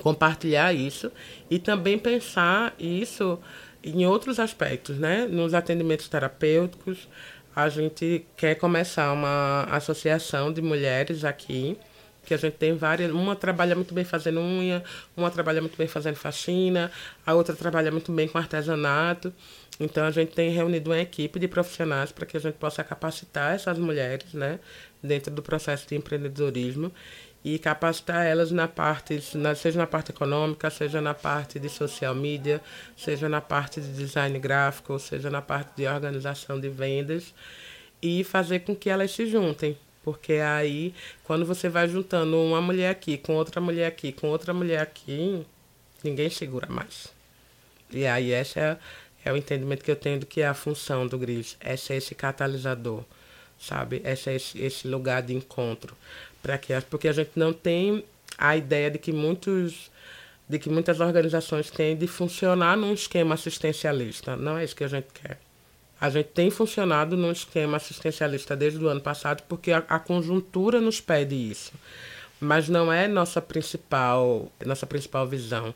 compartilhar 0.00 0.72
isso 0.72 1.12
e 1.50 1.58
também 1.58 1.98
pensar 1.98 2.74
isso 2.78 3.38
em 3.82 4.06
outros 4.06 4.38
aspectos, 4.38 4.98
né? 4.98 5.26
Nos 5.26 5.54
atendimentos 5.54 6.08
terapêuticos, 6.08 7.08
a 7.54 7.68
gente 7.68 8.24
quer 8.36 8.54
começar 8.54 9.12
uma 9.12 9.64
associação 9.64 10.52
de 10.52 10.62
mulheres 10.62 11.24
aqui, 11.24 11.76
que 12.24 12.32
a 12.32 12.36
gente 12.36 12.54
tem 12.54 12.76
várias. 12.76 13.10
Uma 13.10 13.36
trabalha 13.36 13.74
muito 13.74 13.92
bem 13.92 14.04
fazendo 14.04 14.40
unha, 14.40 14.82
uma 15.16 15.30
trabalha 15.30 15.60
muito 15.60 15.76
bem 15.76 15.88
fazendo 15.88 16.16
faxina, 16.16 16.90
a 17.26 17.34
outra 17.34 17.54
trabalha 17.54 17.90
muito 17.90 18.12
bem 18.12 18.28
com 18.28 18.38
artesanato. 18.38 19.32
Então 19.80 20.04
a 20.04 20.10
gente 20.10 20.32
tem 20.32 20.50
reunido 20.50 20.90
uma 20.90 20.98
equipe 21.00 21.38
de 21.38 21.48
profissionais 21.48 22.12
para 22.12 22.24
que 22.24 22.36
a 22.36 22.40
gente 22.40 22.54
possa 22.54 22.84
capacitar 22.84 23.54
essas 23.54 23.78
mulheres, 23.78 24.32
né, 24.32 24.60
dentro 25.02 25.32
do 25.32 25.42
processo 25.42 25.88
de 25.88 25.96
empreendedorismo 25.96 26.92
e 27.44 27.58
capacitar 27.58 28.24
elas 28.24 28.52
na 28.52 28.68
parte, 28.68 29.20
seja 29.56 29.78
na 29.78 29.86
parte 29.86 30.10
econômica, 30.12 30.70
seja 30.70 31.00
na 31.00 31.12
parte 31.12 31.58
de 31.58 31.68
social 31.68 32.14
media, 32.14 32.60
seja 32.96 33.28
na 33.28 33.40
parte 33.40 33.80
de 33.80 33.92
design 33.92 34.38
gráfico, 34.38 34.98
seja 34.98 35.28
na 35.28 35.42
parte 35.42 35.74
de 35.76 35.86
organização 35.86 36.60
de 36.60 36.68
vendas 36.68 37.34
e 38.00 38.22
fazer 38.22 38.60
com 38.60 38.76
que 38.76 38.88
elas 38.88 39.10
se 39.10 39.26
juntem. 39.26 39.76
Porque 40.04 40.34
aí, 40.34 40.94
quando 41.24 41.44
você 41.44 41.68
vai 41.68 41.88
juntando 41.88 42.36
uma 42.36 42.60
mulher 42.60 42.90
aqui 42.90 43.16
com 43.16 43.34
outra 43.34 43.60
mulher 43.60 43.86
aqui, 43.86 44.12
com 44.12 44.28
outra 44.28 44.52
mulher 44.52 44.80
aqui, 44.80 45.44
ninguém 46.02 46.28
segura 46.28 46.66
mais. 46.68 47.08
E 47.90 48.06
aí, 48.06 48.32
esse 48.32 48.58
é, 48.58 48.76
é 49.24 49.32
o 49.32 49.36
entendimento 49.36 49.84
que 49.84 49.90
eu 49.90 49.96
tenho 49.96 50.18
do 50.20 50.26
que 50.26 50.40
é 50.40 50.46
a 50.46 50.54
função 50.54 51.06
do 51.06 51.18
GRIS. 51.18 51.56
Esse 51.64 51.92
é 51.92 51.96
esse 51.96 52.16
catalisador, 52.16 53.04
sabe? 53.60 54.02
Esse 54.04 54.30
é 54.30 54.34
esse, 54.34 54.60
esse 54.60 54.88
lugar 54.88 55.22
de 55.22 55.34
encontro 55.34 55.96
para 56.42 56.58
que 56.58 56.72
porque 56.90 57.08
a 57.08 57.12
gente 57.12 57.30
não 57.36 57.52
tem 57.52 58.04
a 58.36 58.56
ideia 58.56 58.90
de 58.90 58.98
que 58.98 59.12
muitos 59.12 59.90
de 60.48 60.58
que 60.58 60.68
muitas 60.68 61.00
organizações 61.00 61.70
têm 61.70 61.96
de 61.96 62.06
funcionar 62.06 62.76
num 62.76 62.92
esquema 62.92 63.34
assistencialista. 63.34 64.36
Não 64.36 64.58
é 64.58 64.64
isso 64.64 64.76
que 64.76 64.84
a 64.84 64.88
gente 64.88 65.06
quer. 65.14 65.38
A 65.98 66.10
gente 66.10 66.26
tem 66.26 66.50
funcionado 66.50 67.16
num 67.16 67.30
esquema 67.30 67.76
assistencialista 67.76 68.56
desde 68.56 68.84
o 68.84 68.88
ano 68.88 69.00
passado 69.00 69.42
porque 69.48 69.72
a, 69.72 69.78
a 69.88 69.98
conjuntura 69.98 70.80
nos 70.80 71.00
pede 71.00 71.34
isso. 71.34 71.72
Mas 72.40 72.68
não 72.68 72.92
é 72.92 73.06
nossa 73.06 73.40
principal, 73.40 74.50
nossa 74.66 74.84
principal 74.84 75.26
visão. 75.26 75.72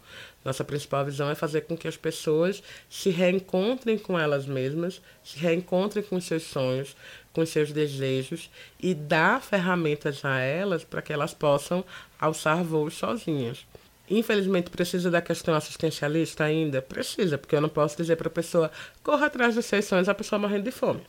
Nossa 0.46 0.62
principal 0.62 1.04
visão 1.04 1.28
é 1.28 1.34
fazer 1.34 1.62
com 1.62 1.76
que 1.76 1.88
as 1.88 1.96
pessoas 1.96 2.62
se 2.88 3.10
reencontrem 3.10 3.98
com 3.98 4.16
elas 4.16 4.46
mesmas, 4.46 5.02
se 5.24 5.40
reencontrem 5.40 6.04
com 6.04 6.20
seus 6.20 6.44
sonhos, 6.44 6.94
com 7.32 7.44
seus 7.44 7.72
desejos 7.72 8.48
e 8.78 8.94
dar 8.94 9.42
ferramentas 9.42 10.24
a 10.24 10.38
elas 10.38 10.84
para 10.84 11.02
que 11.02 11.12
elas 11.12 11.34
possam 11.34 11.84
alçar 12.16 12.62
voos 12.62 12.94
sozinhas. 12.94 13.66
Infelizmente, 14.08 14.70
precisa 14.70 15.10
da 15.10 15.20
questão 15.20 15.52
assistencialista 15.52 16.44
ainda? 16.44 16.80
Precisa, 16.80 17.36
porque 17.36 17.56
eu 17.56 17.60
não 17.60 17.68
posso 17.68 17.96
dizer 17.96 18.14
para 18.14 18.28
a 18.28 18.30
pessoa, 18.30 18.70
corra 19.02 19.26
atrás 19.26 19.56
dos 19.56 19.64
seus 19.66 19.84
sonhos, 19.84 20.08
a 20.08 20.14
pessoa 20.14 20.38
morrendo 20.38 20.62
de 20.62 20.70
fome. 20.70 21.02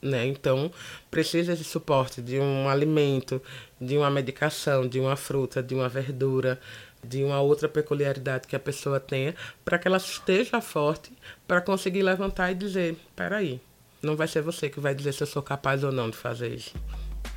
Né? 0.00 0.26
Então, 0.26 0.70
precisa 1.10 1.52
esse 1.52 1.64
suporte 1.64 2.22
de 2.22 2.38
um 2.38 2.68
alimento, 2.68 3.42
de 3.80 3.98
uma 3.98 4.10
medicação, 4.10 4.88
de 4.88 4.98
uma 4.98 5.16
fruta, 5.16 5.62
de 5.62 5.74
uma 5.74 5.88
verdura, 5.88 6.58
de 7.04 7.24
uma 7.24 7.40
outra 7.40 7.68
peculiaridade 7.68 8.46
que 8.46 8.56
a 8.56 8.60
pessoa 8.60 9.00
tenha, 9.00 9.34
para 9.64 9.78
que 9.78 9.88
ela 9.88 9.96
esteja 9.96 10.60
forte 10.60 11.12
para 11.46 11.60
conseguir 11.60 12.02
levantar 12.02 12.50
e 12.50 12.54
dizer: 12.54 12.96
peraí, 13.16 13.60
não 14.02 14.16
vai 14.16 14.28
ser 14.28 14.42
você 14.42 14.68
que 14.68 14.80
vai 14.80 14.94
dizer 14.94 15.12
se 15.12 15.22
eu 15.22 15.26
sou 15.26 15.42
capaz 15.42 15.84
ou 15.84 15.92
não 15.92 16.10
de 16.10 16.16
fazer 16.16 16.54
isso. 16.54 16.74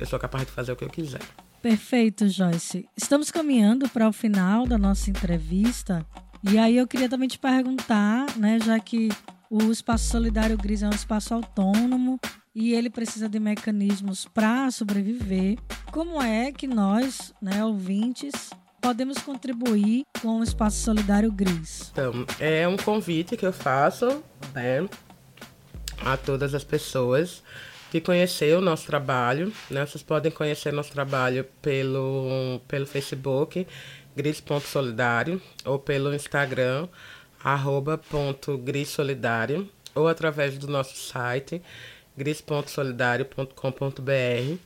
Eu 0.00 0.06
sou 0.06 0.18
capaz 0.18 0.46
de 0.46 0.52
fazer 0.52 0.72
o 0.72 0.76
que 0.76 0.84
eu 0.84 0.90
quiser. 0.90 1.20
Perfeito, 1.62 2.28
Joyce. 2.28 2.86
Estamos 2.96 3.30
caminhando 3.30 3.88
para 3.88 4.08
o 4.08 4.12
final 4.12 4.66
da 4.66 4.76
nossa 4.76 5.08
entrevista. 5.08 6.04
E 6.42 6.58
aí 6.58 6.76
eu 6.76 6.86
queria 6.86 7.08
também 7.08 7.28
te 7.28 7.38
perguntar, 7.38 8.36
né, 8.36 8.58
já 8.60 8.78
que 8.78 9.08
o 9.48 9.70
Espaço 9.70 10.10
Solidário 10.10 10.58
Gris 10.58 10.82
é 10.82 10.86
um 10.86 10.90
espaço 10.90 11.32
autônomo 11.32 12.20
e 12.54 12.74
ele 12.74 12.90
precisa 12.90 13.28
de 13.28 13.40
mecanismos 13.40 14.26
para 14.26 14.70
sobreviver, 14.70 15.58
como 15.90 16.22
é 16.22 16.52
que 16.52 16.66
nós, 16.66 17.32
né, 17.40 17.64
ouvintes, 17.64 18.50
podemos 18.84 19.16
contribuir 19.16 20.04
com 20.20 20.40
o 20.40 20.44
Espaço 20.44 20.82
Solidário 20.82 21.32
Gris? 21.32 21.90
Então, 21.90 22.12
é 22.38 22.68
um 22.68 22.76
convite 22.76 23.34
que 23.34 23.46
eu 23.46 23.52
faço, 23.52 24.22
né, 24.52 24.86
a 26.04 26.18
todas 26.18 26.54
as 26.54 26.62
pessoas 26.62 27.42
de 27.90 27.98
conhecer 28.02 28.54
o 28.54 28.60
nosso 28.60 28.86
trabalho. 28.86 29.50
Né? 29.70 29.86
Vocês 29.86 30.02
podem 30.02 30.30
conhecer 30.30 30.70
nosso 30.70 30.92
trabalho 30.92 31.46
pelo, 31.62 32.60
pelo 32.68 32.84
Facebook, 32.84 33.66
gris.solidário, 34.14 35.40
ou 35.64 35.78
pelo 35.78 36.14
Instagram, 36.14 36.86
arroba 37.42 37.96
ponto 37.96 38.58
grissolidário, 38.58 39.66
ou 39.94 40.08
através 40.08 40.58
do 40.58 40.68
nosso 40.68 40.94
site, 40.94 41.62
gris.solidário.com.br. 42.18 44.58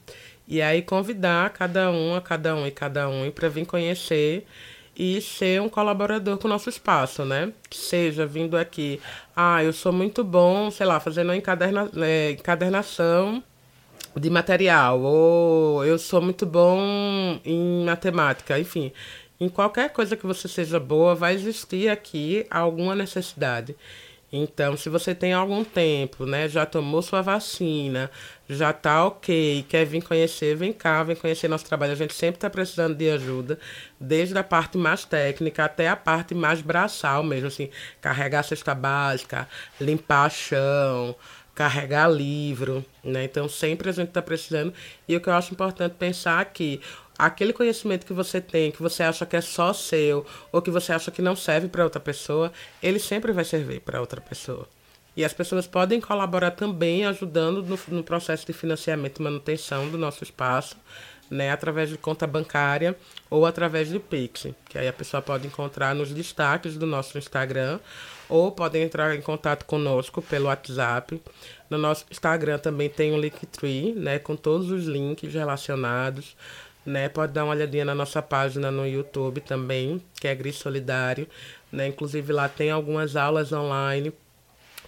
E 0.48 0.62
aí 0.62 0.80
convidar 0.80 1.50
cada 1.50 1.90
um, 1.90 2.14
a 2.14 2.22
cada 2.22 2.54
um 2.54 2.66
e 2.66 2.70
cada 2.70 3.06
um 3.08 3.30
para 3.30 3.50
vir 3.50 3.66
conhecer 3.66 4.46
e 4.96 5.20
ser 5.20 5.60
um 5.60 5.68
colaborador 5.68 6.38
com 6.38 6.48
o 6.48 6.50
nosso 6.50 6.70
espaço, 6.70 7.24
né? 7.24 7.52
Seja 7.70 8.26
vindo 8.26 8.56
aqui, 8.56 9.00
ah, 9.36 9.62
eu 9.62 9.72
sou 9.72 9.92
muito 9.92 10.24
bom, 10.24 10.70
sei 10.70 10.86
lá, 10.86 10.98
fazendo 10.98 11.34
encaderna, 11.34 11.90
é, 11.98 12.30
encadernação 12.30 13.42
de 14.16 14.30
material, 14.30 15.00
ou 15.02 15.84
eu 15.84 15.98
sou 15.98 16.20
muito 16.20 16.46
bom 16.46 16.80
em 17.44 17.84
matemática, 17.84 18.58
enfim. 18.58 18.90
Em 19.38 19.48
qualquer 19.48 19.90
coisa 19.92 20.16
que 20.16 20.26
você 20.26 20.48
seja 20.48 20.80
boa, 20.80 21.14
vai 21.14 21.34
existir 21.34 21.88
aqui 21.88 22.46
alguma 22.50 22.94
necessidade. 22.96 23.76
Então, 24.30 24.76
se 24.76 24.90
você 24.90 25.14
tem 25.14 25.32
algum 25.32 25.64
tempo, 25.64 26.26
né, 26.26 26.48
já 26.48 26.66
tomou 26.66 27.00
sua 27.00 27.22
vacina, 27.22 28.10
já 28.46 28.74
tá 28.74 29.06
ok, 29.06 29.64
quer 29.68 29.86
vir 29.86 30.02
conhecer, 30.02 30.54
vem 30.54 30.70
cá, 30.70 31.02
vem 31.02 31.16
conhecer 31.16 31.48
nosso 31.48 31.64
trabalho. 31.64 31.92
A 31.92 31.96
gente 31.96 32.12
sempre 32.12 32.36
está 32.36 32.50
precisando 32.50 32.94
de 32.94 33.08
ajuda, 33.10 33.58
desde 33.98 34.36
a 34.36 34.44
parte 34.44 34.76
mais 34.76 35.04
técnica 35.04 35.64
até 35.64 35.88
a 35.88 35.96
parte 35.96 36.34
mais 36.34 36.60
braçal 36.60 37.22
mesmo, 37.22 37.48
assim, 37.48 37.70
carregar 38.02 38.40
a 38.40 38.42
cesta 38.42 38.74
básica, 38.74 39.48
limpar 39.80 40.30
chão, 40.30 41.16
carregar 41.58 42.06
livro, 42.06 42.84
né? 43.02 43.24
Então, 43.24 43.48
sempre 43.48 43.90
a 43.90 43.92
gente 43.92 44.10
está 44.10 44.22
precisando. 44.22 44.72
E 45.08 45.16
o 45.16 45.20
que 45.20 45.28
eu 45.28 45.32
acho 45.32 45.52
importante 45.52 45.96
pensar 45.98 46.38
aqui, 46.38 46.80
aquele 47.18 47.52
conhecimento 47.52 48.06
que 48.06 48.12
você 48.12 48.40
tem, 48.40 48.70
que 48.70 48.80
você 48.80 49.02
acha 49.02 49.26
que 49.26 49.34
é 49.34 49.40
só 49.40 49.72
seu, 49.72 50.24
ou 50.52 50.62
que 50.62 50.70
você 50.70 50.92
acha 50.92 51.10
que 51.10 51.20
não 51.20 51.34
serve 51.34 51.66
para 51.66 51.82
outra 51.82 51.98
pessoa, 51.98 52.52
ele 52.80 53.00
sempre 53.00 53.32
vai 53.32 53.44
servir 53.44 53.80
para 53.80 54.00
outra 54.00 54.20
pessoa. 54.20 54.68
E 55.16 55.24
as 55.24 55.32
pessoas 55.32 55.66
podem 55.66 56.00
colaborar 56.00 56.52
também 56.52 57.04
ajudando 57.04 57.60
no, 57.60 57.76
no, 57.88 58.04
processo 58.04 58.46
de 58.46 58.52
financiamento 58.52 59.18
e 59.18 59.22
manutenção 59.24 59.88
do 59.88 59.98
nosso 59.98 60.22
espaço, 60.22 60.76
né, 61.28 61.50
através 61.50 61.90
de 61.90 61.98
conta 61.98 62.24
bancária 62.24 62.96
ou 63.28 63.44
através 63.44 63.88
de 63.88 63.98
Pix, 63.98 64.46
que 64.68 64.78
aí 64.78 64.86
a 64.86 64.92
pessoa 64.92 65.20
pode 65.20 65.44
encontrar 65.44 65.92
nos 65.92 66.10
destaques 66.10 66.76
do 66.76 66.86
nosso 66.86 67.18
Instagram 67.18 67.80
ou 68.28 68.52
pode 68.52 68.78
entrar 68.78 69.14
em 69.14 69.20
contato 69.20 69.64
conosco 69.64 70.20
pelo 70.20 70.46
WhatsApp. 70.46 71.20
No 71.70 71.78
nosso 71.78 72.04
Instagram 72.10 72.58
também 72.58 72.88
tem 72.88 73.12
um 73.12 73.18
Linktree, 73.18 73.92
né, 73.92 74.18
com 74.18 74.36
todos 74.36 74.70
os 74.70 74.86
links 74.86 75.32
relacionados 75.32 76.36
né? 76.88 77.08
Pode 77.08 77.32
dar 77.32 77.44
uma 77.44 77.52
olhadinha 77.52 77.84
na 77.84 77.94
nossa 77.94 78.22
página 78.22 78.70
no 78.70 78.86
YouTube 78.86 79.40
também, 79.42 80.02
que 80.18 80.26
é 80.26 80.34
Gris 80.34 80.56
Solidário, 80.56 81.28
né? 81.70 81.86
Inclusive 81.86 82.32
lá 82.32 82.48
tem 82.48 82.70
algumas 82.70 83.14
aulas 83.14 83.52
online, 83.52 84.12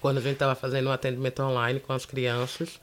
quando 0.01 0.19
a 0.19 0.21
gente 0.21 0.33
estava 0.33 0.55
fazendo 0.55 0.89
um 0.89 0.93
atendimento 0.93 1.43
online 1.43 1.79
com 1.79 1.93
as 1.93 2.07
crianças. 2.07 2.81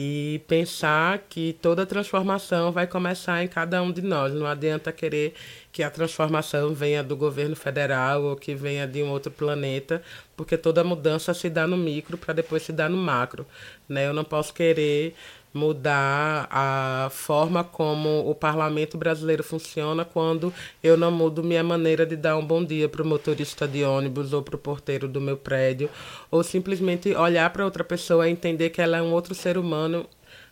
E 0.00 0.40
pensar 0.46 1.18
que 1.28 1.58
toda 1.60 1.84
transformação 1.84 2.70
vai 2.70 2.86
começar 2.86 3.42
em 3.42 3.48
cada 3.48 3.82
um 3.82 3.90
de 3.90 4.00
nós. 4.00 4.32
Não 4.32 4.46
adianta 4.46 4.92
querer 4.92 5.34
que 5.72 5.82
a 5.82 5.90
transformação 5.90 6.72
venha 6.72 7.02
do 7.02 7.16
governo 7.16 7.56
federal 7.56 8.22
ou 8.22 8.36
que 8.36 8.54
venha 8.54 8.86
de 8.86 9.02
um 9.02 9.10
outro 9.10 9.32
planeta, 9.32 10.00
porque 10.36 10.56
toda 10.56 10.84
mudança 10.84 11.34
se 11.34 11.50
dá 11.50 11.66
no 11.66 11.76
micro 11.76 12.16
para 12.16 12.32
depois 12.32 12.62
se 12.62 12.72
dar 12.72 12.88
no 12.88 12.96
macro. 12.96 13.44
Né? 13.88 14.06
Eu 14.06 14.12
não 14.12 14.22
posso 14.22 14.54
querer 14.54 15.16
mudar 15.52 16.46
a 16.50 17.08
forma 17.10 17.64
como 17.64 18.28
o 18.28 18.34
parlamento 18.34 18.96
brasileiro 18.98 19.42
funciona 19.42 20.04
quando 20.04 20.52
eu 20.82 20.96
não 20.96 21.10
mudo 21.10 21.42
minha 21.42 21.62
maneira 21.62 22.04
de 22.04 22.16
dar 22.16 22.36
um 22.36 22.44
bom 22.44 22.64
dia 22.64 22.88
para 22.88 23.02
o 23.02 23.06
motorista 23.06 23.66
de 23.66 23.84
ônibus 23.84 24.32
ou 24.32 24.42
para 24.42 24.56
o 24.56 24.58
porteiro 24.58 25.08
do 25.08 25.20
meu 25.20 25.36
prédio, 25.36 25.90
ou 26.30 26.42
simplesmente 26.42 27.14
olhar 27.14 27.50
para 27.50 27.64
outra 27.64 27.84
pessoa 27.84 28.28
e 28.28 28.32
entender 28.32 28.70
que 28.70 28.80
ela 28.80 28.98
é 28.98 29.02
um 29.02 29.12
outro 29.12 29.34
ser 29.34 29.56
humano 29.58 30.06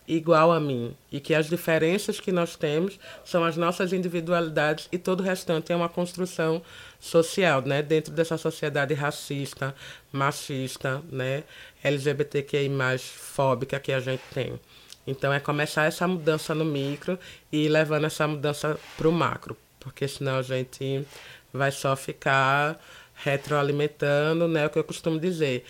igual 0.07 0.51
a 0.51 0.59
mim 0.59 0.95
e 1.11 1.19
que 1.19 1.33
as 1.33 1.49
diferenças 1.49 2.19
que 2.19 2.31
nós 2.31 2.55
temos 2.55 2.97
são 3.25 3.43
as 3.43 3.57
nossas 3.57 3.91
individualidades 3.91 4.87
e 4.91 4.97
todo 4.97 5.19
o 5.19 5.23
restante 5.23 5.71
é 5.73 5.75
uma 5.75 5.89
construção 5.89 6.61
social, 6.99 7.61
né, 7.61 7.81
dentro 7.81 8.13
dessa 8.13 8.37
sociedade 8.37 8.93
racista, 8.93 9.75
machista, 10.11 11.01
né, 11.11 11.43
LGBTQI 11.83 12.69
mais 12.69 13.03
fóbica 13.03 13.79
que 13.79 13.91
a 13.91 13.99
gente 13.99 14.23
tem. 14.33 14.59
Então 15.07 15.31
é 15.31 15.39
começar 15.39 15.85
essa 15.85 16.05
mudança 16.05 16.53
no 16.53 16.65
micro 16.65 17.17
e 17.51 17.65
ir 17.65 17.69
levando 17.69 18.05
essa 18.05 18.27
mudança 18.27 18.77
para 18.97 19.07
o 19.07 19.11
macro, 19.11 19.57
porque 19.79 20.05
senão 20.07 20.37
a 20.37 20.41
gente 20.41 21.07
vai 21.53 21.71
só 21.71 21.95
ficar 21.95 22.77
retroalimentando, 23.15 24.47
né? 24.47 24.67
O 24.67 24.69
que 24.69 24.77
eu 24.77 24.83
costumo 24.83 25.17
dizer. 25.17 25.65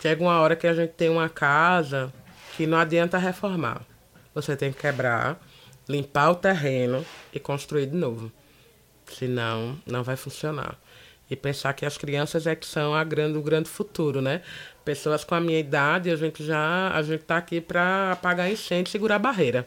Chega 0.00 0.22
uma 0.22 0.40
hora 0.40 0.54
que 0.54 0.66
a 0.66 0.74
gente 0.74 0.92
tem 0.92 1.08
uma 1.08 1.28
casa 1.28 2.12
que 2.56 2.66
não 2.66 2.78
adianta 2.78 3.18
reformar. 3.18 3.82
Você 4.34 4.56
tem 4.56 4.72
que 4.72 4.80
quebrar, 4.80 5.40
limpar 5.88 6.30
o 6.30 6.34
terreno 6.36 7.04
e 7.32 7.40
construir 7.40 7.86
de 7.86 7.96
novo. 7.96 8.30
Senão, 9.06 9.78
não 9.86 10.02
vai 10.02 10.16
funcionar. 10.16 10.78
E 11.28 11.34
pensar 11.34 11.72
que 11.72 11.84
as 11.84 11.98
crianças 11.98 12.46
é 12.46 12.54
que 12.54 12.66
são 12.66 12.94
a 12.94 13.02
grande, 13.02 13.36
o 13.36 13.42
grande 13.42 13.68
futuro, 13.68 14.20
né? 14.20 14.42
pessoas 14.84 15.24
com 15.24 15.34
a 15.34 15.40
minha 15.40 15.58
idade, 15.58 16.10
a 16.10 16.16
gente 16.16 16.44
já 16.44 16.92
a 16.94 17.02
gente 17.02 17.22
está 17.22 17.36
aqui 17.36 17.60
para 17.60 18.12
apagar 18.12 18.50
incêndio 18.50 18.88
e 18.88 18.92
segurar 18.92 19.18
barreira. 19.18 19.66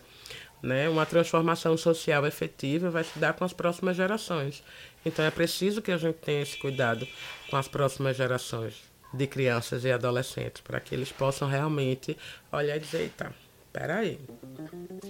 Né? 0.64 0.88
Uma 0.88 1.06
transformação 1.06 1.76
social 1.76 2.26
efetiva 2.26 2.90
vai 2.90 3.04
se 3.04 3.20
dar 3.20 3.34
com 3.34 3.44
as 3.44 3.52
próximas 3.52 3.98
gerações. 3.98 4.64
Então 5.06 5.24
é 5.26 5.32
preciso 5.32 5.82
que 5.82 5.92
a 5.92 5.98
gente 5.98 6.16
tenha 6.16 6.42
esse 6.42 6.58
cuidado 6.58 7.06
com 7.50 7.58
as 7.58 7.68
próximas 7.68 8.16
gerações 8.16 8.76
de 9.14 9.28
crianças 9.28 9.84
e 9.84 9.92
adolescentes, 9.92 10.62
para 10.62 10.80
que 10.80 10.94
eles 10.94 11.12
possam 11.12 11.48
realmente 11.48 12.16
olhar 12.52 12.78
e 12.78 12.80
dizer, 12.80 13.02
eita, 13.02 13.34
peraí, 13.72 14.20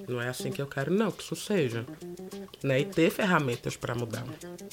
não 0.08 0.22
é 0.22 0.30
assim 0.30 0.52
que 0.52 0.62
eu 0.62 0.68
quero 0.68 0.94
não 0.94 1.12
que 1.12 1.24
isso 1.24 1.36
seja. 1.36 1.86
Né? 2.64 2.82
E 2.82 2.86
ter 2.86 3.10
ferramentas 3.10 3.78
para 3.78 3.96
mudar. 3.96 4.26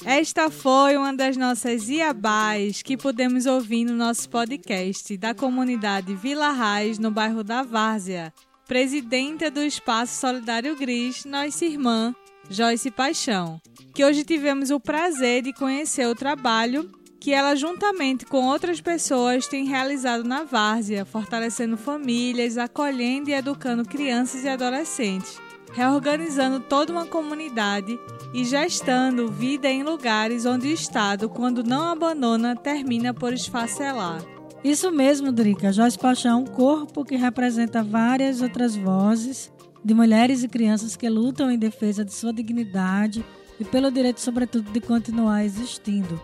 Esta 0.05 0.49
foi 0.49 0.97
uma 0.97 1.13
das 1.13 1.37
nossas 1.37 1.89
iabás 1.89 2.81
que 2.81 2.97
pudemos 2.97 3.45
ouvir 3.45 3.85
no 3.85 3.93
nosso 3.93 4.29
podcast 4.29 5.15
da 5.17 5.33
comunidade 5.33 6.13
Vila 6.15 6.49
Raiz, 6.49 6.99
no 6.99 7.11
bairro 7.11 7.43
da 7.43 7.63
Várzea. 7.63 8.33
Presidenta 8.67 9.49
do 9.49 9.61
Espaço 9.61 10.19
Solidário 10.19 10.75
Gris, 10.75 11.23
nossa 11.23 11.63
irmã, 11.63 12.13
Joyce 12.49 12.91
Paixão, 12.91 13.61
que 13.93 14.03
hoje 14.03 14.25
tivemos 14.25 14.71
o 14.71 14.79
prazer 14.79 15.41
de 15.41 15.53
conhecer 15.53 16.05
o 16.05 16.15
trabalho 16.15 16.91
que 17.19 17.33
ela, 17.33 17.55
juntamente 17.55 18.25
com 18.25 18.45
outras 18.45 18.79
pessoas, 18.79 19.47
tem 19.47 19.65
realizado 19.65 20.23
na 20.23 20.43
Várzea, 20.43 21.05
fortalecendo 21.05 21.77
famílias, 21.77 22.57
acolhendo 22.57 23.29
e 23.29 23.33
educando 23.33 23.83
crianças 23.83 24.43
e 24.43 24.47
adolescentes, 24.47 25.39
reorganizando 25.73 26.59
toda 26.59 26.91
uma 26.91 27.05
comunidade 27.05 27.99
e 28.33 28.45
gestando 28.45 29.31
vida 29.31 29.67
em 29.67 29.83
lugares 29.83 30.45
onde 30.45 30.67
o 30.67 30.73
Estado, 30.73 31.27
quando 31.27 31.63
não 31.63 31.83
abandona, 31.91 32.55
termina 32.55 33.13
por 33.13 33.33
esfacelar. 33.33 34.23
Isso 34.63 34.91
mesmo, 34.91 35.31
Drica. 35.31 35.71
Joyce 35.71 35.97
Paixão 35.97 36.31
é 36.31 36.43
um 36.43 36.45
corpo 36.45 37.05
que 37.05 37.15
representa 37.15 37.83
várias 37.83 38.41
outras 38.41 38.75
vozes 38.75 39.51
de 39.83 39.93
mulheres 39.93 40.43
e 40.43 40.47
crianças 40.47 40.95
que 40.95 41.07
lutam 41.07 41.49
em 41.49 41.57
defesa 41.57 42.03
de 42.03 42.13
sua 42.13 42.33
dignidade 42.33 43.25
e 43.59 43.63
pelo 43.63 43.89
direito, 43.89 44.19
sobretudo, 44.19 44.69
de 44.71 44.81
continuar 44.81 45.45
existindo. 45.45 46.19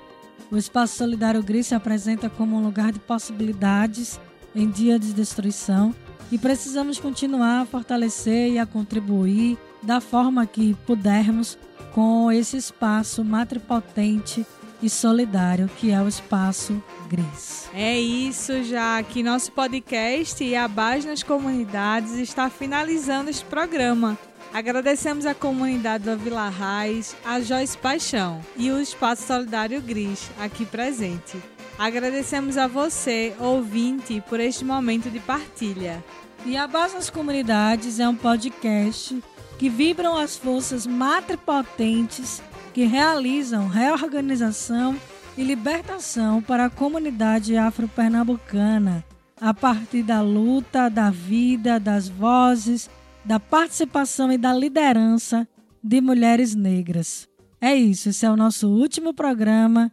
O 0.54 0.58
Espaço 0.58 0.98
Solidário 0.98 1.42
Gris 1.42 1.66
se 1.66 1.74
apresenta 1.74 2.30
como 2.30 2.56
um 2.56 2.64
lugar 2.64 2.92
de 2.92 3.00
possibilidades 3.00 4.20
em 4.54 4.70
dia 4.70 5.00
de 5.00 5.12
destruição 5.12 5.96
e 6.32 6.38
precisamos 6.38 7.00
continuar 7.00 7.62
a 7.62 7.66
fortalecer 7.66 8.52
e 8.52 8.60
a 8.60 8.66
contribuir 8.68 9.58
da 9.82 10.00
forma 10.00 10.46
que 10.46 10.76
pudermos 10.86 11.58
com 11.92 12.32
esse 12.32 12.56
espaço 12.56 13.26
matripotente 13.26 14.46
e 14.80 14.92
solidário 14.92 15.68
que 15.80 15.90
é 15.90 16.00
o 16.00 16.08
Espaço 16.08 16.84
Gris. 17.10 17.68
É 17.74 18.00
isso, 18.00 18.62
já 18.62 19.02
que 19.02 19.24
nosso 19.24 19.52
podcast 19.54 20.44
e 20.44 20.56
a 20.56 20.68
base 20.68 21.08
nas 21.08 21.24
comunidades 21.24 22.12
está 22.12 22.48
finalizando 22.48 23.32
este 23.32 23.46
programa. 23.46 24.20
Agradecemos 24.54 25.26
a 25.26 25.34
comunidade 25.34 26.04
da 26.04 26.16
Vila 26.16 26.48
Raiz, 26.48 27.16
a 27.26 27.42
Joyce 27.42 27.76
Paixão 27.76 28.40
e 28.56 28.70
o 28.70 28.80
Espaço 28.80 29.26
Solidário 29.26 29.82
Gris 29.82 30.30
aqui 30.40 30.64
presente. 30.64 31.42
Agradecemos 31.76 32.56
a 32.56 32.68
você, 32.68 33.34
ouvinte, 33.40 34.22
por 34.30 34.40
este 34.40 34.64
momento 34.64 35.10
de 35.10 35.20
partilha. 35.20 36.04
E 36.46 36.56
a 36.56 36.68
Base 36.68 36.94
nas 36.94 37.10
Comunidades 37.10 38.00
é 38.00 38.08
um 38.08 38.16
podcast 38.16 39.24
que 39.58 39.70
vibram 39.70 40.16
as 40.16 40.38
forças 40.38 40.86
matripotentes 40.86 42.40
que 42.76 42.84
realizam 42.84 43.68
reorganização 43.68 44.96
e 45.36 45.44
libertação 45.44 46.44
para 46.44 46.66
a 46.66 46.70
comunidade 46.70 47.58
afro-pernambucana 47.58 49.04
a 49.42 49.52
partir 49.52 50.04
da 50.04 50.22
luta, 50.22 50.90
da 50.90 51.10
vida, 51.10 51.80
das 51.80 52.08
vozes 52.08 52.88
da 53.26 53.40
participação 53.40 54.32
e 54.32 54.38
da 54.38 54.54
liderança 54.54 55.48
de 55.84 56.02
mulheres 56.02 56.56
negras. 56.56 57.28
É 57.60 57.74
isso, 57.74 58.10
esse 58.10 58.26
é 58.26 58.30
o 58.30 58.36
nosso 58.36 58.70
último 58.70 59.14
programa 59.14 59.92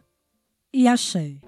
e 0.73 0.87
achei. 0.87 1.39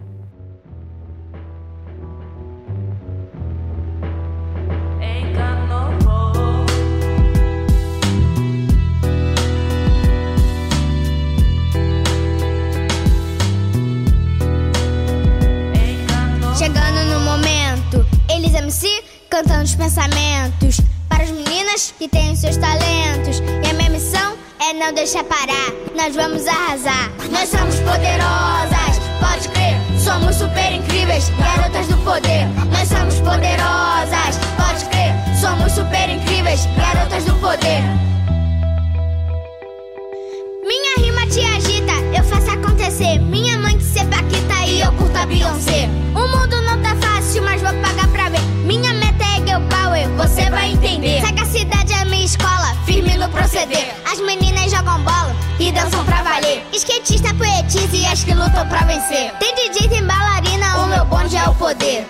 Chegando 16.57 17.03
no 17.13 17.19
momento, 17.25 18.05
eles 18.33 18.53
MC 18.53 19.03
cantando 19.29 19.63
os 19.63 19.75
pensamentos 19.75 20.92
para 21.13 21.23
as 21.25 21.31
meninas 21.31 21.93
que 21.97 22.07
têm 22.07 22.35
seus 22.35 22.57
talentos. 22.57 23.39
E 23.39 23.69
a 23.69 23.73
minha 23.73 23.89
missão 23.91 24.35
é 24.59 24.73
não 24.73 24.91
deixar 24.93 25.23
parar. 25.23 25.69
Nós 25.95 26.15
vamos 26.15 26.47
arrasar. 26.47 27.11
Nós 27.29 27.49
somos 27.49 27.75
poderosas, 27.81 28.99
pode 29.19 29.47
crer. 29.49 29.77
Somos 29.99 30.35
super 30.35 30.71
incríveis, 30.73 31.29
garotas 31.37 31.87
do 31.87 31.97
poder. 31.97 32.47
Nós 32.71 32.87
somos 32.89 33.15
poderosas, 33.19 34.33
pode 34.57 34.85
crer. 34.85 35.13
Somos 35.39 35.71
super 35.73 36.09
incríveis, 36.09 36.67
garotas 36.77 37.23
do 37.25 37.35
poder. 37.35 37.83
Minha 40.65 40.95
rima 40.97 41.27
te 41.27 41.41
agita, 41.41 41.93
eu 42.17 42.23
faço 42.23 42.49
acontecer. 42.49 43.19
Minha 43.19 43.59
mãe 43.59 43.77
que 43.77 43.83
se 43.83 44.03
paquita 44.05 44.65
e 44.65 44.81
eu 44.81 44.91
curto 44.93 45.17
a 45.17 45.25
Beyoncé. 45.25 45.72
E 55.63 55.71
dançam 55.71 56.03
pra 56.03 56.21
valer. 56.21 56.61
Skatista 56.73 57.33
poetiza 57.35 57.95
e 57.95 58.05
as 58.05 58.23
que 58.23 58.33
lutam 58.33 58.67
pra 58.67 58.81
vencer. 58.81 59.31
Tem 59.39 59.55
DJ, 59.55 59.87
tem 59.87 60.05
bailarina, 60.05 60.83
o 60.83 60.87
meu 60.87 61.05
bonde 61.05 61.37
é 61.37 61.47
o 61.47 61.55
poder. 61.55 62.05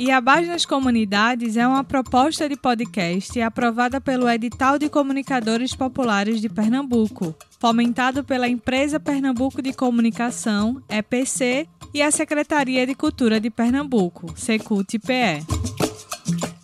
Iabás 0.00 0.48
nas 0.48 0.66
Comunidades 0.66 1.56
é 1.56 1.66
uma 1.66 1.84
proposta 1.84 2.48
de 2.48 2.56
podcast 2.56 3.40
aprovada 3.40 4.00
pelo 4.00 4.28
Edital 4.28 4.78
de 4.78 4.88
Comunicadores 4.88 5.74
Populares 5.74 6.40
de 6.40 6.48
Pernambuco, 6.48 7.34
fomentado 7.60 8.24
pela 8.24 8.48
Empresa 8.48 8.98
Pernambuco 8.98 9.62
de 9.62 9.72
Comunicação, 9.72 10.82
EPC, 10.88 11.68
e 11.94 12.02
a 12.02 12.10
Secretaria 12.10 12.84
de 12.84 12.94
Cultura 12.94 13.38
de 13.38 13.50
Pernambuco, 13.50 14.34
Secult-PE. 14.36 15.73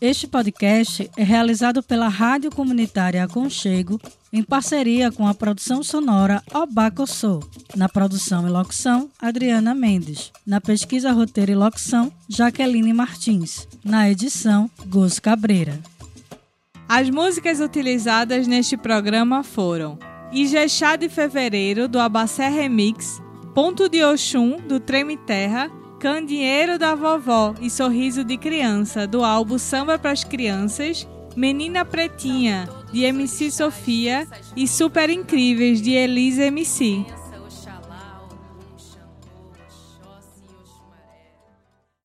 Este 0.00 0.26
podcast 0.26 1.10
é 1.14 1.22
realizado 1.22 1.82
pela 1.82 2.08
Rádio 2.08 2.50
Comunitária 2.50 3.22
Aconchego, 3.22 4.00
em 4.32 4.42
parceria 4.42 5.12
com 5.12 5.28
a 5.28 5.34
produção 5.34 5.82
sonora 5.82 6.42
Obacossô. 6.54 7.40
Na 7.76 7.86
produção 7.86 8.48
e 8.48 8.50
locução, 8.50 9.10
Adriana 9.20 9.74
Mendes. 9.74 10.32
Na 10.46 10.58
pesquisa, 10.58 11.12
roteiro 11.12 11.52
e 11.52 11.54
locução, 11.54 12.10
Jaqueline 12.26 12.94
Martins. 12.94 13.68
Na 13.84 14.08
edição, 14.08 14.70
Gus 14.86 15.18
Cabreira. 15.18 15.78
As 16.88 17.10
músicas 17.10 17.60
utilizadas 17.60 18.46
neste 18.46 18.78
programa 18.78 19.42
foram 19.42 19.98
Ijexá 20.32 20.96
de 20.96 21.10
Fevereiro, 21.10 21.86
do 21.86 22.00
Abacé 22.00 22.48
Remix, 22.48 23.20
Ponto 23.54 23.86
de 23.86 24.02
Oxum, 24.02 24.56
do 24.66 24.80
Treme 24.80 25.18
Terra, 25.18 25.70
Candinheiro 26.00 26.78
da 26.78 26.94
Vovó 26.94 27.54
e 27.60 27.68
Sorriso 27.68 28.24
de 28.24 28.38
Criança, 28.38 29.06
do 29.06 29.22
álbum 29.22 29.58
Samba 29.58 29.98
para 29.98 30.12
as 30.12 30.24
Crianças, 30.24 31.06
Menina 31.36 31.84
Pretinha, 31.84 32.66
de 32.90 33.04
MC 33.04 33.50
Sofia 33.50 34.26
e 34.56 34.66
Super 34.66 35.10
Incríveis, 35.10 35.82
de 35.82 35.90
Elisa 35.90 36.44
MC. 36.44 37.04